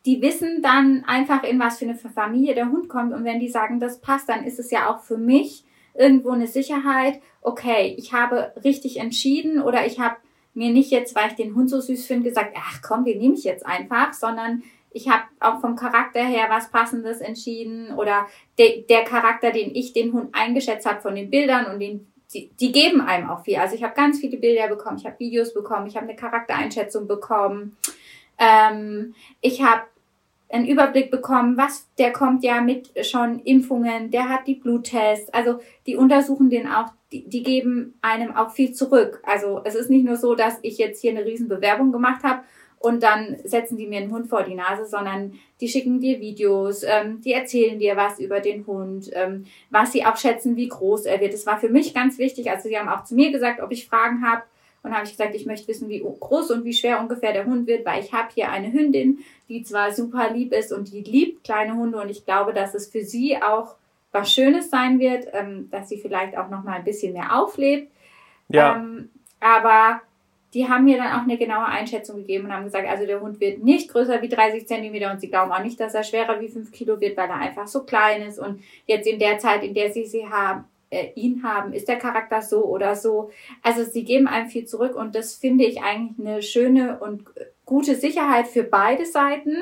die 0.05 0.21
wissen 0.21 0.61
dann 0.61 1.03
einfach, 1.05 1.43
in 1.43 1.59
was 1.59 1.79
für 1.79 1.85
eine 1.85 1.95
Familie 1.95 2.55
der 2.55 2.69
Hund 2.69 2.89
kommt. 2.89 3.13
Und 3.13 3.23
wenn 3.23 3.39
die 3.39 3.49
sagen, 3.49 3.79
das 3.79 4.01
passt, 4.01 4.27
dann 4.27 4.43
ist 4.43 4.59
es 4.59 4.69
ja 4.69 4.89
auch 4.89 5.01
für 5.01 5.17
mich 5.17 5.63
irgendwo 5.93 6.31
eine 6.31 6.47
Sicherheit. 6.47 7.21
Okay, 7.41 7.95
ich 7.97 8.13
habe 8.13 8.53
richtig 8.63 8.97
entschieden 8.97 9.61
oder 9.61 9.85
ich 9.85 9.99
habe 9.99 10.17
mir 10.53 10.71
nicht 10.71 10.91
jetzt, 10.91 11.15
weil 11.15 11.29
ich 11.29 11.35
den 11.35 11.55
Hund 11.55 11.69
so 11.69 11.79
süß 11.79 12.05
finde, 12.05 12.29
gesagt, 12.29 12.55
ach 12.57 12.81
komm, 12.81 13.05
den 13.05 13.17
nehme 13.19 13.35
ich 13.35 13.43
jetzt 13.43 13.65
einfach, 13.65 14.13
sondern 14.13 14.63
ich 14.91 15.09
habe 15.09 15.23
auch 15.39 15.59
vom 15.59 15.75
Charakter 15.75 16.23
her 16.23 16.45
was 16.49 16.69
Passendes 16.69 17.19
entschieden 17.19 17.93
oder 17.95 18.27
de, 18.59 18.85
der 18.85 19.03
Charakter, 19.03 19.51
den 19.51 19.73
ich 19.73 19.93
den 19.93 20.13
Hund 20.13 20.29
eingeschätzt 20.33 20.85
habe 20.85 21.01
von 21.01 21.15
den 21.15 21.31
Bildern 21.31 21.65
und 21.65 21.79
den, 21.79 22.11
die, 22.33 22.51
die 22.59 22.71
geben 22.71 23.01
einem 23.01 23.29
auch 23.29 23.43
viel. 23.43 23.57
Also 23.57 23.75
ich 23.75 23.83
habe 23.83 23.95
ganz 23.95 24.19
viele 24.19 24.37
Bilder 24.37 24.67
bekommen, 24.67 24.97
ich 24.97 25.05
habe 25.05 25.19
Videos 25.19 25.53
bekommen, 25.53 25.87
ich 25.87 25.95
habe 25.95 26.07
eine 26.07 26.15
Charaktereinschätzung 26.15 27.07
bekommen, 27.07 27.75
ähm, 28.37 29.15
ich 29.41 29.63
habe 29.63 29.83
einen 30.53 30.67
Überblick 30.67 31.09
bekommen, 31.09 31.57
was 31.57 31.89
der 31.97 32.13
kommt 32.13 32.43
ja 32.43 32.61
mit 32.61 32.91
schon 33.05 33.39
Impfungen, 33.39 34.11
der 34.11 34.29
hat 34.29 34.45
die 34.45 34.53
Bluttests, 34.53 35.33
also 35.33 35.59
die 35.87 35.95
untersuchen 35.95 36.51
den 36.51 36.67
auch, 36.67 36.89
die, 37.11 37.27
die 37.27 37.41
geben 37.41 37.95
einem 38.03 38.35
auch 38.35 38.51
viel 38.51 38.71
zurück. 38.71 39.19
Also 39.25 39.61
es 39.63 39.73
ist 39.73 39.89
nicht 39.89 40.05
nur 40.05 40.15
so, 40.15 40.35
dass 40.35 40.59
ich 40.61 40.77
jetzt 40.77 41.01
hier 41.01 41.09
eine 41.09 41.25
riesen 41.25 41.47
Bewerbung 41.47 41.91
gemacht 41.91 42.23
habe 42.23 42.43
und 42.77 43.01
dann 43.01 43.37
setzen 43.43 43.77
die 43.77 43.87
mir 43.87 43.97
einen 43.97 44.11
Hund 44.11 44.27
vor 44.27 44.43
die 44.43 44.53
Nase, 44.53 44.85
sondern 44.85 45.39
die 45.59 45.69
schicken 45.69 45.99
dir 45.99 46.19
Videos, 46.19 46.83
ähm, 46.83 47.21
die 47.21 47.33
erzählen 47.33 47.79
dir 47.79 47.95
was 47.95 48.19
über 48.19 48.39
den 48.39 48.67
Hund, 48.67 49.09
ähm, 49.13 49.45
was 49.71 49.91
sie 49.91 50.05
auch 50.05 50.17
schätzen, 50.17 50.55
wie 50.55 50.67
groß 50.67 51.05
er 51.05 51.19
wird. 51.19 51.33
Das 51.33 51.47
war 51.47 51.59
für 51.59 51.69
mich 51.69 51.95
ganz 51.95 52.19
wichtig. 52.19 52.51
Also 52.51 52.69
sie 52.69 52.77
haben 52.77 52.89
auch 52.89 53.05
zu 53.05 53.15
mir 53.15 53.31
gesagt, 53.31 53.59
ob 53.59 53.71
ich 53.71 53.87
Fragen 53.87 54.23
habe. 54.23 54.43
Und 54.83 54.93
habe 54.93 55.05
ich 55.05 55.11
gesagt, 55.11 55.33
ich 55.33 55.45
möchte 55.45 55.69
wissen, 55.69 55.89
wie 55.89 55.99
groß 56.01 56.51
und 56.51 56.65
wie 56.65 56.73
schwer 56.73 56.99
ungefähr 56.99 57.31
der 57.31 57.45
Hund 57.45 57.67
wird, 57.67 57.85
weil 57.85 58.03
ich 58.03 58.11
habe 58.11 58.29
hier 58.33 58.51
eine 58.51 58.71
Hündin, 58.71 59.19
die 59.47 59.63
zwar 59.63 59.93
super 59.93 60.29
lieb 60.29 60.51
ist 60.51 60.73
und 60.73 60.91
die 60.91 61.01
liebt 61.01 61.45
kleine 61.45 61.73
Hunde 61.75 61.99
und 62.01 62.09
ich 62.09 62.25
glaube, 62.25 62.53
dass 62.53 62.73
es 62.73 62.87
für 62.87 63.03
sie 63.03 63.41
auch 63.41 63.75
was 64.11 64.31
Schönes 64.31 64.69
sein 64.69 64.99
wird, 64.99 65.27
ähm, 65.33 65.69
dass 65.71 65.89
sie 65.89 65.97
vielleicht 65.97 66.37
auch 66.37 66.49
noch 66.49 66.63
mal 66.63 66.73
ein 66.73 66.83
bisschen 66.83 67.13
mehr 67.13 67.35
auflebt. 67.35 67.91
Ja. 68.49 68.75
Ähm, 68.75 69.09
aber 69.39 70.01
die 70.53 70.69
haben 70.69 70.85
mir 70.85 70.97
dann 70.97 71.13
auch 71.13 71.23
eine 71.23 71.37
genaue 71.37 71.65
Einschätzung 71.65 72.17
gegeben 72.17 72.45
und 72.45 72.53
haben 72.53 72.65
gesagt, 72.65 72.87
also 72.87 73.05
der 73.05 73.21
Hund 73.21 73.39
wird 73.39 73.63
nicht 73.63 73.89
größer 73.89 74.21
wie 74.21 74.29
30 74.29 74.67
Zentimeter 74.67 75.11
und 75.11 75.19
sie 75.19 75.29
glauben 75.29 75.51
auch 75.51 75.63
nicht, 75.63 75.79
dass 75.79 75.95
er 75.95 76.03
schwerer 76.03 76.39
wie 76.39 76.47
5 76.47 76.71
Kilo 76.71 76.99
wird, 77.01 77.17
weil 77.17 77.29
er 77.29 77.37
einfach 77.37 77.67
so 77.67 77.83
klein 77.83 78.21
ist 78.21 78.37
und 78.37 78.61
jetzt 78.85 79.07
in 79.07 79.17
der 79.17 79.39
Zeit, 79.39 79.63
in 79.63 79.73
der 79.73 79.91
sie 79.91 80.05
sie 80.05 80.27
haben, 80.27 80.65
äh, 80.93 81.11
ihn 81.15 81.43
haben, 81.43 81.73
ist 81.73 81.87
der 81.87 81.97
Charakter 81.97 82.41
so 82.41 82.63
oder 82.65 82.95
so. 82.95 83.31
Also 83.61 83.83
sie 83.83 84.03
geben 84.03 84.27
einem 84.27 84.49
viel 84.49 84.65
zurück 84.65 84.95
und 84.95 85.15
das 85.15 85.35
finde 85.35 85.65
ich 85.65 85.81
eigentlich 85.81 86.25
eine 86.25 86.41
schöne 86.41 86.99
und 86.99 87.23
gute 87.65 87.95
Sicherheit 87.95 88.47
für 88.47 88.63
beide 88.63 89.05
Seiten. 89.05 89.55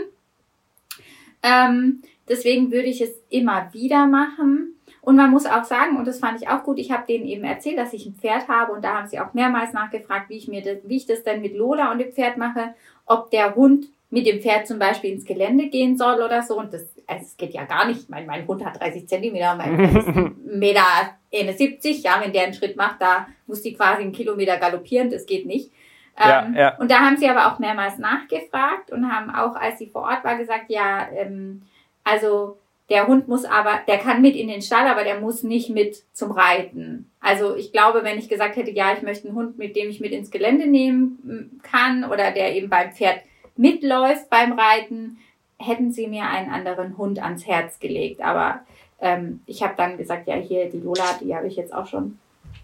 Ähm, 1.41 2.02
deswegen 2.28 2.72
würde 2.72 2.88
ich 2.88 3.02
es 3.02 3.12
immer 3.30 3.70
wieder 3.74 4.06
machen. 4.08 4.76
Und 5.02 5.15
man 5.15 5.32
muss 5.32 5.48
auch 5.48 5.63
sagen, 5.63 5.98
und 5.98 6.06
das 6.06 6.20
fand 6.20 6.39
ich 6.39 6.48
auch 6.48 6.63
gut, 6.63 6.78
ich 6.78 6.91
habe 6.91 7.08
denen 7.08 7.26
eben 7.26 7.44
erzählt, 7.44 7.80
dass 7.80 7.94
ich 7.94 8.06
ein 8.06 8.13
Pferd 8.13 8.48
habe 8.48 8.72
und 8.72 8.84
da 8.84 8.98
haben 8.98 9.08
sie 9.08 9.20
auch 9.20 9.34
mehrmals 9.34 9.74
nachgefragt, 9.74 10.30
wie 10.30 10.38
ich 10.38 10.47
mir 10.47 10.62
das, 10.62 10.78
wie 10.84 10.97
ich 10.97 11.08
das 11.08 11.24
denn 11.24 11.41
mit 11.41 11.56
Lola 11.56 11.91
und 11.91 11.97
dem 11.97 12.12
Pferd 12.12 12.38
mache, 12.38 12.76
ob 13.08 13.32
der 13.32 13.56
Hund 13.56 13.88
mit 14.12 14.28
dem 14.28 14.41
Pferd 14.41 14.68
zum 14.68 14.78
Beispiel 14.78 15.12
ins 15.12 15.26
Gelände 15.26 15.70
gehen 15.70 15.97
soll 15.97 16.22
oder 16.22 16.43
so. 16.43 16.60
Und 16.60 16.72
das, 16.74 16.84
also 17.08 17.26
es 17.26 17.36
geht 17.38 17.53
ja 17.53 17.64
gar 17.64 17.88
nicht. 17.88 18.10
Mein, 18.10 18.28
mein 18.28 18.45
Hund 18.45 18.64
hat 18.64 18.80
30 18.80 19.08
Zentimeter, 19.08 19.56
mein 19.56 19.76
Pferd 19.76 20.08
ist 20.08 20.36
Meter 20.45 21.18
70. 21.32 22.04
Ja, 22.04 22.22
wenn 22.22 22.34
der 22.34 22.44
einen 22.44 22.54
Schritt 22.54 22.76
macht, 22.76 23.02
da 23.02 23.28
muss 23.48 23.62
die 23.62 23.74
quasi 23.74 24.02
einen 24.02 24.12
Kilometer 24.12 24.58
galoppieren. 24.58 25.10
Das 25.10 25.26
geht 25.26 25.46
nicht. 25.46 25.72
Ja, 26.20 26.46
ähm, 26.46 26.56
ja. 26.56 26.78
Und 26.78 26.92
da 26.92 27.00
haben 27.00 27.18
sie 27.18 27.30
aber 27.30 27.52
auch 27.52 27.60
mehrmals 27.60 27.98
nachgefragt 27.98 28.92
und 28.92 29.12
haben 29.12 29.30
auch, 29.34 29.56
als 29.56 29.80
sie 29.80 29.88
vor 29.88 30.04
Ort 30.04 30.24
war, 30.24 30.38
gesagt, 30.38 30.66
ja, 30.68 31.08
ähm, 31.16 31.64
also 32.04 32.58
der 32.90 33.08
Hund 33.08 33.28
muss 33.30 33.46
aber, 33.46 33.80
der 33.88 34.00
kann 34.00 34.22
mit 34.22 34.36
in 34.36 34.50
den 34.50 34.62
Stall, 34.62 34.88
aber 34.88 35.06
der 35.06 35.20
muss 35.20 35.44
nicht 35.44 35.70
mit 35.70 36.04
zum 36.14 36.32
Reiten. 36.32 37.10
Also 37.22 37.56
ich 37.56 37.72
glaube, 37.72 38.04
wenn 38.04 38.20
ich 38.20 38.28
gesagt 38.28 38.58
hätte, 38.58 38.72
ja, 38.72 38.94
ich 38.94 39.02
möchte 39.02 39.28
einen 39.28 39.38
Hund, 39.38 39.58
mit 39.58 39.78
dem 39.78 39.90
ich 39.90 40.02
mit 40.02 40.12
ins 40.12 40.30
Gelände 40.30 40.68
nehmen 40.68 41.62
kann 41.64 42.04
oder 42.04 42.32
der 42.32 42.54
eben 42.54 42.70
beim 42.70 42.92
Pferd 42.92 43.22
mitläuft 43.56 44.30
beim 44.30 44.54
Reiten, 44.54 45.20
hätten 45.58 45.92
sie 45.92 46.08
mir 46.08 46.26
einen 46.26 46.52
anderen 46.52 46.98
Hund 46.98 47.22
ans 47.22 47.48
Herz 47.48 47.80
gelegt. 47.80 48.22
Aber 48.22 48.66
ähm, 49.02 49.41
ich 49.47 49.62
habe 49.64 49.74
dann 49.76 49.97
gesagt, 49.97 50.28
ja, 50.28 50.36
hier 50.36 50.70
die 50.70 50.80
Lola, 50.80 51.18
die 51.20 51.36
habe 51.36 51.47
ich 51.47 51.56
jetzt 51.56 51.74
auch 51.74 51.88
schon, 51.88 52.20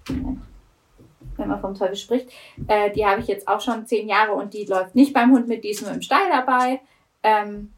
wenn 0.07 1.47
man 1.47 1.59
vom 1.59 1.75
Teufel 1.75 1.95
spricht, 1.95 2.29
äh, 2.67 2.91
die 2.91 3.05
habe 3.05 3.21
ich 3.21 3.27
jetzt 3.27 3.47
auch 3.47 3.59
schon 3.59 3.85
zehn 3.87 4.07
Jahre 4.07 4.33
und 4.33 4.53
die 4.53 4.65
läuft 4.65 4.95
nicht 4.95 5.13
beim 5.13 5.31
Hund 5.31 5.47
mit, 5.47 5.63
die 5.63 5.71
ist 5.71 5.81
nur 5.81 5.91
im 5.91 6.01
Stall 6.01 6.29
dabei. 6.31 6.79
Ähm, 7.23 7.73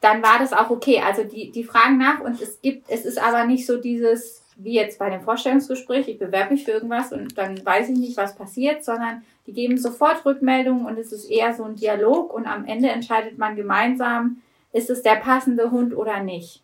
dann 0.00 0.22
war 0.22 0.38
das 0.38 0.52
auch 0.52 0.70
okay. 0.70 1.02
Also 1.04 1.24
die, 1.24 1.50
die 1.50 1.64
fragen 1.64 1.98
nach 1.98 2.20
und 2.20 2.40
es 2.40 2.60
gibt, 2.62 2.88
es 2.88 3.04
ist 3.04 3.22
aber 3.22 3.44
nicht 3.44 3.66
so 3.66 3.78
dieses, 3.78 4.42
wie 4.56 4.74
jetzt 4.74 4.98
bei 4.98 5.10
dem 5.10 5.20
Vorstellungsgespräch, 5.20 6.08
ich 6.08 6.18
bewerbe 6.18 6.54
mich 6.54 6.64
für 6.64 6.70
irgendwas 6.70 7.12
und 7.12 7.36
dann 7.36 7.64
weiß 7.64 7.90
ich 7.90 7.98
nicht, 7.98 8.16
was 8.16 8.36
passiert, 8.36 8.84
sondern 8.84 9.22
die 9.46 9.52
geben 9.52 9.76
sofort 9.76 10.24
Rückmeldungen 10.24 10.86
und 10.86 10.98
es 10.98 11.12
ist 11.12 11.30
eher 11.30 11.54
so 11.54 11.64
ein 11.64 11.76
Dialog 11.76 12.32
und 12.32 12.46
am 12.46 12.66
Ende 12.66 12.88
entscheidet 12.88 13.36
man 13.36 13.56
gemeinsam, 13.56 14.40
ist 14.72 14.90
es 14.90 15.02
der 15.02 15.16
passende 15.16 15.70
Hund 15.70 15.94
oder 15.94 16.22
nicht. 16.22 16.62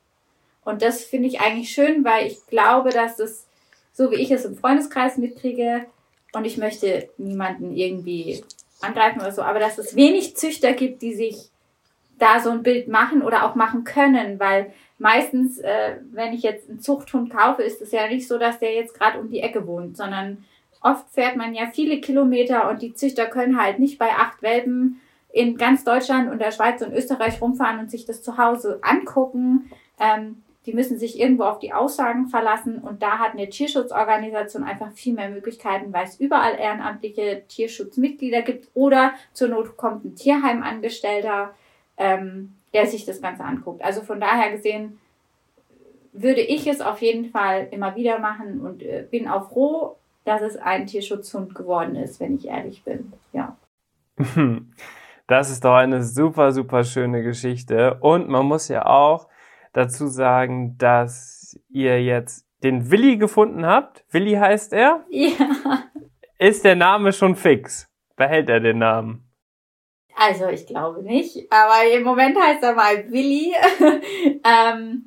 Und 0.67 0.83
das 0.83 1.05
finde 1.05 1.29
ich 1.29 1.41
eigentlich 1.41 1.71
schön, 1.71 2.05
weil 2.05 2.27
ich 2.27 2.45
glaube, 2.49 2.91
dass 2.91 3.17
das, 3.17 3.47
so 3.93 4.11
wie 4.11 4.17
ich 4.17 4.31
es 4.31 4.45
im 4.45 4.57
Freundeskreis 4.57 5.17
mitkriege, 5.17 5.87
und 6.35 6.45
ich 6.45 6.59
möchte 6.59 7.09
niemanden 7.17 7.75
irgendwie 7.75 8.45
angreifen 8.83 9.21
oder 9.21 9.33
so, 9.33 9.43
aber 9.43 9.59
dass 9.59 9.79
es 9.79 9.97
wenig 9.97 10.37
Züchter 10.37 10.75
gibt, 10.75 11.01
die 11.01 11.15
sich 11.15 11.51
da 12.19 12.41
so 12.41 12.51
ein 12.51 12.63
Bild 12.63 12.89
machen 12.89 13.23
oder 13.23 13.45
auch 13.45 13.55
machen 13.55 13.85
können, 13.85 14.39
weil 14.39 14.73
meistens, 14.99 15.59
äh, 15.59 15.97
wenn 16.13 16.35
ich 16.35 16.43
jetzt 16.43 16.69
einen 16.69 16.81
Zuchthund 16.81 17.31
kaufe, 17.31 17.63
ist 17.63 17.81
es 17.81 17.93
ja 17.93 18.07
nicht 18.09 18.29
so, 18.29 18.39
dass 18.39 18.59
der 18.59 18.75
jetzt 18.75 18.95
gerade 18.95 19.19
um 19.19 19.31
die 19.31 19.41
Ecke 19.41 19.67
wohnt, 19.67 19.97
sondern 19.97 20.45
oft 20.83 21.09
fährt 21.11 21.37
man 21.37 21.55
ja 21.55 21.71
viele 21.73 22.01
Kilometer 22.01 22.69
und 22.69 22.83
die 22.83 22.93
Züchter 22.93 23.27
können 23.27 23.61
halt 23.61 23.79
nicht 23.79 23.99
bei 23.99 24.11
acht 24.11 24.43
Welpen 24.43 25.01
in 25.33 25.57
ganz 25.57 25.85
Deutschland 25.85 26.31
und 26.31 26.41
der 26.41 26.51
Schweiz 26.51 26.83
und 26.83 26.93
Österreich 26.93 27.41
rumfahren 27.41 27.79
und 27.79 27.91
sich 27.91 28.05
das 28.05 28.23
zu 28.23 28.37
Hause 28.37 28.79
angucken. 28.83 29.71
Ähm, 29.99 30.43
die 30.67 30.75
müssen 30.75 30.99
sich 30.99 31.19
irgendwo 31.19 31.45
auf 31.45 31.59
die 31.59 31.73
Aussagen 31.73 32.27
verlassen 32.29 32.79
und 32.79 33.03
da 33.03 33.19
hat 33.19 33.33
eine 33.33 33.49
Tierschutzorganisation 33.49 34.65
einfach 34.65 34.93
viel 34.93 35.15
mehr 35.15 35.31
Möglichkeiten, 35.31 35.93
weil 35.93 36.05
es 36.05 36.21
überall 36.21 36.59
ehrenamtliche 36.59 37.45
Tierschutzmitglieder 37.49 38.43
gibt 38.43 38.69
oder 38.75 39.13
zur 39.33 39.49
Not 39.49 39.77
kommt 39.77 40.05
ein 40.05 40.15
Tierheimangestellter 40.17 41.55
ähm, 41.97 42.53
der 42.73 42.87
sich 42.87 43.05
das 43.05 43.23
Ganze 43.23 43.45
anguckt. 43.45 43.83
Also 43.83 44.03
von 44.03 44.21
daher 44.21 44.53
gesehen 44.53 44.99
würde 46.13 46.41
ich 46.41 46.67
es 46.67 46.81
auf 46.81 47.01
jeden 47.01 47.31
Fall 47.31 47.69
immer 47.71 47.97
wieder 47.97 48.19
machen 48.19 48.61
und 48.61 48.83
äh, 48.83 49.07
bin 49.11 49.29
auch 49.29 49.51
froh, 49.51 49.97
dass 50.25 50.43
es 50.43 50.57
ein 50.57 50.87
Tierschutzhund 50.87 51.55
geworden 51.55 51.97
ist, 51.97 52.21
wenn 52.21 52.35
ich 52.35 52.49
ehrlich 52.49 52.83
bin. 52.85 53.13
Ja. 53.33 53.57
Das 55.29 55.51
ist 55.51 55.65
doch 55.65 55.75
eine 55.75 56.05
super, 56.05 56.53
super 56.53 56.85
schöne 56.85 57.21
Geschichte. 57.25 57.97
Und 57.99 58.29
man 58.29 58.47
muss 58.47 58.69
ja 58.69 58.87
auch 58.87 59.27
dazu 59.77 60.07
sagen, 60.07 60.77
dass 60.79 61.59
ihr 61.69 62.03
jetzt 62.03 62.47
den 62.63 62.91
Willi 62.91 63.19
gefunden 63.19 63.67
habt. 63.67 64.05
Willi 64.11 64.33
heißt 64.33 64.73
er? 64.73 65.05
Ja. 65.11 65.85
Ist 66.39 66.65
der 66.65 66.77
Name 66.77 67.13
schon 67.13 67.37
fix? 67.37 67.89
Behält 68.17 68.49
er 68.49 68.61
den 68.61 68.79
Namen? 68.79 69.23
Also 70.19 70.49
ich 70.49 70.67
glaube 70.67 71.03
nicht, 71.03 71.53
aber 71.53 71.95
im 71.95 72.03
Moment 72.03 72.39
heißt 72.39 72.63
er 72.63 72.75
mal 72.75 73.11
Willi. 73.11 73.55
ähm, 74.45 75.07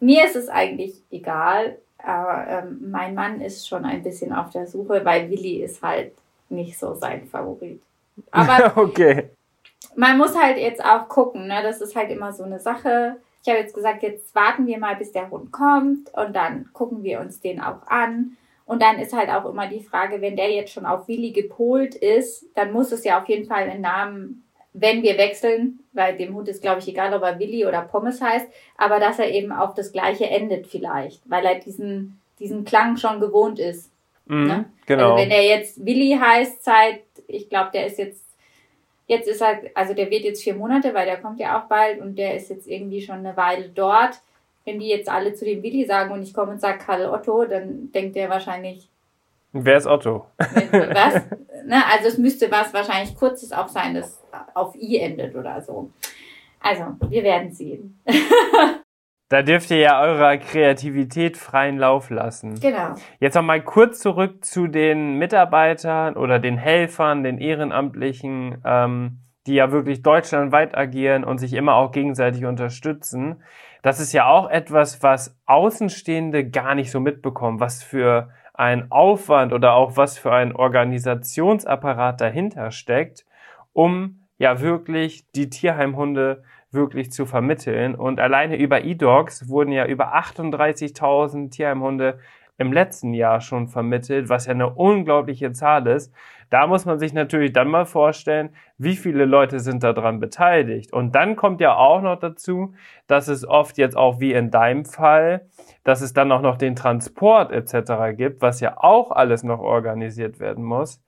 mir 0.00 0.26
ist 0.26 0.36
es 0.36 0.50
eigentlich 0.50 1.02
egal, 1.10 1.78
aber 1.96 2.46
ähm, 2.46 2.90
mein 2.90 3.14
Mann 3.14 3.40
ist 3.40 3.66
schon 3.66 3.86
ein 3.86 4.02
bisschen 4.02 4.34
auf 4.34 4.50
der 4.50 4.66
Suche, 4.66 5.02
weil 5.06 5.30
Willi 5.30 5.62
ist 5.62 5.82
halt 5.82 6.12
nicht 6.50 6.78
so 6.78 6.94
sein 6.94 7.26
Favorit. 7.26 7.80
Aber 8.30 8.76
okay. 8.82 9.30
Man 9.96 10.18
muss 10.18 10.38
halt 10.38 10.58
jetzt 10.58 10.84
auch 10.84 11.08
gucken, 11.08 11.46
ne? 11.46 11.60
Das 11.62 11.80
ist 11.80 11.96
halt 11.96 12.10
immer 12.10 12.32
so 12.32 12.44
eine 12.44 12.58
Sache. 12.58 13.16
Ich 13.42 13.48
habe 13.48 13.60
jetzt 13.60 13.74
gesagt, 13.74 14.02
jetzt 14.02 14.34
warten 14.34 14.66
wir 14.66 14.78
mal, 14.78 14.96
bis 14.96 15.12
der 15.12 15.30
Hund 15.30 15.52
kommt 15.52 16.12
und 16.14 16.34
dann 16.34 16.70
gucken 16.72 17.02
wir 17.02 17.20
uns 17.20 17.40
den 17.40 17.60
auch 17.60 17.86
an. 17.86 18.36
Und 18.66 18.80
dann 18.80 18.98
ist 18.98 19.12
halt 19.12 19.28
auch 19.28 19.44
immer 19.44 19.66
die 19.66 19.82
Frage, 19.82 20.22
wenn 20.22 20.36
der 20.36 20.50
jetzt 20.50 20.72
schon 20.72 20.86
auf 20.86 21.06
Willi 21.08 21.32
gepolt 21.32 21.94
ist, 21.94 22.46
dann 22.54 22.72
muss 22.72 22.92
es 22.92 23.04
ja 23.04 23.20
auf 23.20 23.28
jeden 23.28 23.46
Fall 23.46 23.64
einen 23.64 23.82
Namen, 23.82 24.44
wenn 24.72 25.02
wir 25.02 25.18
wechseln, 25.18 25.80
weil 25.92 26.16
dem 26.16 26.34
Hund 26.34 26.48
ist, 26.48 26.62
glaube 26.62 26.80
ich, 26.80 26.88
egal, 26.88 27.12
ob 27.12 27.22
er 27.22 27.38
Willi 27.38 27.66
oder 27.66 27.82
Pommes 27.82 28.20
heißt, 28.22 28.46
aber 28.78 28.98
dass 28.98 29.18
er 29.18 29.30
eben 29.30 29.52
auf 29.52 29.74
das 29.74 29.92
Gleiche 29.92 30.28
endet 30.28 30.66
vielleicht, 30.66 31.20
weil 31.30 31.44
er 31.44 31.56
diesen, 31.56 32.20
diesen 32.40 32.64
Klang 32.64 32.96
schon 32.96 33.20
gewohnt 33.20 33.58
ist. 33.58 33.90
Mhm, 34.26 34.46
ne? 34.46 34.64
Genau. 34.86 35.12
Also 35.12 35.22
wenn 35.22 35.30
er 35.30 35.44
jetzt 35.44 35.84
Willi 35.84 36.18
heißt, 36.18 36.64
seit, 36.64 37.02
ich 37.28 37.48
glaube, 37.48 37.70
der 37.72 37.86
ist 37.86 37.98
jetzt, 37.98 38.24
jetzt 39.06 39.28
ist 39.28 39.40
er, 39.40 39.62
also 39.74 39.94
der 39.94 40.10
wird 40.10 40.24
jetzt 40.24 40.42
vier 40.42 40.54
Monate, 40.54 40.94
weil 40.94 41.06
der 41.06 41.20
kommt 41.20 41.40
ja 41.40 41.58
auch 41.60 41.68
bald 41.68 42.00
und 42.00 42.16
der 42.16 42.36
ist 42.36 42.50
jetzt 42.50 42.66
irgendwie 42.66 43.02
schon 43.02 43.18
eine 43.18 43.36
Weile 43.36 43.68
dort 43.68 44.20
wenn 44.64 44.78
die 44.78 44.88
jetzt 44.88 45.08
alle 45.08 45.34
zu 45.34 45.44
dem 45.44 45.62
Willi 45.62 45.84
sagen 45.84 46.12
und 46.12 46.22
ich 46.22 46.32
komme 46.32 46.52
und 46.52 46.60
sage 46.60 46.78
Karl 46.78 47.06
Otto, 47.06 47.44
dann 47.44 47.92
denkt 47.92 48.16
der 48.16 48.30
wahrscheinlich. 48.30 48.88
Wer 49.52 49.76
ist 49.76 49.86
Otto? 49.86 50.26
Was? 50.38 51.14
ne, 51.66 51.82
also 51.92 52.08
es 52.08 52.18
müsste 52.18 52.50
was 52.50 52.74
wahrscheinlich 52.74 53.14
kurzes 53.14 53.52
auch 53.52 53.68
sein, 53.68 53.94
das 53.94 54.22
auf 54.54 54.74
I 54.74 54.98
endet 54.98 55.36
oder 55.36 55.60
so. 55.60 55.90
Also, 56.60 56.84
wir 57.08 57.22
werden 57.22 57.52
sehen. 57.52 58.00
Da 59.28 59.42
dürft 59.42 59.70
ihr 59.70 59.78
ja 59.78 60.00
eurer 60.00 60.36
Kreativität 60.36 61.36
freien 61.36 61.78
Lauf 61.78 62.10
lassen. 62.10 62.60
Genau. 62.60 62.94
Jetzt 63.20 63.34
noch 63.34 63.42
mal 63.42 63.62
kurz 63.62 63.98
zurück 64.00 64.44
zu 64.44 64.66
den 64.66 65.18
Mitarbeitern 65.18 66.16
oder 66.16 66.38
den 66.38 66.58
Helfern, 66.58 67.22
den 67.22 67.38
Ehrenamtlichen, 67.38 68.62
ähm, 68.64 69.20
die 69.46 69.54
ja 69.54 69.72
wirklich 69.72 70.02
deutschlandweit 70.02 70.76
agieren 70.76 71.24
und 71.24 71.38
sich 71.38 71.54
immer 71.54 71.74
auch 71.74 71.90
gegenseitig 71.90 72.44
unterstützen 72.44 73.42
das 73.84 74.00
ist 74.00 74.14
ja 74.14 74.26
auch 74.26 74.48
etwas, 74.48 75.02
was 75.02 75.38
Außenstehende 75.44 76.48
gar 76.48 76.74
nicht 76.74 76.90
so 76.90 77.00
mitbekommen, 77.00 77.60
was 77.60 77.82
für 77.82 78.30
ein 78.54 78.90
Aufwand 78.90 79.52
oder 79.52 79.74
auch 79.74 79.98
was 79.98 80.16
für 80.16 80.32
ein 80.32 80.56
Organisationsapparat 80.56 82.18
dahinter 82.18 82.70
steckt, 82.70 83.26
um 83.74 84.24
ja 84.38 84.62
wirklich 84.62 85.30
die 85.32 85.50
Tierheimhunde 85.50 86.44
wirklich 86.74 87.12
zu 87.12 87.26
vermitteln. 87.26 87.94
Und 87.94 88.20
alleine 88.20 88.56
über 88.56 88.84
eDogs 88.84 89.48
wurden 89.48 89.72
ja 89.72 89.86
über 89.86 90.14
38.000 90.14 91.50
Tierheimhunde 91.50 92.18
im 92.56 92.72
letzten 92.72 93.14
Jahr 93.14 93.40
schon 93.40 93.68
vermittelt, 93.68 94.28
was 94.28 94.46
ja 94.46 94.52
eine 94.52 94.70
unglaubliche 94.70 95.52
Zahl 95.52 95.86
ist. 95.86 96.12
Da 96.50 96.66
muss 96.66 96.84
man 96.84 96.98
sich 96.98 97.12
natürlich 97.12 97.52
dann 97.52 97.68
mal 97.68 97.84
vorstellen, 97.84 98.50
wie 98.78 98.94
viele 98.94 99.24
Leute 99.24 99.58
sind 99.58 99.82
daran 99.82 100.20
beteiligt. 100.20 100.92
Und 100.92 101.14
dann 101.14 101.34
kommt 101.34 101.60
ja 101.60 101.74
auch 101.74 102.00
noch 102.00 102.18
dazu, 102.18 102.74
dass 103.06 103.28
es 103.28 103.46
oft 103.46 103.76
jetzt 103.76 103.96
auch 103.96 104.20
wie 104.20 104.32
in 104.32 104.50
deinem 104.50 104.84
Fall, 104.84 105.48
dass 105.82 106.00
es 106.00 106.12
dann 106.12 106.30
auch 106.30 106.42
noch 106.42 106.56
den 106.56 106.76
Transport 106.76 107.50
etc. 107.50 108.16
gibt, 108.16 108.40
was 108.40 108.60
ja 108.60 108.76
auch 108.76 109.10
alles 109.10 109.42
noch 109.42 109.58
organisiert 109.58 110.38
werden 110.38 110.62
muss. 110.62 111.02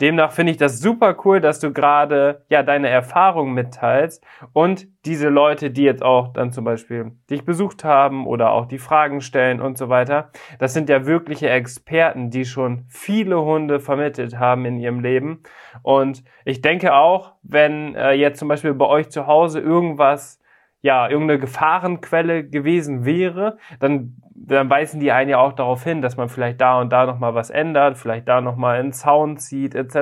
Demnach 0.00 0.32
finde 0.32 0.52
ich 0.52 0.58
das 0.58 0.80
super 0.80 1.16
cool, 1.24 1.40
dass 1.40 1.60
du 1.60 1.72
gerade 1.72 2.44
ja 2.48 2.62
deine 2.62 2.88
Erfahrungen 2.88 3.54
mitteilst 3.54 4.24
und 4.52 4.88
diese 5.04 5.28
Leute, 5.28 5.70
die 5.70 5.82
jetzt 5.82 6.02
auch 6.02 6.32
dann 6.32 6.50
zum 6.50 6.64
Beispiel 6.64 7.12
dich 7.30 7.44
besucht 7.44 7.84
haben 7.84 8.26
oder 8.26 8.50
auch 8.50 8.66
die 8.66 8.78
Fragen 8.78 9.20
stellen 9.20 9.60
und 9.60 9.78
so 9.78 9.88
weiter, 9.88 10.30
das 10.58 10.74
sind 10.74 10.88
ja 10.88 11.06
wirkliche 11.06 11.48
Experten, 11.48 12.30
die 12.30 12.44
schon 12.44 12.86
viele 12.88 13.40
Hunde 13.42 13.80
vermittelt 13.80 14.38
haben 14.38 14.64
in 14.64 14.78
ihrem 14.78 15.00
Leben. 15.00 15.42
Und 15.82 16.24
ich 16.44 16.60
denke 16.60 16.94
auch, 16.94 17.32
wenn 17.42 17.94
äh, 17.94 18.12
jetzt 18.12 18.38
zum 18.38 18.48
Beispiel 18.48 18.74
bei 18.74 18.86
euch 18.86 19.10
zu 19.10 19.26
Hause 19.26 19.60
irgendwas 19.60 20.40
ja, 20.84 21.08
irgendeine 21.08 21.40
Gefahrenquelle 21.40 22.44
gewesen 22.44 23.06
wäre, 23.06 23.56
dann, 23.80 24.16
dann 24.34 24.68
weisen 24.68 25.00
die 25.00 25.12
einen 25.12 25.30
ja 25.30 25.38
auch 25.38 25.54
darauf 25.54 25.82
hin, 25.82 26.02
dass 26.02 26.18
man 26.18 26.28
vielleicht 26.28 26.60
da 26.60 26.78
und 26.78 26.90
da 26.92 27.06
nochmal 27.06 27.34
was 27.34 27.48
ändert, 27.48 27.96
vielleicht 27.96 28.28
da 28.28 28.42
nochmal 28.42 28.80
einen 28.80 28.92
Zaun 28.92 29.38
zieht, 29.38 29.74
etc. 29.74 29.94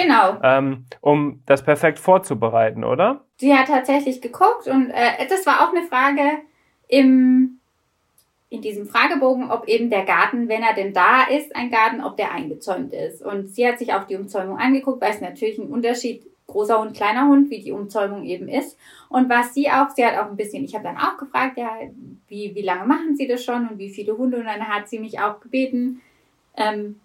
Genau. 0.00 0.36
Ähm, 0.44 0.84
um 1.00 1.42
das 1.46 1.64
perfekt 1.64 1.98
vorzubereiten, 1.98 2.84
oder? 2.84 3.24
Sie 3.38 3.52
hat 3.52 3.66
tatsächlich 3.66 4.20
geguckt 4.20 4.68
und 4.68 4.90
äh, 4.90 5.26
das 5.28 5.44
war 5.44 5.66
auch 5.66 5.74
eine 5.74 5.84
Frage 5.88 6.22
im, 6.86 7.58
in 8.48 8.62
diesem 8.62 8.86
Fragebogen, 8.86 9.50
ob 9.50 9.66
eben 9.66 9.90
der 9.90 10.04
Garten, 10.04 10.48
wenn 10.48 10.62
er 10.62 10.74
denn 10.74 10.92
da 10.92 11.24
ist, 11.24 11.56
ein 11.56 11.72
Garten, 11.72 12.00
ob 12.00 12.16
der 12.16 12.30
eingezäunt 12.30 12.92
ist. 12.92 13.24
Und 13.24 13.48
sie 13.48 13.66
hat 13.66 13.80
sich 13.80 13.92
auch 13.92 14.04
die 14.04 14.14
Umzäumung 14.14 14.56
angeguckt, 14.56 15.02
weil 15.02 15.10
es 15.10 15.20
natürlich 15.20 15.58
einen 15.58 15.72
Unterschied 15.72 16.27
großer 16.48 16.80
Hund, 16.80 16.96
kleiner 16.96 17.28
Hund, 17.28 17.50
wie 17.50 17.60
die 17.60 17.72
Umzäumung 17.72 18.24
eben 18.24 18.48
ist. 18.48 18.76
Und 19.08 19.28
was 19.28 19.54
sie 19.54 19.70
auch, 19.70 19.90
sie 19.90 20.04
hat 20.04 20.18
auch 20.18 20.30
ein 20.30 20.36
bisschen, 20.36 20.64
ich 20.64 20.74
habe 20.74 20.84
dann 20.84 20.96
auch 20.96 21.16
gefragt, 21.16 21.56
ja, 21.56 21.78
wie, 22.26 22.54
wie 22.54 22.62
lange 22.62 22.86
machen 22.86 23.16
sie 23.16 23.28
das 23.28 23.44
schon 23.44 23.68
und 23.68 23.78
wie 23.78 23.90
viele 23.90 24.16
Hunde? 24.18 24.38
Und 24.38 24.46
dann 24.46 24.68
hat 24.68 24.88
sie 24.88 24.98
mich 24.98 25.20
auch 25.20 25.40
gebeten, 25.40 26.00
ähm, 26.56 27.00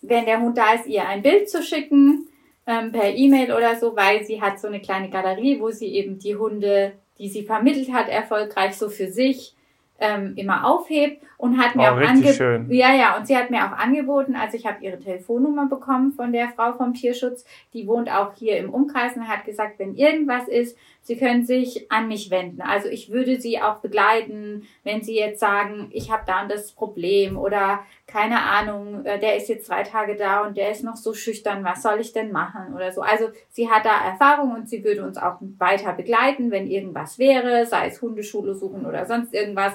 wenn 0.00 0.26
der 0.26 0.40
Hund 0.40 0.58
da 0.58 0.72
ist, 0.74 0.86
ihr 0.86 1.06
ein 1.06 1.22
Bild 1.22 1.48
zu 1.48 1.62
schicken, 1.62 2.26
ähm, 2.66 2.90
per 2.90 3.14
E-Mail 3.14 3.52
oder 3.52 3.76
so, 3.76 3.94
weil 3.94 4.24
sie 4.24 4.42
hat 4.42 4.58
so 4.58 4.66
eine 4.66 4.80
kleine 4.80 5.10
Galerie, 5.10 5.60
wo 5.60 5.70
sie 5.70 5.94
eben 5.94 6.18
die 6.18 6.36
Hunde 6.36 6.94
die 7.22 7.28
sie 7.28 7.44
vermittelt 7.44 7.92
hat, 7.92 8.08
erfolgreich 8.08 8.76
so 8.76 8.88
für 8.88 9.10
sich 9.10 9.54
ähm, 10.02 10.34
immer 10.36 10.66
aufhebt 10.66 11.22
und 11.36 11.58
hat 11.58 11.76
mir 11.76 11.84
oh, 11.84 11.86
auch 11.86 12.08
angeboten. 12.08 12.66
Ja, 12.70 12.94
ja, 12.94 13.16
und 13.16 13.26
sie 13.26 13.36
hat 13.36 13.50
mir 13.50 13.64
auch 13.64 13.78
angeboten, 13.78 14.36
also 14.36 14.56
ich 14.56 14.66
habe 14.66 14.84
ihre 14.84 14.98
Telefonnummer 14.98 15.66
bekommen 15.66 16.12
von 16.12 16.32
der 16.32 16.48
Frau 16.48 16.72
vom 16.72 16.92
Tierschutz, 16.92 17.44
die 17.72 17.86
wohnt 17.86 18.10
auch 18.10 18.34
hier 18.34 18.58
im 18.58 18.70
Umkreis 18.70 19.16
und 19.16 19.28
hat 19.28 19.44
gesagt, 19.44 19.78
wenn 19.78 19.94
irgendwas 19.94 20.48
ist, 20.48 20.76
Sie 21.04 21.16
können 21.16 21.44
sich 21.44 21.90
an 21.90 22.06
mich 22.06 22.30
wenden. 22.30 22.62
Also 22.62 22.88
ich 22.88 23.10
würde 23.10 23.40
Sie 23.40 23.60
auch 23.60 23.78
begleiten, 23.78 24.68
wenn 24.84 25.02
Sie 25.02 25.16
jetzt 25.16 25.40
sagen, 25.40 25.88
ich 25.90 26.12
habe 26.12 26.22
da 26.26 26.42
und 26.42 26.50
das 26.50 26.70
Problem 26.72 27.36
oder 27.36 27.80
keine 28.06 28.40
Ahnung, 28.42 29.04
äh, 29.04 29.18
der 29.18 29.36
ist 29.36 29.48
jetzt 29.48 29.66
zwei 29.66 29.82
Tage 29.82 30.14
da 30.14 30.46
und 30.46 30.56
der 30.56 30.70
ist 30.70 30.84
noch 30.84 30.96
so 30.96 31.12
schüchtern, 31.12 31.64
was 31.64 31.82
soll 31.82 32.00
ich 32.00 32.12
denn 32.12 32.30
machen 32.30 32.74
oder 32.74 32.92
so. 32.92 33.00
Also 33.00 33.30
sie 33.50 33.68
hat 33.68 33.84
da 33.84 34.04
Erfahrung 34.04 34.54
und 34.54 34.68
sie 34.68 34.84
würde 34.84 35.04
uns 35.04 35.18
auch 35.18 35.38
weiter 35.58 35.92
begleiten, 35.92 36.52
wenn 36.52 36.68
irgendwas 36.68 37.18
wäre, 37.18 37.66
sei 37.66 37.88
es 37.88 38.00
Hundeschule 38.00 38.54
suchen 38.54 38.86
oder 38.86 39.04
sonst 39.04 39.34
irgendwas. 39.34 39.74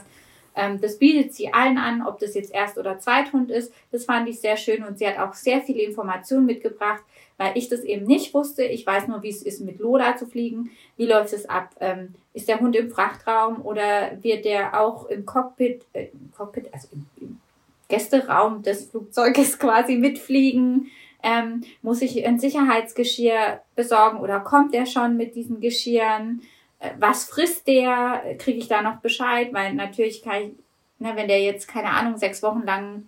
Ähm, 0.56 0.80
das 0.80 0.98
bietet 0.98 1.34
sie 1.34 1.54
allen 1.54 1.78
an, 1.78 2.06
ob 2.08 2.20
das 2.20 2.36
jetzt 2.36 2.54
Erst- 2.54 2.78
oder 2.78 3.00
Zweithund 3.00 3.52
ist. 3.52 3.74
Das 3.92 4.06
fand 4.06 4.30
ich 4.30 4.40
sehr 4.40 4.56
schön 4.56 4.84
und 4.84 4.98
sie 4.98 5.08
hat 5.08 5.20
auch 5.20 5.34
sehr 5.34 5.62
viele 5.62 5.84
Informationen 5.84 6.46
mitgebracht 6.46 7.04
weil 7.38 7.52
ich 7.56 7.70
das 7.70 7.82
eben 7.82 8.06
nicht 8.06 8.34
wusste. 8.34 8.64
Ich 8.64 8.86
weiß 8.86 9.08
nur, 9.08 9.22
wie 9.24 9.30
es 9.30 9.44
ist, 9.44 9.62
mit 9.62 9.80
Lola 9.80 10.18
zu 10.18 10.26
fliegen. 10.26 10.72
Wie 10.98 11.06
läuft 11.06 11.34
es 11.34 11.48
ab? 11.48 11.70
Ähm, 11.80 12.16
ist 12.34 12.48
der 12.48 12.60
Hund 12.60 12.76
im 12.76 12.90
Frachtraum 12.90 13.64
oder 13.64 14.12
wird 14.22 14.46
der 14.46 14.80
auch 14.80 15.06
im 15.06 15.26
Cockpit, 15.26 15.86
äh, 15.94 16.08
Cockpit, 16.36 16.74
also 16.74 16.90
im, 16.92 17.06
im 17.22 17.40
Gästeraum 17.88 18.64
des 18.64 18.90
Flugzeuges 18.90 19.60
quasi 19.60 19.96
mitfliegen? 19.96 20.92
Ähm, 21.24 21.64
muss 21.82 22.02
ich 22.02 22.26
ein 22.26 22.40
Sicherheitsgeschirr 22.40 23.62
besorgen 23.76 24.20
oder 24.20 24.40
kommt 24.40 24.74
der 24.74 24.86
schon 24.86 25.18
mit 25.18 25.36
diesen 25.36 25.62
Geschirren? 25.62 26.42
Äh, 26.80 26.92
was 27.00 27.26
frisst 27.26 27.68
der? 27.68 28.36
Kriege 28.40 28.60
ich 28.60 28.68
da 28.68 28.82
noch 28.82 28.98
Bescheid? 28.98 29.54
Weil 29.54 29.76
natürlich 29.76 30.24
kann 30.24 30.42
ich, 30.42 30.52
ne, 31.00 31.16
wenn 31.16 31.28
der 31.28 31.42
jetzt, 31.42 31.68
keine 31.68 31.90
Ahnung, 31.90 32.18
sechs 32.18 32.42
Wochen 32.42 32.64
lang 32.64 33.08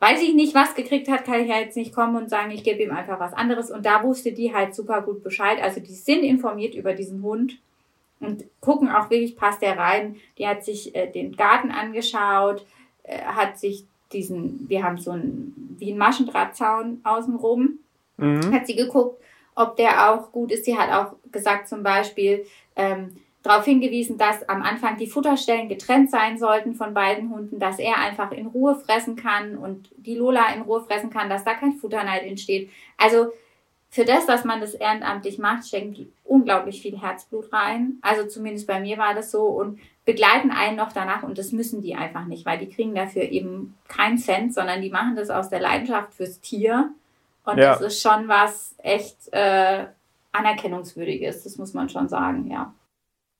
weiß 0.00 0.22
ich 0.22 0.34
nicht, 0.34 0.54
was 0.54 0.74
gekriegt 0.74 1.08
hat, 1.08 1.24
kann 1.24 1.40
ich 1.40 1.48
ja 1.48 1.58
jetzt 1.58 1.76
nicht 1.76 1.94
kommen 1.94 2.16
und 2.16 2.30
sagen, 2.30 2.50
ich 2.50 2.64
gebe 2.64 2.82
ihm 2.82 2.90
einfach 2.90 3.20
was 3.20 3.34
anderes. 3.34 3.70
Und 3.70 3.86
da 3.86 4.02
wusste 4.02 4.32
die 4.32 4.52
halt 4.52 4.74
super 4.74 5.02
gut 5.02 5.22
Bescheid. 5.22 5.62
Also 5.62 5.80
die 5.80 5.94
sind 5.94 6.22
informiert 6.22 6.74
über 6.74 6.94
diesen 6.94 7.22
Hund 7.22 7.58
und 8.18 8.44
gucken 8.60 8.88
auch 8.88 9.10
wirklich, 9.10 9.36
passt 9.36 9.62
der 9.62 9.78
rein. 9.78 10.16
Die 10.38 10.46
hat 10.46 10.64
sich 10.64 10.94
äh, 10.94 11.06
den 11.10 11.36
Garten 11.36 11.70
angeschaut, 11.70 12.64
äh, 13.02 13.18
hat 13.20 13.58
sich 13.58 13.84
diesen, 14.12 14.68
wir 14.68 14.82
haben 14.82 14.98
so 14.98 15.12
einen, 15.12 15.76
wie 15.78 15.92
ein 15.92 15.98
Maschendrahtzaun 15.98 17.00
außenrum, 17.04 17.78
mhm. 18.16 18.52
hat 18.52 18.66
sie 18.66 18.76
geguckt, 18.76 19.22
ob 19.54 19.76
der 19.76 20.10
auch 20.10 20.32
gut 20.32 20.50
ist. 20.50 20.64
Sie 20.64 20.76
hat 20.76 20.90
auch 20.90 21.14
gesagt 21.30 21.68
zum 21.68 21.82
Beispiel, 21.82 22.46
ähm, 22.74 23.16
darauf 23.42 23.64
hingewiesen, 23.64 24.18
dass 24.18 24.46
am 24.48 24.62
Anfang 24.62 24.98
die 24.98 25.06
Futterstellen 25.06 25.68
getrennt 25.68 26.10
sein 26.10 26.38
sollten 26.38 26.74
von 26.74 26.92
beiden 26.92 27.30
Hunden, 27.30 27.58
dass 27.58 27.78
er 27.78 27.98
einfach 27.98 28.32
in 28.32 28.46
Ruhe 28.46 28.74
fressen 28.74 29.16
kann 29.16 29.56
und 29.56 29.88
die 29.96 30.14
Lola 30.14 30.52
in 30.54 30.62
Ruhe 30.62 30.82
fressen 30.82 31.10
kann, 31.10 31.30
dass 31.30 31.44
da 31.44 31.54
kein 31.54 31.72
Futterneid 31.72 32.22
entsteht. 32.24 32.70
Also 32.98 33.32
für 33.88 34.04
das, 34.04 34.26
dass 34.26 34.44
man 34.44 34.60
das 34.60 34.74
ehrenamtlich 34.74 35.38
macht, 35.38 35.72
die 35.72 36.12
unglaublich 36.24 36.80
viel 36.80 37.00
Herzblut 37.00 37.52
rein. 37.52 37.94
Also 38.02 38.28
zumindest 38.28 38.66
bei 38.66 38.78
mir 38.78 38.98
war 38.98 39.14
das 39.14 39.30
so 39.30 39.46
und 39.46 39.80
begleiten 40.04 40.50
einen 40.50 40.76
noch 40.76 40.92
danach 40.92 41.22
und 41.22 41.38
das 41.38 41.50
müssen 41.50 41.82
die 41.82 41.96
einfach 41.96 42.26
nicht, 42.26 42.46
weil 42.46 42.58
die 42.58 42.68
kriegen 42.68 42.94
dafür 42.94 43.22
eben 43.22 43.76
keinen 43.88 44.18
Cent, 44.18 44.54
sondern 44.54 44.80
die 44.80 44.90
machen 44.90 45.16
das 45.16 45.30
aus 45.30 45.48
der 45.48 45.60
Leidenschaft 45.60 46.14
fürs 46.14 46.40
Tier. 46.40 46.90
Und 47.44 47.58
ja. 47.58 47.72
das 47.72 47.80
ist 47.80 48.02
schon 48.02 48.28
was 48.28 48.74
echt 48.78 49.32
äh, 49.32 49.86
anerkennungswürdiges, 50.30 51.42
das 51.42 51.56
muss 51.56 51.74
man 51.74 51.88
schon 51.88 52.08
sagen, 52.08 52.48
ja. 52.50 52.72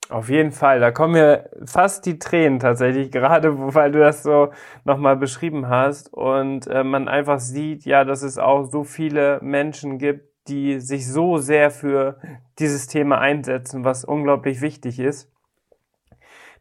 Auf 0.09 0.29
jeden 0.29 0.51
Fall, 0.51 0.79
da 0.81 0.91
kommen 0.91 1.13
mir 1.13 1.49
fast 1.65 2.05
die 2.05 2.19
Tränen 2.19 2.59
tatsächlich, 2.59 3.11
gerade 3.11 3.73
weil 3.73 3.91
du 3.91 3.99
das 3.99 4.23
so 4.23 4.49
nochmal 4.83 5.15
beschrieben 5.15 5.69
hast 5.69 6.13
und 6.13 6.67
äh, 6.67 6.83
man 6.83 7.07
einfach 7.07 7.39
sieht, 7.39 7.85
ja, 7.85 8.03
dass 8.03 8.21
es 8.21 8.37
auch 8.37 8.65
so 8.65 8.83
viele 8.83 9.39
Menschen 9.41 9.99
gibt, 9.99 10.31
die 10.47 10.79
sich 10.79 11.07
so 11.07 11.37
sehr 11.37 11.71
für 11.71 12.17
dieses 12.59 12.87
Thema 12.87 13.19
einsetzen, 13.19 13.85
was 13.85 14.03
unglaublich 14.03 14.61
wichtig 14.61 14.99
ist. 14.99 15.31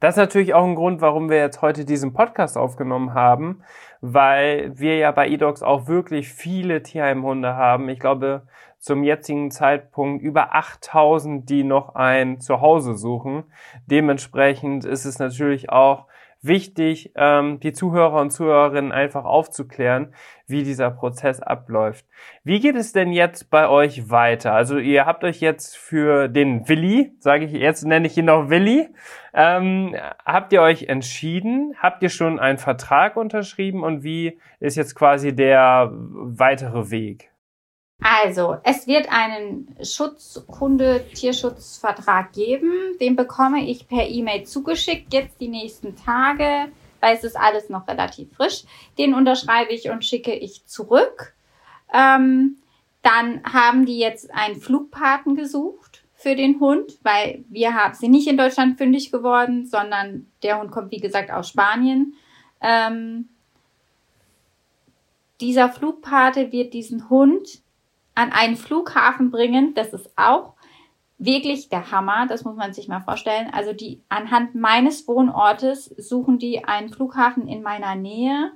Das 0.00 0.14
ist 0.14 0.18
natürlich 0.18 0.54
auch 0.54 0.64
ein 0.64 0.76
Grund, 0.76 1.02
warum 1.02 1.28
wir 1.28 1.36
jetzt 1.36 1.60
heute 1.60 1.84
diesen 1.84 2.14
Podcast 2.14 2.56
aufgenommen 2.56 3.12
haben, 3.12 3.62
weil 4.00 4.72
wir 4.78 4.96
ja 4.96 5.12
bei 5.12 5.28
eDogs 5.28 5.62
auch 5.62 5.88
wirklich 5.88 6.30
viele 6.30 6.82
Tierheimhunde 6.82 7.54
haben. 7.54 7.88
Ich 7.90 8.00
glaube, 8.00 8.42
zum 8.80 9.04
jetzigen 9.04 9.50
Zeitpunkt 9.50 10.22
über 10.22 10.54
8000, 10.54 11.48
die 11.48 11.64
noch 11.64 11.94
ein 11.94 12.40
Zuhause 12.40 12.94
suchen. 12.96 13.44
Dementsprechend 13.86 14.84
ist 14.84 15.04
es 15.04 15.18
natürlich 15.18 15.70
auch 15.70 16.06
wichtig, 16.42 17.12
ähm, 17.16 17.60
die 17.60 17.72
Zuhörer 17.72 18.20
und 18.20 18.30
Zuhörerinnen 18.30 18.92
einfach 18.92 19.24
aufzuklären, 19.24 20.14
wie 20.46 20.62
dieser 20.62 20.90
Prozess 20.90 21.40
abläuft. 21.40 22.06
Wie 22.44 22.60
geht 22.60 22.76
es 22.76 22.92
denn 22.92 23.12
jetzt 23.12 23.50
bei 23.50 23.68
euch 23.68 24.10
weiter? 24.10 24.54
Also 24.54 24.78
ihr 24.78 25.06
habt 25.06 25.22
euch 25.24 25.40
jetzt 25.40 25.76
für 25.76 26.28
den 26.28 26.68
Willi, 26.68 27.12
sage 27.18 27.44
ich 27.44 27.52
jetzt, 27.52 27.84
nenne 27.84 28.06
ich 28.06 28.16
ihn 28.16 28.24
noch 28.24 28.48
Willi, 28.48 28.88
ähm, 29.34 29.94
habt 30.24 30.52
ihr 30.52 30.62
euch 30.62 30.84
entschieden? 30.84 31.74
Habt 31.78 32.02
ihr 32.02 32.08
schon 32.08 32.40
einen 32.40 32.58
Vertrag 32.58 33.16
unterschrieben 33.16 33.82
und 33.82 34.02
wie 34.02 34.38
ist 34.58 34.76
jetzt 34.76 34.94
quasi 34.94 35.34
der 35.34 35.90
weitere 35.92 36.90
Weg? 36.90 37.29
Also, 38.02 38.56
es 38.64 38.86
wird 38.86 39.12
einen 39.12 39.76
Schutzkunde-Tierschutzvertrag 39.82 42.32
geben. 42.32 42.96
Den 42.98 43.14
bekomme 43.14 43.68
ich 43.68 43.88
per 43.88 44.08
E-Mail 44.08 44.44
zugeschickt, 44.44 45.12
jetzt 45.12 45.38
die 45.40 45.48
nächsten 45.48 45.96
Tage, 45.96 46.72
weil 47.00 47.14
es 47.14 47.24
ist 47.24 47.36
alles 47.36 47.68
noch 47.68 47.86
relativ 47.88 48.32
frisch. 48.34 48.64
Den 48.96 49.12
unterschreibe 49.12 49.72
ich 49.72 49.90
und 49.90 50.02
schicke 50.04 50.32
ich 50.32 50.64
zurück. 50.64 51.34
Ähm, 51.92 52.56
dann 53.02 53.42
haben 53.44 53.84
die 53.84 53.98
jetzt 53.98 54.32
einen 54.32 54.56
Flugpaten 54.56 55.36
gesucht 55.36 56.02
für 56.14 56.36
den 56.36 56.58
Hund, 56.60 56.98
weil 57.02 57.44
wir 57.48 57.74
haben, 57.74 57.94
sind 57.94 58.12
nicht 58.12 58.28
in 58.28 58.38
Deutschland 58.38 58.78
fündig 58.78 59.10
geworden, 59.10 59.66
sondern 59.66 60.30
der 60.42 60.60
Hund 60.60 60.70
kommt, 60.70 60.90
wie 60.90 61.00
gesagt, 61.00 61.30
aus 61.30 61.48
Spanien. 61.48 62.14
Ähm, 62.62 63.28
dieser 65.40 65.70
Flugpate 65.70 66.52
wird 66.52 66.74
diesen 66.74 67.08
Hund 67.08 67.62
an 68.20 68.32
einen 68.32 68.56
Flughafen 68.56 69.30
bringen, 69.30 69.74
das 69.74 69.92
ist 69.92 70.10
auch 70.16 70.54
wirklich 71.18 71.68
der 71.68 71.90
Hammer, 71.90 72.26
das 72.26 72.44
muss 72.44 72.56
man 72.56 72.72
sich 72.72 72.88
mal 72.88 73.00
vorstellen. 73.00 73.50
Also 73.52 73.72
die 73.72 74.02
anhand 74.08 74.54
meines 74.54 75.08
Wohnortes 75.08 75.86
suchen 75.98 76.38
die 76.38 76.64
einen 76.64 76.90
Flughafen 76.90 77.48
in 77.48 77.62
meiner 77.62 77.94
Nähe 77.94 78.52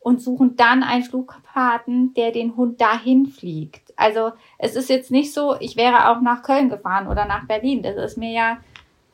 und 0.00 0.20
suchen 0.20 0.56
dann 0.56 0.82
einen 0.82 1.04
Flughafen, 1.04 2.12
der 2.14 2.32
den 2.32 2.56
Hund 2.56 2.80
dahin 2.80 3.26
fliegt. 3.26 3.92
Also 3.96 4.32
es 4.58 4.76
ist 4.76 4.90
jetzt 4.90 5.10
nicht 5.10 5.32
so, 5.32 5.56
ich 5.60 5.76
wäre 5.76 6.08
auch 6.10 6.20
nach 6.20 6.42
Köln 6.42 6.70
gefahren 6.70 7.06
oder 7.06 7.26
nach 7.26 7.46
Berlin. 7.46 7.82
Das 7.82 7.96
ist 7.96 8.18
mir 8.18 8.32
ja 8.32 8.58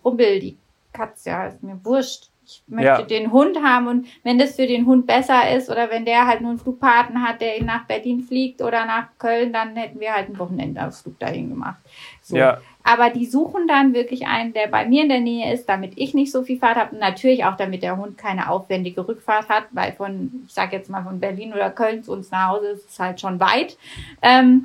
rumpel, 0.05 0.41
die 0.41 0.57
Katze, 0.93 1.31
ja, 1.31 1.47
ist 1.47 1.63
mir 1.63 1.85
wurscht 1.85 2.31
ich 2.49 2.63
möchte 2.67 2.87
ja. 2.87 3.03
den 3.03 3.31
Hund 3.31 3.63
haben 3.63 3.89
und 3.89 4.07
wenn 4.23 4.39
das 4.39 4.57
für 4.57 4.67
den 4.67 4.87
Hund 4.87 5.07
besser 5.07 5.55
ist 5.55 5.69
oder 5.69 5.91
wenn 5.91 6.07
der 6.07 6.27
halt 6.27 6.41
nur 6.41 6.51
einen 6.51 6.59
Flugpaten 6.59 7.23
hat, 7.23 7.43
der 7.43 7.59
ihn 7.59 7.67
nach 7.67 7.85
Berlin 7.85 8.23
fliegt 8.23 8.63
oder 8.63 8.87
nach 8.87 9.09
Köln, 9.19 9.53
dann 9.53 9.77
hätten 9.77 10.01
wir 10.01 10.15
halt 10.15 10.27
einen 10.27 10.39
Wochenendausflug 10.39 11.19
dahin 11.19 11.51
gemacht. 11.51 11.77
So. 12.23 12.37
Ja. 12.37 12.59
Aber 12.85 13.11
die 13.11 13.27
suchen 13.27 13.69
dann 13.69 13.93
wirklich 13.93 14.27
einen, 14.27 14.55
der 14.55 14.67
bei 14.69 14.87
mir 14.87 15.03
in 15.03 15.11
der 15.11 15.21
Nähe 15.21 15.53
ist, 15.53 15.69
damit 15.69 15.93
ich 15.97 16.15
nicht 16.15 16.33
so 16.33 16.43
viel 16.43 16.59
Fahrt 16.59 16.77
habe 16.77 16.95
und 16.95 17.01
natürlich 17.01 17.45
auch, 17.45 17.57
damit 17.57 17.83
der 17.83 17.99
Hund 17.99 18.17
keine 18.17 18.49
aufwendige 18.49 19.07
Rückfahrt 19.07 19.51
hat, 19.51 19.65
weil 19.73 19.93
von, 19.93 20.45
ich 20.47 20.55
sag 20.55 20.73
jetzt 20.73 20.89
mal 20.89 21.05
von 21.05 21.21
Berlin 21.21 21.53
oder 21.53 21.71
Köln 21.71 22.03
zu 22.03 22.13
uns 22.13 22.31
nach 22.31 22.49
Hause 22.49 22.69
ist 22.69 22.89
es 22.89 22.99
halt 22.99 23.21
schon 23.21 23.41
weit. 23.41 23.77
Ähm, 24.23 24.65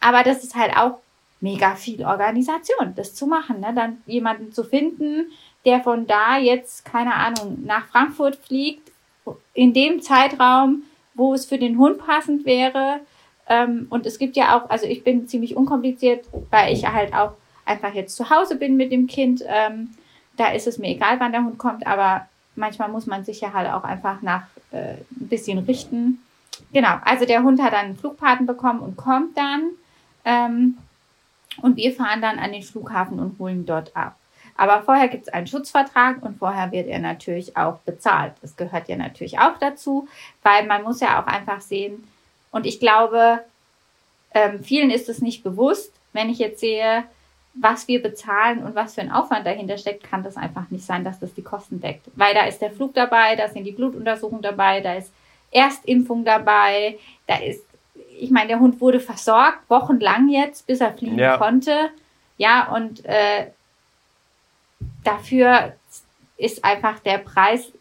aber 0.00 0.24
das 0.24 0.42
ist 0.42 0.56
halt 0.56 0.76
auch 0.76 0.98
mega 1.40 1.74
viel 1.74 2.04
Organisation, 2.04 2.94
das 2.96 3.14
zu 3.14 3.26
machen, 3.26 3.60
ne? 3.60 3.72
dann 3.74 3.98
jemanden 4.06 4.52
zu 4.52 4.64
finden, 4.64 5.26
der 5.64 5.80
von 5.80 6.06
da 6.06 6.38
jetzt, 6.38 6.84
keine 6.84 7.14
Ahnung, 7.14 7.64
nach 7.64 7.86
Frankfurt 7.86 8.36
fliegt, 8.36 8.90
in 9.54 9.72
dem 9.72 10.02
Zeitraum, 10.02 10.82
wo 11.14 11.34
es 11.34 11.44
für 11.44 11.58
den 11.58 11.78
Hund 11.78 11.98
passend 11.98 12.44
wäre. 12.44 13.00
Ähm, 13.48 13.86
und 13.90 14.06
es 14.06 14.18
gibt 14.18 14.36
ja 14.36 14.56
auch, 14.56 14.70
also 14.70 14.86
ich 14.86 15.04
bin 15.04 15.28
ziemlich 15.28 15.56
unkompliziert, 15.56 16.24
weil 16.50 16.72
ich 16.72 16.86
halt 16.86 17.14
auch 17.14 17.32
einfach 17.64 17.94
jetzt 17.94 18.16
zu 18.16 18.30
Hause 18.30 18.56
bin 18.56 18.76
mit 18.76 18.92
dem 18.92 19.06
Kind. 19.06 19.44
Ähm, 19.46 19.90
da 20.36 20.52
ist 20.52 20.66
es 20.66 20.78
mir 20.78 20.88
egal, 20.88 21.20
wann 21.20 21.32
der 21.32 21.44
Hund 21.44 21.58
kommt, 21.58 21.86
aber 21.86 22.26
manchmal 22.56 22.88
muss 22.88 23.06
man 23.06 23.24
sich 23.24 23.40
ja 23.40 23.52
halt 23.52 23.70
auch 23.70 23.84
einfach 23.84 24.22
nach 24.22 24.44
äh, 24.72 24.94
ein 24.94 25.28
bisschen 25.28 25.58
richten. 25.58 26.22
Genau, 26.72 26.96
also 27.04 27.24
der 27.24 27.42
Hund 27.42 27.62
hat 27.62 27.72
dann 27.72 27.86
einen 27.86 27.96
Flugpaten 27.96 28.46
bekommen 28.46 28.80
und 28.80 28.96
kommt 28.96 29.36
dann. 29.36 29.70
Ähm, 30.24 30.78
und 31.60 31.76
wir 31.76 31.92
fahren 31.92 32.22
dann 32.22 32.38
an 32.38 32.52
den 32.52 32.62
Flughafen 32.62 33.18
und 33.18 33.38
holen 33.38 33.66
dort 33.66 33.94
ab. 33.94 34.16
Aber 34.62 34.80
vorher 34.82 35.08
gibt 35.08 35.26
es 35.26 35.32
einen 35.32 35.48
Schutzvertrag 35.48 36.22
und 36.22 36.38
vorher 36.38 36.70
wird 36.70 36.86
er 36.86 37.00
natürlich 37.00 37.56
auch 37.56 37.78
bezahlt. 37.78 38.34
Das 38.42 38.56
gehört 38.56 38.88
ja 38.88 38.94
natürlich 38.94 39.40
auch 39.40 39.58
dazu, 39.58 40.06
weil 40.44 40.66
man 40.66 40.84
muss 40.84 41.00
ja 41.00 41.20
auch 41.20 41.26
einfach 41.26 41.60
sehen, 41.60 42.06
und 42.52 42.64
ich 42.64 42.78
glaube, 42.78 43.40
ähm, 44.32 44.62
vielen 44.62 44.92
ist 44.92 45.08
es 45.08 45.20
nicht 45.20 45.42
bewusst, 45.42 45.92
wenn 46.12 46.30
ich 46.30 46.38
jetzt 46.38 46.60
sehe, 46.60 47.02
was 47.54 47.88
wir 47.88 48.00
bezahlen 48.00 48.62
und 48.62 48.76
was 48.76 48.94
für 48.94 49.00
ein 49.00 49.10
Aufwand 49.10 49.44
dahinter 49.44 49.78
steckt, 49.78 50.04
kann 50.04 50.22
das 50.22 50.36
einfach 50.36 50.70
nicht 50.70 50.86
sein, 50.86 51.02
dass 51.02 51.18
das 51.18 51.34
die 51.34 51.42
Kosten 51.42 51.80
deckt. 51.80 52.06
Weil 52.14 52.32
da 52.32 52.44
ist 52.44 52.60
der 52.60 52.70
Flug 52.70 52.94
dabei, 52.94 53.34
da 53.34 53.48
sind 53.48 53.64
die 53.64 53.72
Blutuntersuchungen 53.72 54.42
dabei, 54.42 54.80
da 54.80 54.94
ist 54.94 55.12
Erstimpfung 55.50 56.24
dabei, 56.24 57.00
da 57.26 57.38
ist, 57.38 57.64
ich 58.16 58.30
meine, 58.30 58.46
der 58.46 58.60
Hund 58.60 58.80
wurde 58.80 59.00
versorgt, 59.00 59.68
wochenlang 59.68 60.28
jetzt, 60.28 60.68
bis 60.68 60.80
er 60.80 60.92
fliegen 60.92 61.18
ja. 61.18 61.36
konnte. 61.36 61.90
Ja, 62.38 62.72
und 62.72 63.04
äh, 63.06 63.48
dafür 65.04 65.74
ist 66.36 66.64
einfach 66.64 66.98
der 67.00 67.18
Preis 67.18 67.72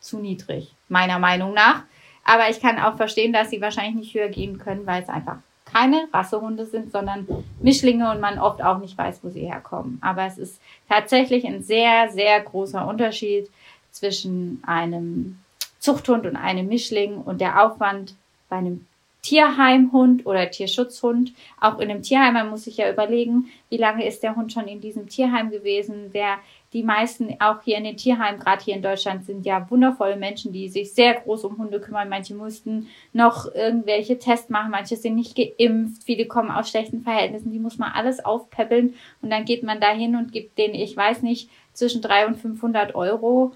zu 0.00 0.18
niedrig, 0.18 0.74
meiner 0.88 1.18
Meinung 1.18 1.54
nach. 1.54 1.82
Aber 2.24 2.48
ich 2.48 2.60
kann 2.60 2.78
auch 2.78 2.96
verstehen, 2.96 3.32
dass 3.32 3.50
sie 3.50 3.60
wahrscheinlich 3.60 3.94
nicht 3.94 4.14
höher 4.14 4.28
gehen 4.28 4.58
können, 4.58 4.86
weil 4.86 5.02
es 5.02 5.08
einfach 5.08 5.36
keine 5.64 6.08
Rassehunde 6.12 6.66
sind, 6.66 6.92
sondern 6.92 7.26
Mischlinge 7.60 8.10
und 8.10 8.20
man 8.20 8.38
oft 8.38 8.62
auch 8.62 8.78
nicht 8.78 8.96
weiß, 8.96 9.20
wo 9.22 9.28
sie 9.28 9.40
herkommen. 9.40 9.98
Aber 10.02 10.24
es 10.24 10.38
ist 10.38 10.60
tatsächlich 10.88 11.46
ein 11.46 11.62
sehr, 11.62 12.10
sehr 12.10 12.40
großer 12.40 12.86
Unterschied 12.86 13.50
zwischen 13.90 14.62
einem 14.66 15.38
Zuchthund 15.78 16.26
und 16.26 16.36
einem 16.36 16.68
Mischling 16.68 17.18
und 17.18 17.40
der 17.40 17.64
Aufwand 17.64 18.14
bei 18.48 18.56
einem 18.56 18.86
Tierheimhund 19.24 20.26
oder 20.26 20.50
Tierschutzhund. 20.50 21.32
Auch 21.58 21.78
in 21.78 21.90
einem 21.90 22.02
Tierheim, 22.02 22.34
man 22.34 22.50
muss 22.50 22.64
sich 22.64 22.76
ja 22.76 22.92
überlegen, 22.92 23.46
wie 23.70 23.78
lange 23.78 24.06
ist 24.06 24.22
der 24.22 24.36
Hund 24.36 24.52
schon 24.52 24.68
in 24.68 24.82
diesem 24.82 25.08
Tierheim 25.08 25.50
gewesen, 25.50 26.10
wer 26.12 26.36
die 26.74 26.82
meisten 26.82 27.36
auch 27.40 27.62
hier 27.62 27.78
in 27.78 27.84
den 27.84 27.96
Tierheimen, 27.96 28.38
gerade 28.38 28.62
hier 28.62 28.74
in 28.74 28.82
Deutschland, 28.82 29.24
sind 29.24 29.46
ja 29.46 29.70
wundervolle 29.70 30.16
Menschen, 30.16 30.52
die 30.52 30.68
sich 30.68 30.92
sehr 30.92 31.14
groß 31.14 31.44
um 31.44 31.56
Hunde 31.56 31.80
kümmern. 31.80 32.08
Manche 32.08 32.34
mussten 32.34 32.88
noch 33.12 33.52
irgendwelche 33.54 34.18
Tests 34.18 34.50
machen, 34.50 34.72
manche 34.72 34.96
sind 34.96 35.14
nicht 35.14 35.36
geimpft, 35.36 36.02
viele 36.04 36.26
kommen 36.26 36.50
aus 36.50 36.68
schlechten 36.68 37.00
Verhältnissen, 37.00 37.50
die 37.50 37.60
muss 37.60 37.78
man 37.78 37.92
alles 37.92 38.22
aufpäppeln 38.24 38.94
und 39.22 39.30
dann 39.30 39.46
geht 39.46 39.62
man 39.62 39.80
da 39.80 39.90
hin 39.90 40.16
und 40.16 40.32
gibt 40.32 40.58
denen, 40.58 40.74
ich 40.74 40.94
weiß 40.96 41.22
nicht, 41.22 41.48
zwischen 41.72 42.02
300 42.02 42.34
und 42.34 42.40
500 42.40 42.94
Euro. 42.94 43.52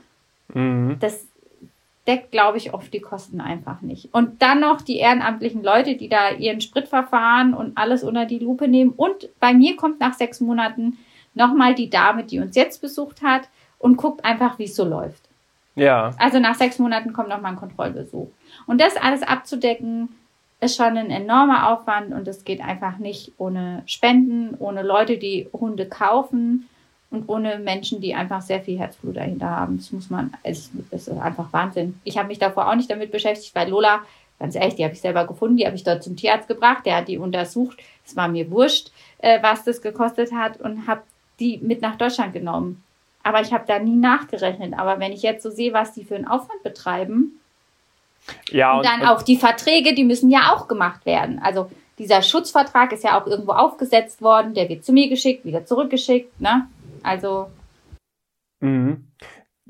Mhm. 0.54 0.96
Das 1.00 1.27
deckt, 2.08 2.32
glaube 2.32 2.56
ich, 2.56 2.72
oft 2.72 2.92
die 2.92 3.00
Kosten 3.00 3.40
einfach 3.40 3.82
nicht. 3.82 4.12
Und 4.12 4.40
dann 4.42 4.60
noch 4.60 4.80
die 4.80 4.96
ehrenamtlichen 4.96 5.62
Leute, 5.62 5.94
die 5.94 6.08
da 6.08 6.30
ihren 6.30 6.62
Spritverfahren 6.62 7.52
und 7.52 7.76
alles 7.76 8.02
unter 8.02 8.24
die 8.24 8.38
Lupe 8.38 8.66
nehmen. 8.66 8.92
Und 8.96 9.28
bei 9.38 9.52
mir 9.52 9.76
kommt 9.76 10.00
nach 10.00 10.14
sechs 10.14 10.40
Monaten 10.40 10.98
nochmal 11.34 11.74
die 11.74 11.90
Dame, 11.90 12.24
die 12.24 12.40
uns 12.40 12.56
jetzt 12.56 12.80
besucht 12.80 13.22
hat 13.22 13.42
und 13.78 13.98
guckt 13.98 14.24
einfach, 14.24 14.58
wie 14.58 14.64
es 14.64 14.74
so 14.74 14.84
läuft. 14.84 15.22
Ja. 15.76 16.12
Also 16.18 16.40
nach 16.40 16.56
sechs 16.56 16.78
Monaten 16.78 17.12
kommt 17.12 17.28
nochmal 17.28 17.52
ein 17.52 17.58
Kontrollbesuch. 17.58 18.28
Und 18.66 18.80
das 18.80 18.96
alles 18.96 19.22
abzudecken, 19.22 20.08
ist 20.60 20.76
schon 20.76 20.96
ein 20.96 21.10
enormer 21.10 21.70
Aufwand 21.70 22.12
und 22.12 22.26
es 22.26 22.44
geht 22.44 22.60
einfach 22.60 22.98
nicht 22.98 23.32
ohne 23.38 23.82
Spenden, 23.86 24.56
ohne 24.58 24.82
Leute, 24.82 25.18
die 25.18 25.46
Hunde 25.52 25.86
kaufen 25.86 26.68
und 27.10 27.28
ohne 27.28 27.58
Menschen, 27.58 28.00
die 28.00 28.14
einfach 28.14 28.42
sehr 28.42 28.60
viel 28.60 28.78
Herzblut 28.78 29.16
dahinter 29.16 29.48
haben. 29.48 29.78
Das 29.78 29.92
muss 29.92 30.10
man, 30.10 30.32
es, 30.42 30.70
es 30.90 31.08
ist 31.08 31.18
einfach 31.18 31.52
Wahnsinn. 31.52 31.98
Ich 32.04 32.18
habe 32.18 32.28
mich 32.28 32.38
davor 32.38 32.68
auch 32.68 32.74
nicht 32.74 32.90
damit 32.90 33.10
beschäftigt, 33.10 33.54
weil 33.54 33.70
Lola, 33.70 34.02
ganz 34.38 34.54
ehrlich, 34.54 34.74
die 34.74 34.84
habe 34.84 34.94
ich 34.94 35.00
selber 35.00 35.26
gefunden, 35.26 35.56
die 35.56 35.66
habe 35.66 35.76
ich 35.76 35.84
dort 35.84 36.02
zum 36.02 36.16
Tierarzt 36.16 36.48
gebracht, 36.48 36.84
der 36.84 36.96
hat 36.96 37.08
die 37.08 37.18
untersucht. 37.18 37.78
Es 38.06 38.14
war 38.14 38.28
mir 38.28 38.50
wurscht, 38.50 38.90
äh, 39.18 39.42
was 39.42 39.64
das 39.64 39.80
gekostet 39.80 40.32
hat 40.32 40.60
und 40.60 40.86
habe 40.86 41.02
die 41.40 41.58
mit 41.62 41.80
nach 41.80 41.96
Deutschland 41.96 42.34
genommen. 42.34 42.84
Aber 43.22 43.40
ich 43.40 43.52
habe 43.52 43.64
da 43.66 43.78
nie 43.78 43.96
nachgerechnet. 43.96 44.74
Aber 44.78 45.00
wenn 45.00 45.12
ich 45.12 45.22
jetzt 45.22 45.42
so 45.42 45.50
sehe, 45.50 45.72
was 45.72 45.92
die 45.92 46.04
für 46.04 46.14
einen 46.14 46.26
Aufwand 46.26 46.62
betreiben, 46.62 47.40
ja, 48.50 48.72
und, 48.72 48.78
und 48.78 48.86
dann 48.86 49.06
auch 49.06 49.22
die 49.22 49.36
Verträge, 49.36 49.94
die 49.94 50.04
müssen 50.04 50.30
ja 50.30 50.52
auch 50.52 50.68
gemacht 50.68 51.06
werden. 51.06 51.40
Also 51.42 51.70
dieser 51.98 52.22
Schutzvertrag 52.22 52.92
ist 52.92 53.04
ja 53.04 53.20
auch 53.20 53.26
irgendwo 53.26 53.52
aufgesetzt 53.52 54.20
worden, 54.20 54.54
der 54.54 54.68
wird 54.68 54.84
zu 54.84 54.92
mir 54.92 55.08
geschickt, 55.08 55.44
wieder 55.44 55.64
zurückgeschickt, 55.64 56.40
ne? 56.40 56.68
Also. 57.02 57.50
Mhm. 58.60 59.12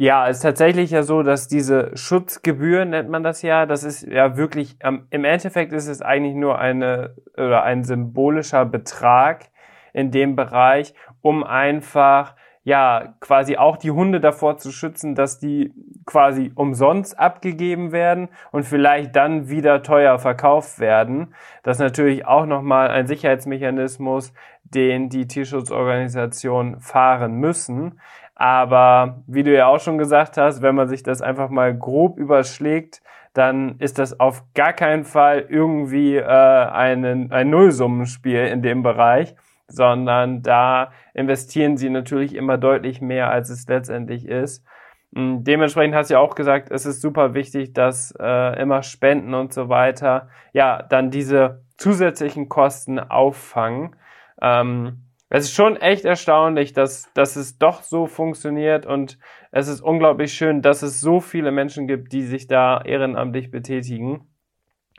Ja, 0.01 0.29
es 0.29 0.37
ist 0.37 0.43
tatsächlich 0.45 0.93
ja 0.93 1.03
so, 1.03 1.25
dass 1.25 1.49
diese 1.49 1.91
Schutzgebühr 1.97 2.85
nennt 2.85 3.09
man 3.09 3.25
das 3.25 3.43
ja, 3.43 3.67
das 3.67 3.83
ist 3.83 4.03
ja 4.03 4.37
wirklich, 4.37 4.77
ähm, 4.81 5.09
im 5.11 5.25
Endeffekt 5.25 5.73
ist 5.73 5.89
es 5.89 6.03
eigentlich 6.03 6.37
nur 6.37 6.61
eine 6.61 7.17
oder 7.35 7.65
ein 7.65 7.83
symbolischer 7.83 8.65
Betrag 8.65 9.51
in 9.93 10.13
dem 10.13 10.37
Bereich 10.37 10.95
um 11.21 11.43
einfach 11.43 12.37
ja 12.69 13.15
quasi 13.21 13.57
auch 13.57 13.79
die 13.79 13.91
Hunde 13.91 14.21
davor 14.21 14.59
zu 14.59 14.71
schützen, 14.71 15.15
dass 15.15 15.39
die 15.39 15.73
quasi 16.05 16.53
umsonst 16.55 17.19
abgegeben 17.19 17.93
werden 17.93 18.29
und 18.53 18.65
vielleicht 18.65 19.17
dann 19.17 19.49
wieder 19.49 19.83
teuer 19.83 20.19
verkauft 20.19 20.79
werden. 20.79 21.35
Das 21.63 21.79
ist 21.79 21.83
natürlich 21.83 22.27
auch 22.27 22.45
nochmal 22.45 22.91
ein 22.91 23.07
Sicherheitsmechanismus, 23.07 24.35
den 24.65 25.09
die 25.09 25.27
Tierschutzorganisationen 25.27 26.81
fahren 26.81 27.37
müssen. 27.37 28.01
Aber 28.35 29.23
wie 29.27 29.43
du 29.43 29.55
ja 29.55 29.67
auch 29.67 29.81
schon 29.81 29.97
gesagt 29.97 30.37
hast, 30.37 30.61
wenn 30.61 30.75
man 30.75 30.89
sich 30.89 31.03
das 31.03 31.23
einfach 31.23 31.49
mal 31.49 31.77
grob 31.77 32.19
überschlägt, 32.19 33.01
dann 33.33 33.77
ist 33.79 33.99
das 33.99 34.21
auf 34.21 34.45
gar 34.55 34.75
keinen 34.75 35.05
Fall 35.05 35.47
irgendwie 35.49 36.17
äh, 36.17 36.23
ein, 36.23 37.33
ein 37.33 37.51
Nullsummenspiel 37.51 38.47
in 38.47 38.61
dem 38.61 38.83
Bereich 38.83 39.35
sondern 39.69 40.43
da 40.43 40.93
investieren 41.15 41.77
sie 41.77 41.91
natürlich 41.91 42.35
immer 42.35 42.59
deutlich 42.59 43.01
mehr, 43.01 43.31
als 43.31 43.51
es 43.51 43.69
letztendlich 43.69 44.27
ist. 44.27 44.65
Mm, 45.13 45.45
dementsprechend 45.45 45.95
hast 45.95 46.11
du 46.11 46.15
ja 46.15 46.21
auch 46.21 46.35
gesagt, 46.35 46.71
es 46.71 46.87
ist 46.87 47.01
super 47.01 47.35
wichtig, 47.35 47.75
dass 47.75 48.15
äh, 48.19 48.61
immer 48.61 48.83
Spenden 48.83 49.35
und 49.35 49.53
so 49.53 49.69
weiter, 49.69 50.29
ja, 50.53 50.83
dann 50.83 51.11
diese 51.11 51.63
zusätzlichen 51.77 52.49
Kosten 52.49 52.99
auffangen. 52.99 53.95
Ähm, 54.43 55.05
es 55.31 55.45
ist 55.45 55.55
schon 55.55 55.77
echt 55.77 56.07
erstaunlich, 56.07 56.73
dass, 56.73 57.13
dass 57.13 57.37
es 57.37 57.59
doch 57.59 57.83
so 57.83 58.07
funktioniert 58.07 58.87
und 58.87 59.19
es 59.53 59.69
ist 59.69 59.83
unglaublich 59.83 60.33
schön, 60.33 60.63
dass 60.63 60.83
es 60.83 61.01
so 61.01 61.21
viele 61.21 61.53
Menschen 61.53 61.87
gibt, 61.87 62.13
die 62.13 62.23
sich 62.23 62.47
da 62.47 62.81
ehrenamtlich 62.81 63.51
betätigen 63.51 64.27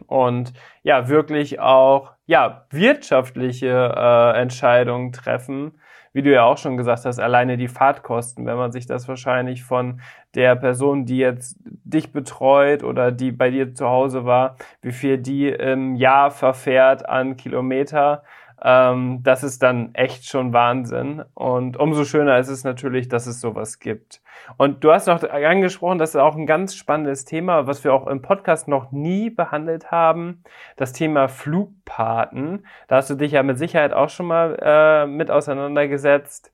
und 0.07 0.53
ja, 0.83 1.07
wirklich 1.09 1.59
auch 1.59 2.11
ja, 2.25 2.65
wirtschaftliche 2.69 3.67
äh, 3.95 4.39
Entscheidungen 4.39 5.11
treffen. 5.11 5.79
Wie 6.11 6.23
du 6.23 6.31
ja 6.31 6.43
auch 6.43 6.57
schon 6.57 6.77
gesagt 6.77 7.05
hast, 7.05 7.19
alleine 7.19 7.55
die 7.55 7.67
Fahrtkosten, 7.67 8.45
wenn 8.45 8.57
man 8.57 8.71
sich 8.71 8.87
das 8.87 9.07
wahrscheinlich 9.07 9.63
von 9.63 10.01
der 10.35 10.55
Person, 10.55 11.05
die 11.05 11.17
jetzt 11.17 11.57
dich 11.63 12.11
betreut 12.11 12.83
oder 12.83 13.11
die 13.11 13.31
bei 13.31 13.51
dir 13.51 13.73
zu 13.73 13.87
Hause 13.87 14.25
war, 14.25 14.55
wie 14.81 14.91
viel 14.91 15.17
die 15.19 15.49
im 15.49 15.95
Jahr 15.95 16.31
verfährt 16.31 17.07
an 17.07 17.37
Kilometer, 17.37 18.23
ähm, 18.63 19.19
das 19.23 19.43
ist 19.43 19.63
dann 19.63 19.93
echt 19.93 20.25
schon 20.25 20.53
Wahnsinn. 20.53 21.23
Und 21.33 21.77
umso 21.77 22.03
schöner 22.03 22.37
ist 22.39 22.49
es 22.49 22.63
natürlich, 22.63 23.07
dass 23.07 23.27
es 23.27 23.41
sowas 23.41 23.79
gibt. 23.79 24.21
Und 24.57 24.83
du 24.83 24.91
hast 24.91 25.07
noch 25.07 25.23
angesprochen, 25.23 25.99
das 25.99 26.11
ist 26.11 26.15
auch 26.15 26.35
ein 26.35 26.45
ganz 26.45 26.75
spannendes 26.75 27.25
Thema, 27.25 27.67
was 27.67 27.83
wir 27.83 27.93
auch 27.93 28.07
im 28.07 28.21
Podcast 28.21 28.67
noch 28.67 28.91
nie 28.91 29.29
behandelt 29.29 29.91
haben, 29.91 30.43
das 30.75 30.93
Thema 30.93 31.27
Flugpaten. 31.27 32.65
Da 32.87 32.97
hast 32.97 33.09
du 33.09 33.15
dich 33.15 33.33
ja 33.33 33.43
mit 33.43 33.57
Sicherheit 33.57 33.93
auch 33.93 34.09
schon 34.09 34.27
mal 34.27 34.57
äh, 34.61 35.07
mit 35.07 35.31
auseinandergesetzt. 35.31 36.51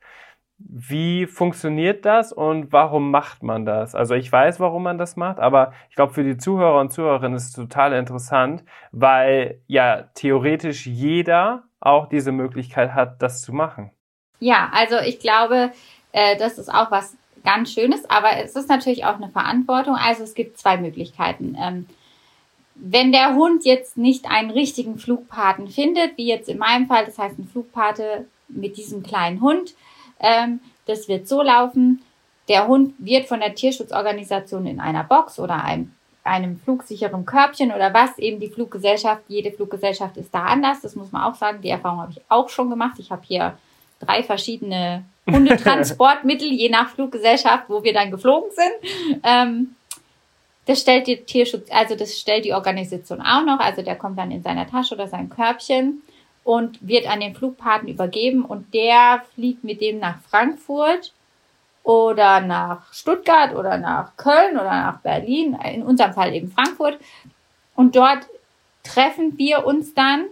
Wie 0.57 1.25
funktioniert 1.25 2.05
das 2.05 2.31
und 2.31 2.71
warum 2.71 3.11
macht 3.11 3.43
man 3.43 3.65
das? 3.65 3.93
Also 3.93 4.15
ich 4.15 4.31
weiß, 4.31 4.61
warum 4.61 4.83
man 4.83 4.97
das 4.97 5.17
macht, 5.17 5.37
aber 5.37 5.73
ich 5.89 5.97
glaube, 5.97 6.13
für 6.13 6.23
die 6.23 6.37
Zuhörer 6.37 6.79
und 6.79 6.93
Zuhörerinnen 6.93 7.35
ist 7.35 7.47
es 7.47 7.51
total 7.51 7.91
interessant, 7.91 8.63
weil 8.93 9.59
ja 9.67 10.03
theoretisch 10.13 10.87
jeder 10.87 11.63
auch 11.85 12.09
diese 12.09 12.31
Möglichkeit 12.31 12.93
hat, 12.93 13.21
das 13.21 13.41
zu 13.41 13.53
machen. 13.53 13.91
Ja, 14.39 14.69
also 14.73 14.97
ich 14.97 15.19
glaube, 15.19 15.71
äh, 16.11 16.37
das 16.37 16.57
ist 16.57 16.73
auch 16.73 16.91
was 16.91 17.15
ganz 17.43 17.71
Schönes, 17.71 18.09
aber 18.09 18.37
es 18.37 18.55
ist 18.55 18.69
natürlich 18.69 19.05
auch 19.05 19.15
eine 19.15 19.29
Verantwortung. 19.29 19.95
Also 19.95 20.23
es 20.23 20.33
gibt 20.33 20.57
zwei 20.57 20.77
Möglichkeiten. 20.77 21.55
Ähm, 21.59 21.87
wenn 22.75 23.11
der 23.11 23.35
Hund 23.35 23.63
jetzt 23.63 23.97
nicht 23.97 24.29
einen 24.29 24.51
richtigen 24.51 24.97
Flugpaten 24.97 25.69
findet, 25.69 26.17
wie 26.17 26.27
jetzt 26.27 26.49
in 26.49 26.57
meinem 26.57 26.87
Fall, 26.87 27.05
das 27.05 27.17
heißt 27.17 27.39
ein 27.39 27.47
Flugpate 27.47 28.27
mit 28.49 28.77
diesem 28.77 29.01
kleinen 29.01 29.39
Hund, 29.41 29.75
ähm, 30.19 30.59
das 30.85 31.07
wird 31.07 31.27
so 31.27 31.41
laufen, 31.41 32.01
der 32.47 32.67
Hund 32.67 32.93
wird 32.99 33.27
von 33.27 33.39
der 33.39 33.55
Tierschutzorganisation 33.55 34.65
in 34.65 34.79
einer 34.79 35.03
Box 35.03 35.39
oder 35.39 35.63
einem 35.63 35.94
einem 36.25 36.59
flugsicheren 36.59 37.25
Körbchen 37.25 37.71
oder 37.71 37.93
was, 37.93 38.17
eben 38.17 38.39
die 38.39 38.49
Fluggesellschaft, 38.49 39.21
jede 39.27 39.51
Fluggesellschaft 39.51 40.17
ist 40.17 40.33
da 40.33 40.43
anders, 40.43 40.81
das 40.81 40.95
muss 40.95 41.11
man 41.11 41.23
auch 41.23 41.35
sagen, 41.35 41.61
die 41.61 41.69
Erfahrung 41.69 42.01
habe 42.01 42.11
ich 42.11 42.21
auch 42.29 42.49
schon 42.49 42.69
gemacht. 42.69 42.95
Ich 42.97 43.11
habe 43.11 43.21
hier 43.25 43.57
drei 43.99 44.23
verschiedene 44.23 45.05
Hundetransportmittel, 45.29 46.51
je 46.51 46.69
nach 46.69 46.89
Fluggesellschaft, 46.89 47.65
wo 47.69 47.83
wir 47.83 47.93
dann 47.93 48.11
geflogen 48.11 48.49
sind. 48.51 49.21
Ähm, 49.23 49.75
das 50.65 50.81
stellt 50.81 51.05
die 51.05 51.17
Tierschutz, 51.17 51.67
also 51.71 51.95
das 51.95 52.19
stellt 52.19 52.45
die 52.45 52.53
Organisation 52.53 53.21
auch 53.21 53.43
noch, 53.43 53.59
also 53.59 53.83
der 53.83 53.95
kommt 53.95 54.17
dann 54.17 54.31
in 54.31 54.41
seiner 54.41 54.67
Tasche 54.67 54.95
oder 54.95 55.07
sein 55.07 55.29
Körbchen 55.29 56.01
und 56.43 56.87
wird 56.87 57.07
an 57.07 57.19
den 57.19 57.35
Flugpaten 57.35 57.87
übergeben 57.87 58.43
und 58.43 58.73
der 58.73 59.23
fliegt 59.35 59.63
mit 59.63 59.81
dem 59.81 59.99
nach 59.99 60.19
Frankfurt 60.21 61.13
oder 61.85 62.41
nach 62.41 62.91
Stuttgart 62.91 63.53
oder 63.55 63.77
nach 63.77 64.17
Köln 64.17 64.55
oder 64.55 64.71
nach 64.71 64.99
Berlin, 65.01 65.55
in 65.71 65.83
unserem 65.83 66.13
Fall 66.13 66.33
eben 66.33 66.49
Frankfurt. 66.49 66.97
Und 67.75 67.95
dort 67.95 68.25
treffen 68.83 69.37
wir 69.37 69.67
uns 69.67 69.93
dann 69.93 70.25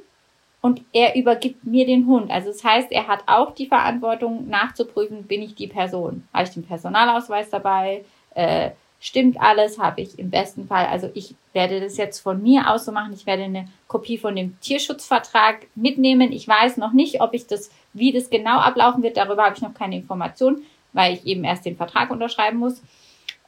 und 0.62 0.82
er 0.94 1.16
übergibt 1.16 1.64
mir 1.64 1.86
den 1.86 2.08
Hund. 2.08 2.32
Also 2.32 2.48
das 2.48 2.64
heißt, 2.64 2.92
er 2.92 3.08
hat 3.08 3.24
auch 3.28 3.54
die 3.54 3.68
Verantwortung 3.68 4.50
nachzuprüfen, 4.50 5.28
bin 5.28 5.44
ich 5.44 5.54
die 5.54 5.68
Person. 5.68 6.28
Habe 6.34 6.46
ich 6.46 6.54
den 6.56 6.66
Personalausweis 6.66 7.52
dabei? 7.52 8.04
Äh, 8.34 8.72
stimmt 9.00 9.40
alles? 9.40 9.78
Habe 9.78 10.02
ich 10.02 10.18
im 10.18 10.32
besten 10.32 10.66
Fall, 10.66 10.88
also 10.88 11.12
ich 11.14 11.36
werde 11.54 11.82
das 11.82 11.98
jetzt 11.98 12.20
von 12.20 12.42
mir 12.42 12.72
aus 12.72 12.86
so 12.86 12.92
machen, 12.92 13.14
ich 13.14 13.28
werde 13.28 13.44
eine 13.44 13.68
Kopie 13.88 14.18
von 14.18 14.36
dem 14.36 14.60
Tierschutzvertrag 14.60 15.68
mitnehmen. 15.76 16.32
Ich 16.32 16.48
weiß 16.48 16.78
noch 16.78 16.94
nicht, 16.94 17.22
ob 17.22 17.36
ich 17.36 17.46
das, 17.46 17.70
wie 17.94 18.12
das 18.12 18.32
genau 18.32 18.58
ablaufen 18.58 19.04
wird, 19.04 19.18
darüber 19.18 19.44
habe 19.44 19.56
ich 19.56 19.62
noch 19.62 19.76
keine 19.76 19.98
Informationen, 19.98 20.66
weil 20.94 21.16
ich 21.16 21.26
eben 21.26 21.44
erst 21.44 21.66
den 21.66 21.78
Vertrag 21.78 22.10
unterschreiben 22.10 22.60
muss. 22.60 22.82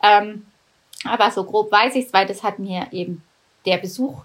Ähm, 0.04 0.46
aber 1.04 1.32
so 1.32 1.44
grob 1.44 1.72
weiß 1.72 1.96
ich 1.96 2.06
es, 2.06 2.14
weil 2.14 2.26
das 2.26 2.44
hat 2.44 2.60
mir 2.60 2.88
eben 2.92 3.24
der 3.66 3.78
Besuch 3.78 4.24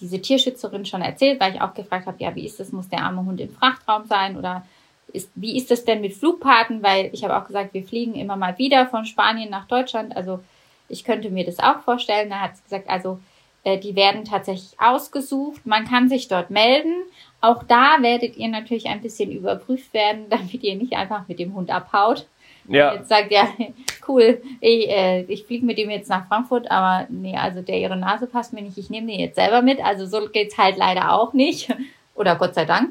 diese 0.00 0.20
Tierschützerin 0.20 0.86
schon 0.86 1.02
erzählt, 1.02 1.40
weil 1.40 1.54
ich 1.54 1.60
auch 1.60 1.74
gefragt 1.74 2.06
habe, 2.06 2.22
ja, 2.22 2.34
wie 2.34 2.46
ist 2.46 2.60
das, 2.60 2.72
muss 2.72 2.88
der 2.88 3.02
arme 3.02 3.24
Hund 3.24 3.40
im 3.40 3.50
Frachtraum 3.50 4.06
sein 4.06 4.36
oder 4.36 4.64
ist, 5.12 5.30
wie 5.34 5.56
ist 5.56 5.70
das 5.70 5.84
denn 5.84 6.00
mit 6.00 6.14
Flugpaten? 6.14 6.82
Weil 6.82 7.10
ich 7.12 7.24
habe 7.24 7.36
auch 7.36 7.46
gesagt, 7.46 7.74
wir 7.74 7.82
fliegen 7.82 8.14
immer 8.14 8.36
mal 8.36 8.56
wieder 8.58 8.86
von 8.86 9.04
Spanien 9.04 9.50
nach 9.50 9.66
Deutschland. 9.66 10.16
Also 10.16 10.40
ich 10.88 11.04
könnte 11.04 11.30
mir 11.30 11.44
das 11.44 11.58
auch 11.58 11.80
vorstellen. 11.80 12.30
Da 12.30 12.40
hat 12.40 12.56
sie 12.56 12.62
gesagt, 12.62 12.88
also 12.88 13.18
äh, 13.64 13.78
die 13.78 13.96
werden 13.96 14.24
tatsächlich 14.24 14.78
ausgesucht. 14.80 15.66
Man 15.66 15.86
kann 15.86 16.08
sich 16.08 16.28
dort 16.28 16.50
melden. 16.50 16.94
Auch 17.40 17.62
da 17.64 17.96
werdet 18.00 18.36
ihr 18.36 18.48
natürlich 18.48 18.86
ein 18.86 19.00
bisschen 19.00 19.30
überprüft 19.30 19.92
werden, 19.92 20.26
damit 20.30 20.62
ihr 20.62 20.76
nicht 20.76 20.94
einfach 20.94 21.26
mit 21.28 21.38
dem 21.38 21.54
Hund 21.54 21.70
abhaut. 21.70 22.26
Ja. 22.70 22.94
Jetzt 22.94 23.08
sagt, 23.08 23.32
ja, 23.32 23.48
cool, 24.08 24.40
ich, 24.60 24.88
äh, 24.88 25.22
ich 25.22 25.44
fliege 25.44 25.66
mit 25.66 25.76
ihm 25.78 25.90
jetzt 25.90 26.08
nach 26.08 26.28
Frankfurt, 26.28 26.70
aber 26.70 27.06
nee, 27.10 27.36
also 27.36 27.62
der 27.62 27.78
ihre 27.78 27.96
Nase 27.96 28.28
passt 28.28 28.52
mir 28.52 28.62
nicht, 28.62 28.78
ich 28.78 28.90
nehme 28.90 29.08
den 29.08 29.18
jetzt 29.18 29.34
selber 29.34 29.60
mit. 29.60 29.84
Also 29.84 30.06
so 30.06 30.28
geht's 30.28 30.56
halt 30.56 30.76
leider 30.76 31.12
auch 31.12 31.32
nicht. 31.32 31.68
Oder 32.14 32.36
Gott 32.36 32.54
sei 32.54 32.64
Dank. 32.64 32.90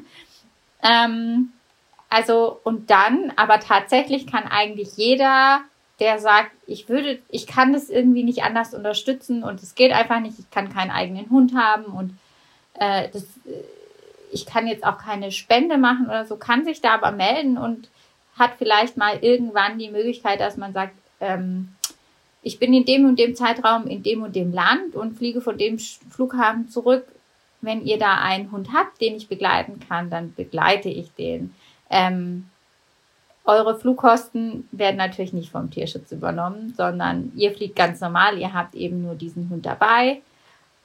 Ähm, 0.83 1.53
also, 2.09 2.59
und 2.63 2.89
dann, 2.89 3.31
aber 3.37 3.59
tatsächlich 3.59 4.27
kann 4.27 4.43
eigentlich 4.43 4.97
jeder, 4.97 5.61
der 5.99 6.19
sagt, 6.19 6.51
ich 6.67 6.89
würde, 6.89 7.19
ich 7.29 7.47
kann 7.47 7.71
das 7.71 7.89
irgendwie 7.89 8.23
nicht 8.23 8.43
anders 8.43 8.73
unterstützen 8.73 9.43
und 9.43 9.63
es 9.63 9.75
geht 9.75 9.93
einfach 9.93 10.19
nicht, 10.19 10.39
ich 10.39 10.49
kann 10.51 10.73
keinen 10.73 10.91
eigenen 10.91 11.29
Hund 11.29 11.53
haben 11.55 11.85
und 11.85 12.17
äh, 12.73 13.07
das, 13.13 13.23
äh, 13.45 13.63
ich 14.31 14.45
kann 14.45 14.67
jetzt 14.67 14.85
auch 14.85 14.97
keine 14.97 15.31
Spende 15.31 15.77
machen 15.77 16.07
oder 16.07 16.25
so, 16.25 16.35
kann 16.35 16.65
sich 16.65 16.81
da 16.81 16.95
aber 16.95 17.11
melden 17.11 17.57
und 17.57 17.89
hat 18.39 18.53
vielleicht 18.57 18.97
mal 18.97 19.19
irgendwann 19.21 19.77
die 19.77 19.89
Möglichkeit, 19.89 20.39
dass 20.39 20.57
man 20.57 20.73
sagt, 20.73 20.95
ähm, 21.19 21.75
ich 22.41 22.57
bin 22.57 22.73
in 22.73 22.85
dem 22.85 23.05
und 23.05 23.19
dem 23.19 23.35
Zeitraum 23.35 23.87
in 23.87 24.01
dem 24.01 24.23
und 24.23 24.35
dem 24.35 24.53
Land 24.53 24.95
und 24.95 25.17
fliege 25.17 25.41
von 25.41 25.57
dem 25.57 25.77
Flughafen 25.77 26.69
zurück. 26.69 27.05
Wenn 27.61 27.85
ihr 27.85 27.99
da 27.99 28.15
einen 28.15 28.51
Hund 28.51 28.69
habt, 28.73 29.01
den 29.01 29.15
ich 29.15 29.27
begleiten 29.27 29.81
kann, 29.85 30.09
dann 30.09 30.33
begleite 30.33 30.87
ich 30.87 31.13
den. 31.15 31.53
Ähm, 31.89 32.49
eure 33.43 33.77
Flugkosten 33.77 34.69
werden 34.71 34.97
natürlich 34.97 35.33
nicht 35.33 35.51
vom 35.51 35.71
Tierschutz 35.71 36.11
übernommen, 36.11 36.73
sondern 36.77 37.31
ihr 37.35 37.51
fliegt 37.51 37.75
ganz 37.75 37.99
normal, 37.99 38.37
ihr 38.37 38.53
habt 38.53 38.75
eben 38.75 39.01
nur 39.01 39.15
diesen 39.15 39.49
Hund 39.49 39.65
dabei 39.65 40.21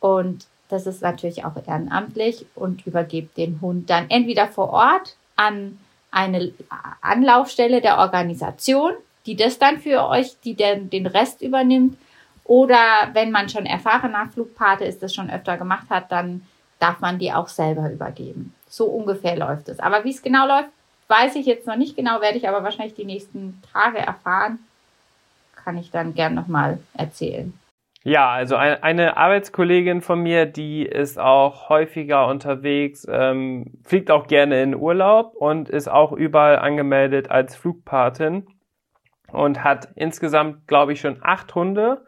und 0.01 0.47
das 0.69 0.87
ist 0.87 1.03
natürlich 1.03 1.45
auch 1.45 1.57
ehrenamtlich 1.57 2.47
und 2.55 2.87
übergebt 2.87 3.37
den 3.37 3.61
Hund 3.61 3.91
dann 3.91 4.09
entweder 4.09 4.49
vor 4.49 4.71
Ort 4.71 5.17
an 5.37 5.79
eine 6.15 6.53
Anlaufstelle 7.01 7.81
der 7.81 7.99
Organisation, 7.99 8.93
die 9.27 9.37
das 9.37 9.59
dann 9.59 9.81
für 9.81 10.07
euch, 10.07 10.39
die 10.45 10.55
den, 10.55 10.89
den 10.89 11.07
Rest 11.07 11.43
übernimmt. 11.43 11.99
Oder 12.45 13.11
wenn 13.15 13.31
man 13.31 13.49
schon 13.49 13.67
erfahrener 13.67 14.29
Flugpate 14.33 14.85
ist, 14.85 15.03
das 15.03 15.15
schon 15.15 15.31
öfter 15.31 15.57
gemacht 15.57 15.89
hat, 15.91 16.13
dann 16.13 16.47
darf 16.79 17.01
man 17.01 17.19
die 17.19 17.33
auch 17.33 17.49
selber 17.49 17.91
übergeben. 17.91 18.55
So 18.69 18.85
ungefähr 18.87 19.37
läuft 19.37 19.69
es. 19.69 19.81
Aber 19.81 20.05
wie 20.05 20.11
es 20.11 20.23
genau 20.23 20.47
läuft, 20.47 20.69
weiß 21.09 21.35
ich 21.37 21.47
jetzt 21.47 21.67
noch 21.67 21.77
nicht 21.77 21.97
genau, 21.97 22.21
werde 22.21 22.39
ich 22.39 22.49
aber 22.49 22.63
wahrscheinlich 22.63 22.95
die 22.95 23.05
nächsten 23.05 23.63
Tage 23.73 23.99
erfahren. 23.99 24.59
Kann 25.65 25.79
ich 25.79 25.91
dann 25.91 26.15
gern 26.15 26.35
nochmal 26.35 26.79
erzählen. 26.93 27.59
Ja, 28.07 28.29
also 28.29 28.57
eine 28.57 29.17
Arbeitskollegin 29.17 30.03
von 30.03 30.21
mir, 30.21 30.45
die 30.45 30.83
ist 30.85 31.19
auch 31.19 31.71
häufiger 31.71 32.27
unterwegs, 32.27 33.07
ähm, 33.11 33.79
fliegt 33.83 34.11
auch 34.11 34.27
gerne 34.27 34.63
in 34.63 34.75
Urlaub 34.75 35.35
und 35.35 35.71
ist 35.71 35.89
auch 35.89 36.13
überall 36.13 36.59
angemeldet 36.59 37.31
als 37.31 37.57
Flugpatin 37.57 38.47
und 39.33 39.65
hat 39.65 39.89
insgesamt, 39.97 40.69
glaube 40.69 40.93
ich, 40.93 41.01
schon 41.01 41.17
acht 41.23 41.55
Hunde 41.55 42.05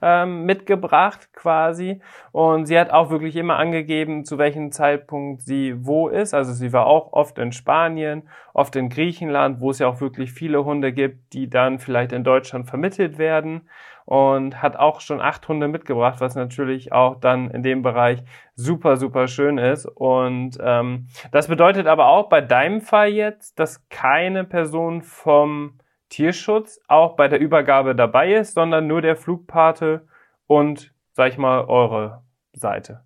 ähm, 0.00 0.46
mitgebracht 0.46 1.28
quasi. 1.34 2.00
Und 2.32 2.64
sie 2.64 2.78
hat 2.78 2.88
auch 2.90 3.10
wirklich 3.10 3.36
immer 3.36 3.58
angegeben, 3.58 4.24
zu 4.24 4.38
welchem 4.38 4.72
Zeitpunkt 4.72 5.42
sie 5.42 5.74
wo 5.84 6.08
ist. 6.08 6.32
Also 6.32 6.54
sie 6.54 6.72
war 6.72 6.86
auch 6.86 7.12
oft 7.12 7.38
in 7.38 7.52
Spanien, 7.52 8.30
oft 8.54 8.76
in 8.76 8.88
Griechenland, 8.88 9.60
wo 9.60 9.70
es 9.70 9.78
ja 9.78 9.88
auch 9.88 10.00
wirklich 10.00 10.32
viele 10.32 10.64
Hunde 10.64 10.94
gibt, 10.94 11.34
die 11.34 11.50
dann 11.50 11.78
vielleicht 11.78 12.12
in 12.12 12.24
Deutschland 12.24 12.66
vermittelt 12.66 13.18
werden 13.18 13.68
und 14.04 14.60
hat 14.60 14.76
auch 14.76 15.00
schon 15.00 15.20
acht 15.20 15.46
Hunde 15.48 15.68
mitgebracht, 15.68 16.20
was 16.20 16.34
natürlich 16.34 16.92
auch 16.92 17.20
dann 17.20 17.50
in 17.50 17.62
dem 17.62 17.82
Bereich 17.82 18.22
super, 18.54 18.96
super 18.96 19.28
schön 19.28 19.58
ist. 19.58 19.86
Und 19.86 20.58
ähm, 20.60 21.08
das 21.32 21.48
bedeutet 21.48 21.86
aber 21.86 22.08
auch 22.08 22.28
bei 22.28 22.40
deinem 22.40 22.80
Fall 22.80 23.08
jetzt, 23.08 23.58
dass 23.58 23.88
keine 23.88 24.44
Person 24.44 25.02
vom 25.02 25.78
Tierschutz 26.10 26.80
auch 26.86 27.16
bei 27.16 27.28
der 27.28 27.40
Übergabe 27.40 27.94
dabei 27.94 28.34
ist, 28.34 28.54
sondern 28.54 28.86
nur 28.86 29.00
der 29.00 29.16
Flugpate 29.16 30.06
und, 30.46 30.92
sag 31.12 31.32
ich 31.32 31.38
mal, 31.38 31.64
eure 31.64 32.22
Seite. 32.52 33.00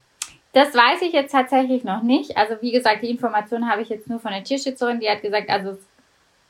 Das 0.53 0.75
weiß 0.75 1.03
ich 1.03 1.13
jetzt 1.13 1.33
tatsächlich 1.33 1.85
noch 1.85 2.03
nicht. 2.03 2.37
Also 2.37 2.57
wie 2.61 2.73
gesagt, 2.73 3.03
die 3.03 3.11
Information 3.11 3.71
habe 3.71 3.83
ich 3.83 3.89
jetzt 3.89 4.09
nur 4.09 4.19
von 4.19 4.33
der 4.33 4.43
Tierschützerin, 4.43 4.99
die 4.99 5.09
hat 5.09 5.23
gesagt, 5.23 5.49
also 5.49 5.79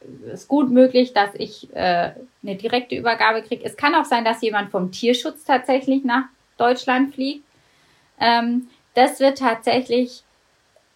es 0.00 0.32
ist 0.32 0.48
gut 0.48 0.70
möglich, 0.70 1.12
dass 1.12 1.34
ich 1.34 1.74
äh, 1.74 2.12
eine 2.42 2.56
direkte 2.56 2.96
Übergabe 2.96 3.42
kriege. 3.42 3.64
Es 3.64 3.76
kann 3.76 3.94
auch 3.94 4.04
sein, 4.04 4.24
dass 4.24 4.42
jemand 4.42 4.70
vom 4.70 4.92
Tierschutz 4.92 5.44
tatsächlich 5.44 6.04
nach 6.04 6.24
Deutschland 6.56 7.14
fliegt. 7.14 7.44
Ähm, 8.20 8.68
das 8.94 9.20
wird 9.20 9.38
tatsächlich, 9.38 10.22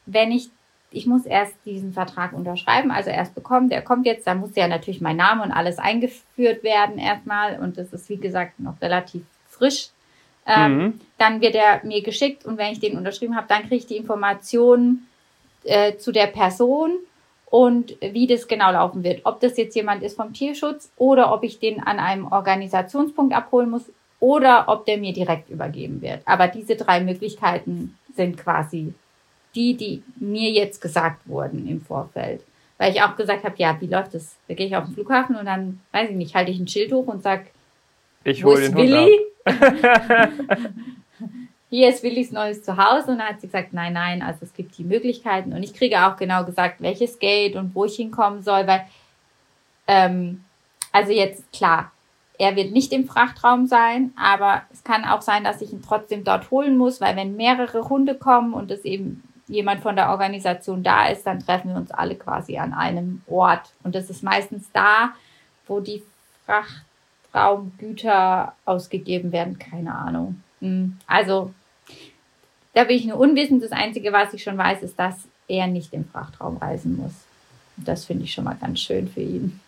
wenn 0.07 0.33
ich, 0.33 0.51
ich 0.91 1.07
muss 1.07 1.25
erst 1.25 1.55
diesen 1.65 1.93
Vertrag 1.93 2.33
unterschreiben, 2.33 2.91
also 2.91 3.11
erst 3.11 3.35
bekommen, 3.35 3.69
der 3.69 3.83
kommt 3.83 4.07
jetzt, 4.07 4.27
da 4.27 4.35
muss 4.35 4.55
ja 4.55 4.69
natürlich 4.69 5.01
mein 5.01 5.17
Name 5.17 5.43
und 5.43 5.53
alles 5.53 5.79
eingeführt 5.79 6.63
werden 6.63 6.99
erstmal 6.99 7.59
und 7.61 7.79
das 7.79 7.93
ist 7.93 8.09
wie 8.09 8.17
gesagt 8.17 8.61
noch 8.61 8.81
relativ 8.81 9.23
frisch. 9.49 9.89
Ähm, 10.47 10.77
mhm. 10.77 11.01
Dann 11.19 11.41
wird 11.41 11.55
er 11.55 11.85
mir 11.85 12.03
geschickt 12.03 12.45
und 12.45 12.59
wenn 12.59 12.73
ich 12.73 12.81
den 12.81 12.97
unterschrieben 12.97 13.37
habe, 13.37 13.47
dann 13.49 13.63
kriege 13.63 13.77
ich 13.77 13.87
die 13.87 13.97
Informationen 13.97 15.07
äh, 15.65 15.97
zu 15.97 16.11
der 16.11 16.27
Person 16.27 16.99
und 17.53 17.97
wie 18.01 18.27
das 18.27 18.49
genau 18.49 18.73
laufen 18.73 19.05
wird. 19.05 19.21
Ob 19.25 19.41
das 19.41 19.59
jetzt 19.59 19.77
jemand 19.77 20.03
ist 20.03 20.17
vom 20.17 20.33
Tierschutz 20.33 20.91
oder 20.97 21.35
ob 21.35 21.45
ich 21.45 21.59
den 21.59 21.81
an 21.81 21.99
einem 21.99 22.33
Organisationspunkt 22.33 23.35
abholen 23.35 23.69
muss 23.69 23.85
oder 24.21 24.65
ob 24.69 24.87
der 24.87 24.97
mir 24.97 25.13
direkt 25.13 25.51
übergeben 25.51 26.01
wird. 26.01 26.23
Aber 26.25 26.49
diese 26.49 26.77
drei 26.77 27.03
Möglichkeiten 27.03 27.99
sind 28.17 28.39
quasi 28.39 28.95
die, 29.55 29.75
die 29.75 30.03
mir 30.17 30.51
jetzt 30.51 30.81
gesagt 30.81 31.29
wurden 31.29 31.69
im 31.69 31.83
Vorfeld. 31.83 32.41
Weil 32.79 32.93
ich 32.93 33.03
auch 33.03 33.17
gesagt 33.17 33.45
habe, 33.45 33.55
ja, 33.59 33.77
wie 33.81 33.87
läuft 33.87 34.15
das? 34.15 34.35
Da 34.49 34.55
gehe 34.55 34.69
ich 34.69 34.75
auf 34.75 34.87
den 34.87 34.95
Flughafen 34.95 35.37
und 35.37 35.45
dann, 35.45 35.81
weiß 35.93 36.09
ich 36.09 36.17
nicht, 36.17 36.35
halte 36.35 36.53
ich 36.53 36.59
ein 36.59 36.69
Schild 36.69 36.91
hoch 36.91 37.07
und 37.07 37.23
sag, 37.23 37.49
ich 38.25 38.43
hole 38.45 38.63
den 38.63 38.75
Willi? 38.75 39.21
Hund 39.47 39.85
ab. 39.85 40.31
hier 41.73 41.89
ist 41.89 42.03
Willis 42.03 42.31
neues 42.33 42.63
Zuhause. 42.63 43.13
Und 43.13 43.19
dann 43.19 43.31
hat 43.31 43.41
sie 43.41 43.47
gesagt, 43.47 43.73
nein, 43.73 43.95
nein, 43.95 44.21
also 44.21 44.41
es 44.43 44.53
gibt 44.53 44.77
die 44.77 44.85
Möglichkeiten. 44.85 45.55
Und 45.55 45.63
ich 45.63 45.73
kriege 45.73 46.07
auch 46.07 46.19
genau 46.19 46.45
gesagt, 46.45 46.83
welches 46.83 47.19
Gate 47.19 47.57
und 47.57 47.75
wo 47.75 47.87
ich 47.87 47.97
hinkommen 47.97 48.43
soll, 48.43 48.67
weil, 48.67 48.85
ähm, 49.87 50.45
also 50.93 51.13
jetzt 51.13 51.51
klar, 51.51 51.91
er 52.39 52.57
wird 52.57 52.73
nicht 52.73 52.93
im 52.93 53.07
Frachtraum 53.07 53.67
sein, 53.67 54.13
aber 54.23 54.65
es 54.71 54.85
kann 54.85 55.07
auch 55.07 55.23
sein, 55.23 55.45
dass 55.45 55.63
ich 55.63 55.73
ihn 55.73 55.81
trotzdem 55.81 56.25
dort 56.25 56.51
holen 56.51 56.77
muss, 56.77 57.01
weil 57.01 57.17
wenn 57.17 57.37
mehrere 57.37 57.89
Hunde 57.89 58.17
kommen 58.17 58.53
und 58.53 58.71
es 58.71 58.85
eben 58.85 59.23
jemand 59.49 59.81
von 59.81 59.97
der 59.97 60.11
Organisation 60.11 60.83
da 60.83 61.07
ist, 61.07 61.27
dann 61.27 61.41
treffen 61.41 61.71
wir 61.71 61.77
uns 61.77 61.91
alle 61.91 62.17
quasi 62.17 62.59
an 62.59 62.75
einem 62.75 63.23
Ort. 63.27 63.73
Und 63.83 63.95
das 63.95 64.11
ist 64.11 64.23
meistens 64.23 64.71
da, 64.75 65.15
wo 65.67 65.81
die 65.81 66.03
Frachtraumgüter 67.33 68.53
ausgegeben 68.67 69.33
werden. 69.33 69.59
Keine 69.59 69.95
Ahnung. 69.95 70.43
Hm, 70.61 70.99
also 71.07 71.55
da 72.75 72.85
bin 72.85 72.97
ich 72.97 73.07
nur 73.07 73.19
unwissend. 73.19 73.63
Das 73.63 73.73
Einzige, 73.73 74.13
was 74.13 74.33
ich 74.35 74.43
schon 74.43 74.59
weiß, 74.59 74.83
ist, 74.83 74.99
dass 74.99 75.29
er 75.49 75.67
nicht 75.67 75.93
im 75.93 76.05
Frachtraum 76.05 76.57
reisen 76.57 76.97
muss. 76.97 77.27
Und 77.77 77.89
das 77.89 78.05
finde 78.05 78.25
ich 78.25 78.33
schon 78.33 78.45
mal 78.45 78.57
ganz 78.61 78.81
schön 78.81 79.09
für 79.09 79.21
ihn. 79.21 79.61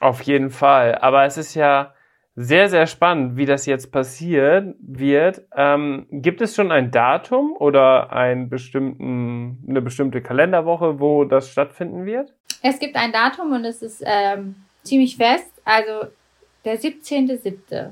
Auf 0.00 0.22
jeden 0.22 0.50
Fall. 0.50 0.96
Aber 0.96 1.24
es 1.24 1.36
ist 1.36 1.54
ja 1.54 1.94
sehr, 2.36 2.68
sehr 2.68 2.86
spannend, 2.86 3.36
wie 3.36 3.46
das 3.46 3.66
jetzt 3.66 3.90
passiert 3.90 4.76
wird. 4.80 5.42
Ähm, 5.56 6.06
gibt 6.10 6.40
es 6.40 6.54
schon 6.54 6.70
ein 6.70 6.92
Datum 6.92 7.56
oder 7.58 8.12
einen 8.12 8.48
bestimmten, 8.48 9.64
eine 9.68 9.82
bestimmte 9.82 10.22
Kalenderwoche, 10.22 11.00
wo 11.00 11.24
das 11.24 11.50
stattfinden 11.50 12.06
wird? 12.06 12.32
Es 12.62 12.78
gibt 12.78 12.94
ein 12.94 13.10
Datum 13.10 13.52
und 13.52 13.64
es 13.64 13.82
ist 13.82 14.04
ähm, 14.06 14.54
ziemlich 14.84 15.16
fest. 15.16 15.52
Also 15.64 16.10
der 16.64 16.78
17.07. 16.78 17.60
Das 17.70 17.90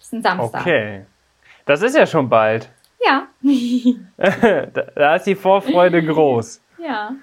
ist 0.00 0.12
ein 0.12 0.22
Samstag. 0.22 0.62
Okay. 0.62 1.06
Das 1.64 1.80
ist 1.82 1.96
ja 1.96 2.06
schon 2.06 2.28
bald. 2.28 2.70
Ja. 3.04 3.28
da, 4.72 4.82
da 4.94 5.16
ist 5.16 5.26
die 5.26 5.34
Vorfreude 5.34 6.04
groß. 6.04 6.60
Ja. 6.78 7.14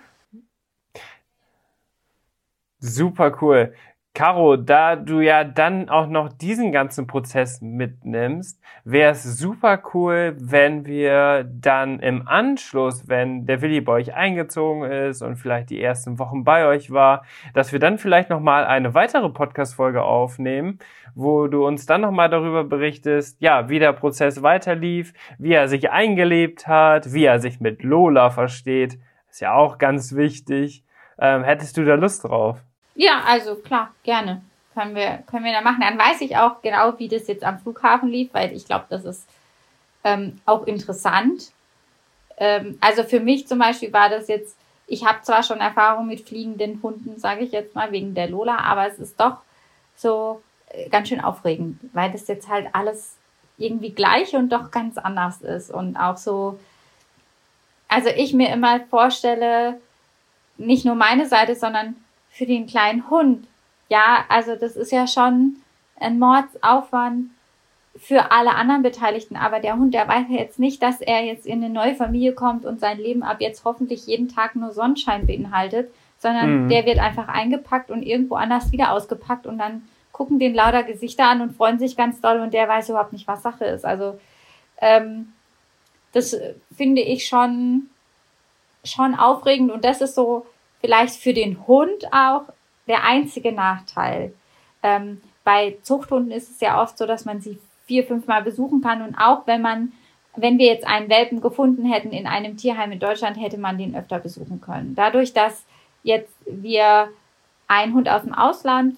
Super 2.79 3.37
cool. 3.41 3.73
Caro, 4.13 4.57
da 4.57 4.97
du 4.97 5.21
ja 5.21 5.45
dann 5.45 5.87
auch 5.87 6.05
noch 6.05 6.33
diesen 6.33 6.73
ganzen 6.73 7.07
Prozess 7.07 7.61
mitnimmst, 7.61 8.61
wäre 8.83 9.11
es 9.11 9.23
super 9.23 9.81
cool, 9.93 10.35
wenn 10.37 10.85
wir 10.85 11.45
dann 11.45 11.99
im 11.99 12.27
Anschluss, 12.27 13.07
wenn 13.07 13.45
der 13.45 13.61
Willi 13.61 13.79
bei 13.79 13.93
euch 13.93 14.13
eingezogen 14.13 14.83
ist 14.83 15.21
und 15.21 15.37
vielleicht 15.37 15.69
die 15.69 15.81
ersten 15.81 16.19
Wochen 16.19 16.43
bei 16.43 16.65
euch 16.65 16.91
war, 16.91 17.23
dass 17.53 17.71
wir 17.71 17.79
dann 17.79 17.97
vielleicht 17.97 18.29
nochmal 18.29 18.65
eine 18.65 18.93
weitere 18.93 19.29
Podcast-Folge 19.29 20.03
aufnehmen, 20.03 20.79
wo 21.15 21.47
du 21.47 21.65
uns 21.65 21.85
dann 21.85 22.01
nochmal 22.01 22.29
darüber 22.29 22.65
berichtest, 22.65 23.41
ja, 23.41 23.69
wie 23.69 23.79
der 23.79 23.93
Prozess 23.93 24.43
weiterlief, 24.43 25.13
wie 25.37 25.53
er 25.53 25.69
sich 25.69 25.89
eingelebt 25.89 26.67
hat, 26.67 27.13
wie 27.13 27.23
er 27.23 27.39
sich 27.39 27.61
mit 27.61 27.81
Lola 27.81 28.29
versteht. 28.29 28.99
Ist 29.29 29.39
ja 29.39 29.53
auch 29.53 29.77
ganz 29.77 30.15
wichtig. 30.15 30.83
Ähm, 31.17 31.45
hättest 31.45 31.77
du 31.77 31.85
da 31.85 31.95
Lust 31.95 32.25
drauf? 32.25 32.61
Ja, 32.95 33.23
also 33.25 33.55
klar, 33.55 33.93
gerne. 34.03 34.41
Können 34.73 34.95
wir, 34.95 35.23
können 35.29 35.43
wir 35.43 35.51
da 35.51 35.61
machen. 35.61 35.81
Dann 35.81 35.97
weiß 35.97 36.21
ich 36.21 36.37
auch 36.37 36.61
genau, 36.61 36.97
wie 36.97 37.09
das 37.09 37.27
jetzt 37.27 37.43
am 37.43 37.59
Flughafen 37.59 38.09
lief, 38.09 38.33
weil 38.33 38.53
ich 38.53 38.65
glaube, 38.65 38.85
das 38.89 39.03
ist 39.03 39.27
ähm, 40.03 40.39
auch 40.45 40.65
interessant. 40.65 41.51
Ähm, 42.37 42.77
also 42.81 43.03
für 43.03 43.19
mich 43.19 43.47
zum 43.47 43.59
Beispiel 43.59 43.91
war 43.91 44.09
das 44.09 44.27
jetzt, 44.27 44.57
ich 44.87 45.05
habe 45.05 45.21
zwar 45.21 45.43
schon 45.43 45.59
Erfahrung 45.59 46.07
mit 46.07 46.27
fliegenden 46.27 46.81
Hunden, 46.81 47.19
sage 47.19 47.43
ich 47.43 47.51
jetzt 47.51 47.75
mal, 47.75 47.91
wegen 47.91 48.13
der 48.13 48.29
Lola, 48.29 48.57
aber 48.57 48.87
es 48.87 48.97
ist 48.99 49.19
doch 49.19 49.37
so 49.95 50.41
äh, 50.69 50.89
ganz 50.89 51.09
schön 51.09 51.21
aufregend, 51.21 51.79
weil 51.93 52.11
das 52.11 52.27
jetzt 52.27 52.49
halt 52.49 52.67
alles 52.73 53.17
irgendwie 53.57 53.91
gleich 53.91 54.35
und 54.35 54.49
doch 54.49 54.71
ganz 54.71 54.97
anders 54.97 55.41
ist. 55.41 55.69
Und 55.69 55.97
auch 55.97 56.17
so, 56.17 56.59
also 57.87 58.09
ich 58.09 58.33
mir 58.33 58.51
immer 58.51 58.79
vorstelle, 58.89 59.79
nicht 60.57 60.85
nur 60.85 60.95
meine 60.95 61.27
Seite, 61.27 61.55
sondern 61.55 61.95
für 62.31 62.45
den 62.45 62.65
kleinen 62.65 63.09
Hund. 63.09 63.47
Ja, 63.89 64.25
also 64.29 64.55
das 64.55 64.75
ist 64.75 64.91
ja 64.91 65.05
schon 65.05 65.57
ein 65.99 66.17
Mordsaufwand 66.17 67.29
für 67.97 68.31
alle 68.31 68.55
anderen 68.55 68.83
Beteiligten. 68.83 69.35
Aber 69.35 69.59
der 69.59 69.75
Hund, 69.75 69.93
der 69.93 70.07
weiß 70.07 70.25
ja 70.29 70.39
jetzt 70.39 70.59
nicht, 70.59 70.81
dass 70.81 71.01
er 71.01 71.23
jetzt 71.23 71.45
in 71.45 71.63
eine 71.63 71.71
neue 71.71 71.93
Familie 71.93 72.33
kommt 72.33 72.65
und 72.65 72.79
sein 72.79 72.97
Leben 72.97 73.21
ab 73.21 73.37
jetzt 73.39 73.65
hoffentlich 73.65 74.07
jeden 74.07 74.29
Tag 74.29 74.55
nur 74.55 74.71
Sonnenschein 74.71 75.27
beinhaltet, 75.27 75.91
sondern 76.17 76.65
mhm. 76.65 76.69
der 76.69 76.85
wird 76.85 76.99
einfach 76.99 77.27
eingepackt 77.27 77.91
und 77.91 78.03
irgendwo 78.03 78.35
anders 78.35 78.71
wieder 78.71 78.91
ausgepackt 78.91 79.45
und 79.45 79.57
dann 79.57 79.87
gucken 80.11 80.39
den 80.39 80.53
lauter 80.53 80.83
Gesichter 80.83 81.25
an 81.25 81.41
und 81.41 81.55
freuen 81.55 81.79
sich 81.79 81.97
ganz 81.97 82.21
doll 82.21 82.39
und 82.39 82.53
der 82.53 82.67
weiß 82.67 82.89
überhaupt 82.89 83.13
nicht, 83.13 83.27
was 83.27 83.41
Sache 83.41 83.65
ist. 83.65 83.85
Also 83.85 84.19
ähm, 84.79 85.33
das 86.13 86.37
finde 86.75 87.01
ich 87.01 87.27
schon 87.27 87.89
schon 88.83 89.15
aufregend 89.15 89.71
und 89.71 89.85
das 89.85 90.01
ist 90.01 90.15
so 90.15 90.45
vielleicht 90.81 91.15
für 91.15 91.33
den 91.33 91.65
Hund 91.67 92.11
auch 92.11 92.43
der 92.87 93.03
einzige 93.03 93.51
Nachteil. 93.51 94.33
Ähm, 94.83 95.21
bei 95.43 95.77
Zuchthunden 95.83 96.31
ist 96.31 96.49
es 96.49 96.59
ja 96.59 96.81
oft 96.81 96.97
so, 96.97 97.05
dass 97.05 97.25
man 97.25 97.39
sie 97.39 97.57
vier, 97.85 98.03
fünf 98.03 98.27
Mal 98.27 98.43
besuchen 98.43 98.81
kann 98.81 99.01
und 99.01 99.15
auch 99.15 99.47
wenn 99.47 99.61
man, 99.61 99.93
wenn 100.35 100.57
wir 100.57 100.67
jetzt 100.67 100.85
einen 100.85 101.09
Welpen 101.09 101.41
gefunden 101.41 101.85
hätten 101.85 102.11
in 102.11 102.27
einem 102.27 102.57
Tierheim 102.57 102.91
in 102.91 102.99
Deutschland, 102.99 103.39
hätte 103.39 103.57
man 103.57 103.77
den 103.77 103.95
öfter 103.95 104.19
besuchen 104.19 104.61
können. 104.61 104.95
Dadurch, 104.95 105.33
dass 105.33 105.65
jetzt 106.03 106.33
wir 106.45 107.09
einen 107.67 107.93
Hund 107.93 108.09
aus 108.09 108.23
dem 108.23 108.33
Ausland 108.33 108.97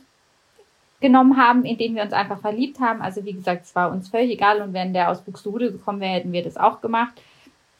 genommen 1.00 1.38
haben, 1.38 1.66
in 1.66 1.78
den 1.78 1.96
wir 1.96 2.04
uns 2.04 2.14
einfach 2.14 2.40
verliebt 2.40 2.80
haben. 2.80 3.02
Also 3.02 3.26
wie 3.26 3.34
gesagt, 3.34 3.66
es 3.66 3.76
war 3.76 3.92
uns 3.92 4.10
völlig 4.10 4.32
egal 4.32 4.62
und 4.62 4.74
wenn 4.74 4.94
der 4.94 5.12
aus 5.12 5.22
Buxtehude 5.22 5.72
gekommen 5.72 6.00
wäre, 6.00 6.14
hätten 6.14 6.32
wir 6.32 6.44
das 6.44 6.58
auch 6.58 6.80
gemacht 6.82 7.14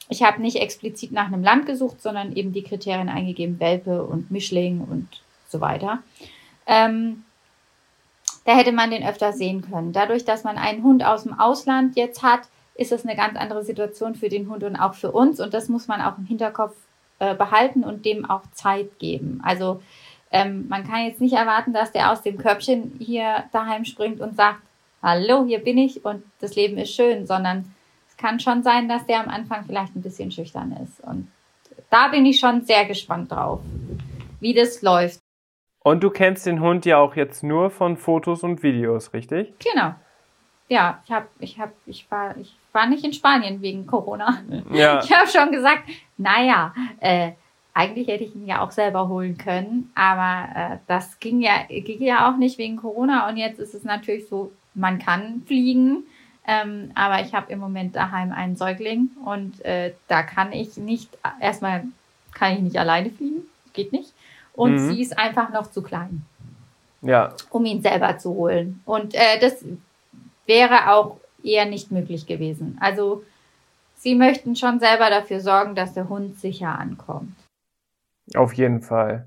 ich 0.08 0.22
habe 0.22 0.42
nicht 0.42 0.56
explizit 0.56 1.12
nach 1.12 1.26
einem 1.26 1.42
Land 1.42 1.66
gesucht, 1.66 2.02
sondern 2.02 2.34
eben 2.36 2.52
die 2.52 2.62
Kriterien 2.62 3.08
eingegeben, 3.08 3.60
Welpe 3.60 4.04
und 4.04 4.30
Mischling 4.30 4.80
und 4.80 5.08
so 5.48 5.60
weiter. 5.60 6.02
Ähm, 6.66 7.24
da 8.44 8.56
hätte 8.56 8.72
man 8.72 8.90
den 8.90 9.06
öfter 9.06 9.32
sehen 9.32 9.62
können. 9.62 9.92
Dadurch, 9.92 10.24
dass 10.24 10.44
man 10.44 10.58
einen 10.58 10.82
Hund 10.82 11.04
aus 11.04 11.22
dem 11.22 11.38
Ausland 11.38 11.96
jetzt 11.96 12.22
hat, 12.22 12.42
ist 12.74 12.92
es 12.92 13.04
eine 13.04 13.16
ganz 13.16 13.36
andere 13.36 13.64
Situation 13.64 14.14
für 14.14 14.28
den 14.28 14.50
Hund 14.50 14.64
und 14.64 14.76
auch 14.76 14.94
für 14.94 15.12
uns. 15.12 15.40
Und 15.40 15.54
das 15.54 15.68
muss 15.68 15.88
man 15.88 16.00
auch 16.02 16.18
im 16.18 16.26
Hinterkopf 16.26 16.74
äh, 17.20 17.34
behalten 17.34 17.84
und 17.84 18.04
dem 18.04 18.28
auch 18.28 18.42
Zeit 18.52 18.98
geben. 18.98 19.40
Also 19.44 19.80
ähm, 20.30 20.66
man 20.68 20.86
kann 20.86 21.06
jetzt 21.06 21.20
nicht 21.20 21.34
erwarten, 21.34 21.72
dass 21.72 21.92
der 21.92 22.10
aus 22.10 22.22
dem 22.22 22.36
Körbchen 22.36 22.96
hier 22.98 23.44
daheim 23.52 23.84
springt 23.84 24.20
und 24.20 24.36
sagt, 24.36 24.60
hallo, 25.02 25.44
hier 25.46 25.60
bin 25.60 25.78
ich 25.78 26.04
und 26.04 26.24
das 26.40 26.56
Leben 26.56 26.76
ist 26.76 26.92
schön, 26.92 27.26
sondern 27.26 27.72
kann 28.16 28.40
schon 28.40 28.62
sein, 28.62 28.88
dass 28.88 29.06
der 29.06 29.20
am 29.20 29.28
Anfang 29.28 29.64
vielleicht 29.66 29.94
ein 29.96 30.02
bisschen 30.02 30.30
schüchtern 30.30 30.72
ist. 30.82 31.00
Und 31.00 31.28
da 31.90 32.08
bin 32.08 32.26
ich 32.26 32.40
schon 32.40 32.62
sehr 32.62 32.84
gespannt 32.86 33.32
drauf, 33.32 33.60
wie 34.40 34.54
das 34.54 34.82
läuft. 34.82 35.20
Und 35.82 36.02
du 36.02 36.10
kennst 36.10 36.46
den 36.46 36.60
Hund 36.60 36.86
ja 36.86 36.98
auch 36.98 37.14
jetzt 37.14 37.42
nur 37.42 37.70
von 37.70 37.96
Fotos 37.96 38.42
und 38.42 38.62
Videos, 38.62 39.12
richtig? 39.12 39.52
Genau. 39.58 39.94
Ja, 40.68 41.02
ich 41.04 41.12
habe, 41.12 41.26
ich 41.40 41.58
habe, 41.58 41.72
ich 41.84 42.10
war, 42.10 42.36
ich 42.38 42.56
war 42.72 42.86
nicht 42.86 43.04
in 43.04 43.12
Spanien 43.12 43.60
wegen 43.60 43.86
Corona. 43.86 44.42
Ja. 44.72 45.00
Ich 45.04 45.12
habe 45.12 45.28
schon 45.28 45.52
gesagt, 45.52 45.82
naja, 46.16 46.72
äh, 47.00 47.32
eigentlich 47.74 48.08
hätte 48.08 48.24
ich 48.24 48.34
ihn 48.34 48.46
ja 48.46 48.62
auch 48.62 48.70
selber 48.70 49.08
holen 49.08 49.36
können, 49.36 49.90
aber 49.94 50.48
äh, 50.54 50.78
das 50.86 51.18
ging 51.18 51.40
ja, 51.40 51.64
ging 51.68 52.02
ja 52.02 52.30
auch 52.30 52.36
nicht 52.38 52.56
wegen 52.56 52.76
Corona. 52.76 53.28
Und 53.28 53.36
jetzt 53.36 53.58
ist 53.58 53.74
es 53.74 53.84
natürlich 53.84 54.28
so, 54.28 54.52
man 54.74 54.98
kann 54.98 55.42
fliegen, 55.44 56.04
ähm, 56.46 56.90
aber 56.94 57.20
ich 57.20 57.34
habe 57.34 57.50
im 57.52 57.58
Moment 57.58 57.96
daheim 57.96 58.32
einen 58.32 58.56
Säugling 58.56 59.10
und 59.24 59.64
äh, 59.64 59.92
da 60.08 60.22
kann 60.22 60.52
ich 60.52 60.76
nicht, 60.76 61.08
erstmal 61.40 61.84
kann 62.34 62.52
ich 62.52 62.60
nicht 62.60 62.76
alleine 62.76 63.10
fliegen, 63.10 63.42
geht 63.72 63.92
nicht. 63.92 64.12
Und 64.52 64.74
mhm. 64.74 64.90
sie 64.90 65.02
ist 65.02 65.18
einfach 65.18 65.50
noch 65.50 65.70
zu 65.70 65.82
klein. 65.82 66.24
Ja. 67.02 67.34
Um 67.50 67.64
ihn 67.64 67.82
selber 67.82 68.18
zu 68.18 68.34
holen. 68.34 68.80
Und 68.84 69.14
äh, 69.14 69.38
das 69.40 69.64
wäre 70.46 70.92
auch 70.92 71.18
eher 71.42 71.66
nicht 71.66 71.90
möglich 71.90 72.26
gewesen. 72.26 72.78
Also 72.80 73.24
sie 73.96 74.14
möchten 74.14 74.56
schon 74.56 74.80
selber 74.80 75.10
dafür 75.10 75.40
sorgen, 75.40 75.74
dass 75.74 75.94
der 75.94 76.08
Hund 76.08 76.38
sicher 76.38 76.78
ankommt. 76.78 77.34
Auf 78.34 78.54
jeden 78.54 78.80
Fall. 78.80 79.26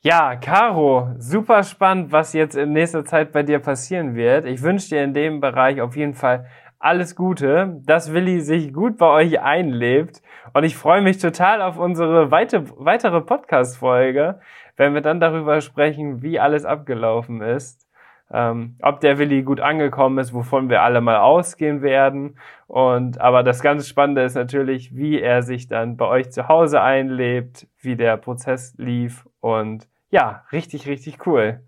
Ja, 0.00 0.36
Caro, 0.36 1.08
super 1.18 1.64
spannend, 1.64 2.12
was 2.12 2.32
jetzt 2.32 2.54
in 2.54 2.72
nächster 2.72 3.04
Zeit 3.04 3.32
bei 3.32 3.42
dir 3.42 3.58
passieren 3.58 4.14
wird. 4.14 4.44
Ich 4.44 4.62
wünsche 4.62 4.90
dir 4.90 5.02
in 5.02 5.12
dem 5.12 5.40
Bereich 5.40 5.80
auf 5.80 5.96
jeden 5.96 6.14
Fall 6.14 6.46
alles 6.78 7.16
Gute, 7.16 7.80
dass 7.84 8.12
Willi 8.12 8.40
sich 8.40 8.72
gut 8.72 8.96
bei 8.96 9.08
euch 9.08 9.40
einlebt. 9.40 10.22
Und 10.54 10.62
ich 10.62 10.76
freue 10.76 11.02
mich 11.02 11.18
total 11.18 11.60
auf 11.62 11.78
unsere 11.78 12.30
weite, 12.30 12.64
weitere 12.76 13.20
Podcast-Folge, 13.20 14.38
wenn 14.76 14.94
wir 14.94 15.00
dann 15.00 15.18
darüber 15.18 15.60
sprechen, 15.60 16.22
wie 16.22 16.38
alles 16.38 16.64
abgelaufen 16.64 17.42
ist. 17.42 17.88
Ähm, 18.30 18.76
ob 18.80 19.00
der 19.00 19.18
Willi 19.18 19.42
gut 19.42 19.58
angekommen 19.58 20.18
ist, 20.18 20.32
wovon 20.32 20.68
wir 20.70 20.82
alle 20.82 21.00
mal 21.00 21.18
ausgehen 21.18 21.82
werden. 21.82 22.38
Und 22.68 23.20
aber 23.20 23.42
das 23.42 23.62
ganz 23.62 23.88
Spannende 23.88 24.22
ist 24.22 24.36
natürlich, 24.36 24.94
wie 24.94 25.20
er 25.20 25.42
sich 25.42 25.66
dann 25.66 25.96
bei 25.96 26.06
euch 26.06 26.30
zu 26.30 26.46
Hause 26.46 26.82
einlebt, 26.82 27.66
wie 27.80 27.96
der 27.96 28.16
Prozess 28.16 28.76
lief 28.78 29.24
und 29.40 29.86
ja, 30.10 30.44
richtig, 30.52 30.86
richtig 30.86 31.26
cool. 31.26 31.60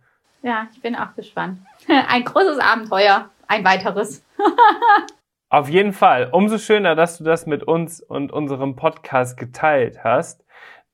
Ja, 0.43 0.67
ich 0.73 0.81
bin 0.81 0.97
auch 0.97 1.15
gespannt. 1.15 1.59
Ein 2.09 2.25
großes 2.25 2.59
Abenteuer, 2.59 3.29
ein 3.47 3.65
weiteres. 3.65 4.25
Auf 5.51 5.69
jeden 5.69 5.93
Fall. 5.93 6.31
Umso 6.31 6.59
schöner, 6.59 6.95
dass 6.95 7.19
du 7.19 7.25
das 7.25 7.45
mit 7.45 7.65
uns 7.65 8.01
und 8.01 8.33
unserem 8.33 8.77
Podcast 8.77 9.37
geteilt 9.37 10.05
hast. 10.05 10.45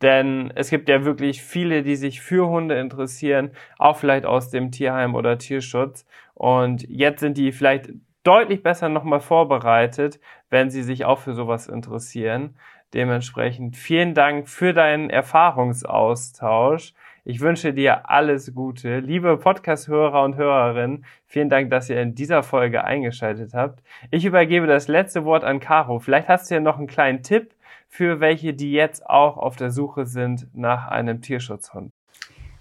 Denn 0.03 0.53
es 0.55 0.71
gibt 0.71 0.89
ja 0.89 1.05
wirklich 1.05 1.43
viele, 1.43 1.83
die 1.83 1.97
sich 1.97 2.21
für 2.21 2.49
Hunde 2.49 2.79
interessieren, 2.79 3.51
auch 3.79 3.97
vielleicht 3.97 4.27
aus 4.27 4.51
dem 4.51 4.71
Tierheim 4.71 5.15
oder 5.15 5.39
Tierschutz. 5.39 6.07
Und 6.35 6.83
jetzt 6.89 7.21
sind 7.21 7.37
die 7.37 7.53
vielleicht 7.53 7.91
deutlich 8.23 8.63
besser 8.63 8.89
nochmal 8.89 9.21
vorbereitet, 9.21 10.21
wenn 10.51 10.71
sie 10.71 10.83
sich 10.83 11.05
auch 11.05 11.19
für 11.19 11.35
sowas 11.35 11.69
interessieren. 11.69 12.57
Dementsprechend 12.95 13.77
vielen 13.77 14.15
Dank 14.15 14.49
für 14.49 14.73
deinen 14.73 15.11
Erfahrungsaustausch. 15.11 16.95
Ich 17.25 17.41
wünsche 17.41 17.73
dir 17.73 18.09
alles 18.09 18.55
Gute. 18.55 19.01
Liebe 19.01 19.37
Podcast-Hörer 19.37 20.23
und 20.23 20.37
Hörerinnen, 20.37 21.05
vielen 21.27 21.49
Dank, 21.49 21.71
dass 21.71 21.91
ihr 21.91 22.01
in 22.01 22.15
dieser 22.15 22.45
Folge 22.45 22.85
eingeschaltet 22.85 23.53
habt. 23.53 23.83
Ich 24.13 24.25
übergebe 24.25 24.69
das 24.69 24.87
letzte 24.87 25.25
Wort 25.25 25.43
an 25.43 25.59
Caro. 25.59 25.99
Vielleicht 25.99 26.29
hast 26.29 26.49
du 26.51 26.55
ja 26.55 26.61
noch 26.61 26.79
einen 26.79 26.87
kleinen 26.87 27.25
Tipp 27.25 27.53
für 27.89 28.21
welche, 28.21 28.55
die 28.55 28.73
jetzt 28.73 29.09
auch 29.09 29.37
auf 29.37 29.57
der 29.57 29.71
Suche 29.71 30.07
sind 30.07 30.47
nach 30.55 30.87
einem 30.89 31.23
Tierschutzhund. 31.23 31.91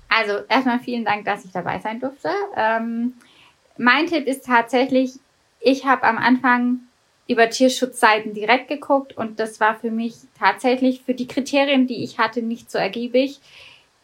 Also 0.09 0.39
erstmal 0.49 0.79
vielen 0.79 1.05
Dank, 1.05 1.25
dass 1.25 1.45
ich 1.45 1.51
dabei 1.51 1.79
sein 1.79 1.99
durfte. 1.99 2.29
Ähm, 2.55 3.13
mein 3.77 4.07
Tipp 4.07 4.25
ist 4.25 4.45
tatsächlich, 4.45 5.19
ich 5.59 5.85
habe 5.85 6.03
am 6.03 6.17
Anfang 6.17 6.79
über 7.27 7.49
Tierschutzseiten 7.49 8.33
direkt 8.33 8.67
geguckt 8.67 9.17
und 9.17 9.39
das 9.39 9.59
war 9.59 9.75
für 9.75 9.91
mich 9.91 10.15
tatsächlich 10.37 11.01
für 11.01 11.13
die 11.13 11.27
Kriterien, 11.27 11.87
die 11.87 12.03
ich 12.03 12.19
hatte, 12.19 12.41
nicht 12.41 12.69
so 12.69 12.77
ergiebig. 12.77 13.39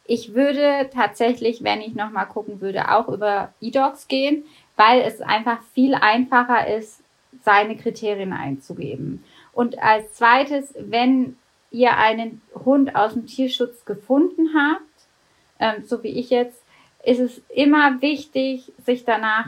Ich 0.05 0.33
würde 0.33 0.89
tatsächlich, 0.93 1.63
wenn 1.63 1.81
ich 1.81 1.93
nochmal 1.93 2.25
gucken 2.25 2.61
würde, 2.61 2.91
auch 2.91 3.07
über 3.07 3.53
eDogs 3.61 4.07
gehen, 4.07 4.43
weil 4.75 5.01
es 5.01 5.21
einfach 5.21 5.61
viel 5.73 5.93
einfacher 5.93 6.67
ist, 6.67 7.01
seine 7.43 7.77
Kriterien 7.77 8.33
einzugeben. 8.33 9.23
Und 9.53 9.79
als 9.79 10.13
zweites, 10.13 10.73
wenn 10.77 11.37
ihr 11.69 11.97
einen 11.97 12.41
Hund 12.65 12.95
aus 12.95 13.13
dem 13.13 13.27
Tierschutz 13.27 13.85
gefunden 13.85 14.49
habt, 14.55 14.81
ähm, 15.59 15.85
so 15.85 16.03
wie 16.03 16.09
ich 16.19 16.29
jetzt, 16.29 16.61
ist 17.03 17.19
es 17.19 17.41
immer 17.49 18.01
wichtig, 18.01 18.71
sich 18.85 19.05
danach 19.05 19.47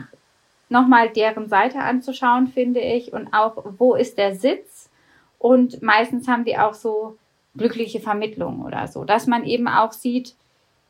nochmal 0.74 1.08
deren 1.08 1.48
Seite 1.48 1.78
anzuschauen, 1.78 2.48
finde 2.48 2.80
ich, 2.80 3.12
und 3.12 3.32
auch, 3.32 3.64
wo 3.78 3.94
ist 3.94 4.18
der 4.18 4.34
Sitz? 4.34 4.90
Und 5.38 5.80
meistens 5.82 6.28
haben 6.28 6.44
die 6.44 6.58
auch 6.58 6.74
so 6.74 7.16
glückliche 7.56 8.00
Vermittlungen 8.00 8.62
oder 8.62 8.88
so, 8.88 9.04
dass 9.04 9.26
man 9.26 9.44
eben 9.44 9.68
auch 9.68 9.92
sieht, 9.92 10.34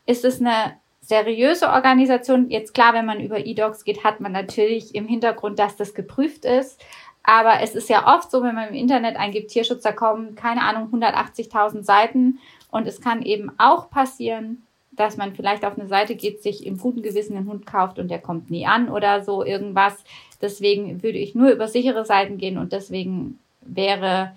ist 0.06 0.24
es 0.24 0.40
eine 0.40 0.76
seriöse 1.00 1.68
Organisation. 1.68 2.50
Jetzt 2.50 2.72
klar, 2.72 2.94
wenn 2.94 3.06
man 3.06 3.20
über 3.20 3.44
E-Docs 3.44 3.84
geht, 3.84 4.04
hat 4.04 4.20
man 4.20 4.32
natürlich 4.32 4.94
im 4.94 5.06
Hintergrund, 5.06 5.58
dass 5.58 5.76
das 5.76 5.94
geprüft 5.94 6.44
ist. 6.44 6.82
Aber 7.22 7.60
es 7.60 7.74
ist 7.74 7.88
ja 7.88 8.14
oft 8.14 8.30
so, 8.30 8.42
wenn 8.42 8.54
man 8.54 8.68
im 8.68 8.74
Internet 8.74 9.16
eingibt 9.16 9.50
Tierschutz, 9.50 9.82
da 9.82 9.92
kommen, 9.92 10.34
keine 10.34 10.62
Ahnung, 10.62 10.88
180.000 10.92 11.82
Seiten. 11.82 12.38
Und 12.70 12.86
es 12.86 13.00
kann 13.00 13.22
eben 13.22 13.52
auch 13.58 13.90
passieren, 13.90 14.66
dass 14.96 15.16
man 15.16 15.34
vielleicht 15.34 15.64
auf 15.64 15.78
eine 15.78 15.88
Seite 15.88 16.14
geht, 16.14 16.42
sich 16.42 16.66
im 16.66 16.78
guten 16.78 17.02
Gewissen 17.02 17.36
einen 17.36 17.48
Hund 17.48 17.66
kauft 17.66 17.98
und 17.98 18.08
der 18.08 18.20
kommt 18.20 18.50
nie 18.50 18.66
an 18.66 18.88
oder 18.88 19.22
so 19.22 19.44
irgendwas. 19.44 20.04
Deswegen 20.40 21.02
würde 21.02 21.18
ich 21.18 21.34
nur 21.34 21.50
über 21.50 21.68
sichere 21.68 22.04
Seiten 22.04 22.38
gehen 22.38 22.58
und 22.58 22.72
deswegen 22.72 23.38
wäre, 23.62 24.32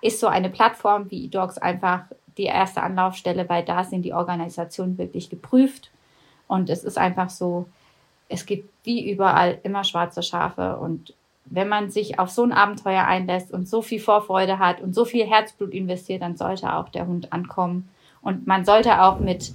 ist 0.00 0.20
so 0.20 0.26
eine 0.26 0.50
Plattform 0.50 1.10
wie 1.10 1.26
eDogs 1.26 1.58
einfach 1.58 2.04
die 2.36 2.44
erste 2.44 2.82
Anlaufstelle, 2.82 3.48
weil 3.48 3.64
da 3.64 3.84
sind 3.84 4.02
die 4.02 4.12
Organisationen 4.12 4.98
wirklich 4.98 5.30
geprüft 5.30 5.90
und 6.48 6.68
es 6.68 6.84
ist 6.84 6.98
einfach 6.98 7.30
so, 7.30 7.66
es 8.28 8.46
gibt 8.46 8.70
wie 8.84 9.10
überall 9.10 9.58
immer 9.62 9.84
schwarze 9.84 10.22
Schafe 10.22 10.76
und 10.76 11.14
wenn 11.46 11.68
man 11.68 11.90
sich 11.90 12.18
auf 12.18 12.30
so 12.30 12.42
ein 12.42 12.52
Abenteuer 12.52 13.04
einlässt 13.04 13.52
und 13.52 13.68
so 13.68 13.82
viel 13.82 14.00
Vorfreude 14.00 14.58
hat 14.58 14.80
und 14.80 14.94
so 14.94 15.04
viel 15.04 15.26
Herzblut 15.26 15.72
investiert, 15.72 16.22
dann 16.22 16.36
sollte 16.36 16.74
auch 16.74 16.88
der 16.88 17.06
Hund 17.06 17.32
ankommen. 17.32 17.88
Und 18.22 18.46
man 18.46 18.64
sollte 18.64 19.02
auch 19.02 19.20
mit 19.20 19.52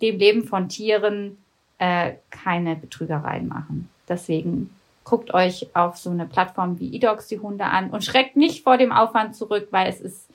dem 0.00 0.18
Leben 0.18 0.44
von 0.44 0.68
Tieren 0.68 1.38
äh, 1.78 2.14
keine 2.30 2.76
Betrügereien 2.76 3.48
machen. 3.48 3.88
Deswegen 4.08 4.70
guckt 5.04 5.32
euch 5.34 5.68
auf 5.74 5.96
so 5.96 6.10
eine 6.10 6.26
Plattform 6.26 6.80
wie 6.80 6.94
eDogs 6.94 7.28
die 7.28 7.38
Hunde 7.38 7.64
an 7.64 7.90
und 7.90 8.04
schreckt 8.04 8.36
nicht 8.36 8.64
vor 8.64 8.76
dem 8.76 8.92
Aufwand 8.92 9.36
zurück, 9.36 9.68
weil 9.70 9.88
es 9.88 10.00
ist 10.00 10.28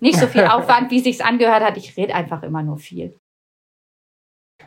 nicht 0.00 0.18
so 0.18 0.26
viel 0.26 0.44
Aufwand, 0.46 0.90
wie 0.90 1.00
sich's 1.00 1.20
angehört 1.20 1.62
hat. 1.62 1.76
Ich 1.76 1.96
rede 1.96 2.14
einfach 2.14 2.42
immer 2.42 2.62
nur 2.62 2.78
viel. 2.78 3.14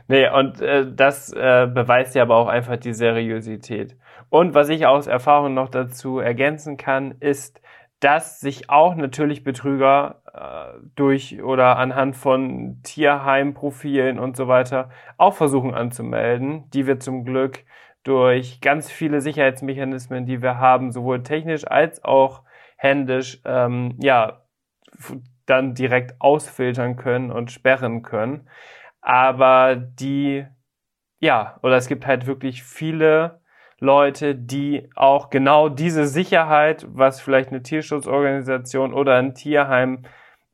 Nee, 0.07 0.29
und 0.29 0.61
äh, 0.61 0.85
das 0.89 1.33
äh, 1.33 1.67
beweist 1.67 2.15
ja 2.15 2.23
aber 2.23 2.35
auch 2.35 2.47
einfach 2.47 2.77
die 2.77 2.93
Seriosität. 2.93 3.95
Und 4.29 4.53
was 4.53 4.69
ich 4.69 4.85
aus 4.85 5.07
Erfahrung 5.07 5.53
noch 5.53 5.69
dazu 5.69 6.19
ergänzen 6.19 6.77
kann, 6.77 7.15
ist, 7.19 7.61
dass 7.99 8.39
sich 8.39 8.69
auch 8.69 8.95
natürlich 8.95 9.43
Betrüger 9.43 10.21
durch 10.95 11.41
oder 11.41 11.77
anhand 11.77 12.15
von 12.15 12.81
Tierheimprofilen 12.83 14.19
und 14.19 14.35
so 14.35 14.47
weiter 14.47 14.89
auch 15.17 15.33
versuchen 15.33 15.73
anzumelden, 15.73 16.69
die 16.71 16.87
wir 16.87 16.99
zum 16.99 17.25
Glück 17.25 17.63
durch 18.03 18.61
ganz 18.61 18.89
viele 18.89 19.21
Sicherheitsmechanismen, 19.21 20.25
die 20.25 20.41
wir 20.41 20.59
haben, 20.59 20.91
sowohl 20.91 21.23
technisch 21.23 21.67
als 21.67 22.03
auch 22.03 22.43
händisch, 22.77 23.41
ähm, 23.45 23.95
ja, 23.99 24.43
dann 25.45 25.73
direkt 25.73 26.15
ausfiltern 26.19 26.95
können 26.95 27.31
und 27.31 27.51
sperren 27.51 28.03
können. 28.03 28.47
Aber 29.01 29.75
die, 29.75 30.45
ja, 31.19 31.59
oder 31.63 31.77
es 31.77 31.87
gibt 31.87 32.05
halt 32.05 32.27
wirklich 32.27 32.63
viele 32.63 33.41
Leute, 33.79 34.35
die 34.35 34.89
auch 34.95 35.29
genau 35.29 35.69
diese 35.69 36.07
Sicherheit, 36.07 36.85
was 36.89 37.21
vielleicht 37.21 37.49
eine 37.49 37.61
Tierschutzorganisation 37.61 38.93
oder 38.93 39.15
ein 39.15 39.35
Tierheim 39.35 40.03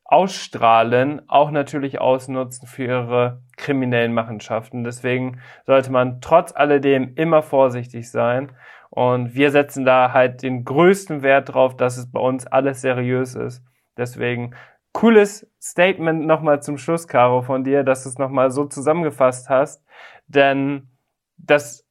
ausstrahlen, 0.06 1.22
auch 1.30 1.52
natürlich 1.52 2.00
ausnutzen 2.00 2.68
für 2.68 2.84
ihre 2.84 3.42
kriminellen 3.58 4.14
Machenschaften. 4.14 4.84
Deswegen 4.84 5.40
sollte 5.66 5.92
man 5.92 6.22
trotz 6.22 6.54
alledem 6.56 7.14
immer 7.16 7.42
vorsichtig 7.42 8.12
sein. 8.12 8.52
Und 8.90 9.34
wir 9.34 9.50
setzen 9.50 9.86
da 9.86 10.14
halt 10.14 10.44
den 10.44 10.66
größten 10.66 11.24
Wert 11.24 11.54
drauf, 11.54 11.76
dass 11.76 11.98
es 11.98 12.12
bei 12.12 12.20
uns 12.20 12.46
alles 12.46 12.82
seriös 12.82 13.36
ist. 13.36 13.64
Deswegen 13.98 14.56
cooles 14.92 15.50
Statement 15.62 16.26
nochmal 16.26 16.62
zum 16.62 16.78
Schluss, 16.78 17.08
Caro, 17.08 17.42
von 17.42 17.64
dir, 17.64 17.84
dass 17.84 18.04
du 18.04 18.10
es 18.10 18.18
nochmal 18.18 18.52
so 18.52 18.66
zusammengefasst 18.66 19.50
hast. 19.50 19.84
Denn 20.28 20.90
das 21.38 21.88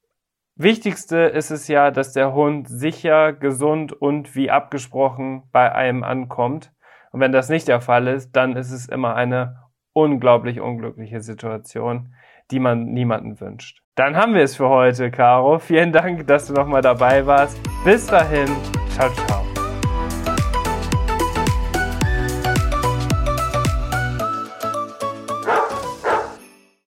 Wichtigste 0.55 1.17
ist 1.17 1.51
es 1.51 1.67
ja, 1.67 1.91
dass 1.91 2.13
der 2.13 2.35
Hund 2.35 2.69
sicher, 2.69 3.33
gesund 3.33 3.93
und 3.93 4.37
wie 4.37 4.51
abgesprochen 4.51 5.45
bei 5.51 5.73
einem 5.75 6.05
ankommt. 6.05 6.72
Und 7.13 7.21
wenn 7.21 7.33
das 7.33 7.49
nicht 7.49 7.69
der 7.69 7.81
Fall 7.81 8.09
ist, 8.09 8.33
dann 8.33 8.57
ist 8.57 8.73
es 8.73 8.89
immer 8.89 9.15
eine 9.15 9.59
unglaublich 9.93 10.61
unglückliche 10.61 11.21
Situation, 11.21 12.15
die 12.51 12.59
man 12.59 12.87
niemanden 12.87 13.41
wünscht. 13.41 13.83
Dann 13.95 14.17
haben 14.17 14.35
wir 14.35 14.43
es 14.43 14.57
für 14.57 14.69
heute, 14.69 15.11
Caro. 15.11 15.59
Vielen 15.59 15.93
Dank, 15.93 16.27
dass 16.27 16.47
du 16.47 16.55
nochmal 16.55 16.83
dabei 16.83 17.27
warst. 17.27 17.61
Bis 17.85 18.07
dahin. 18.07 18.49
Ciao, 18.89 19.11
ciao. 19.11 19.42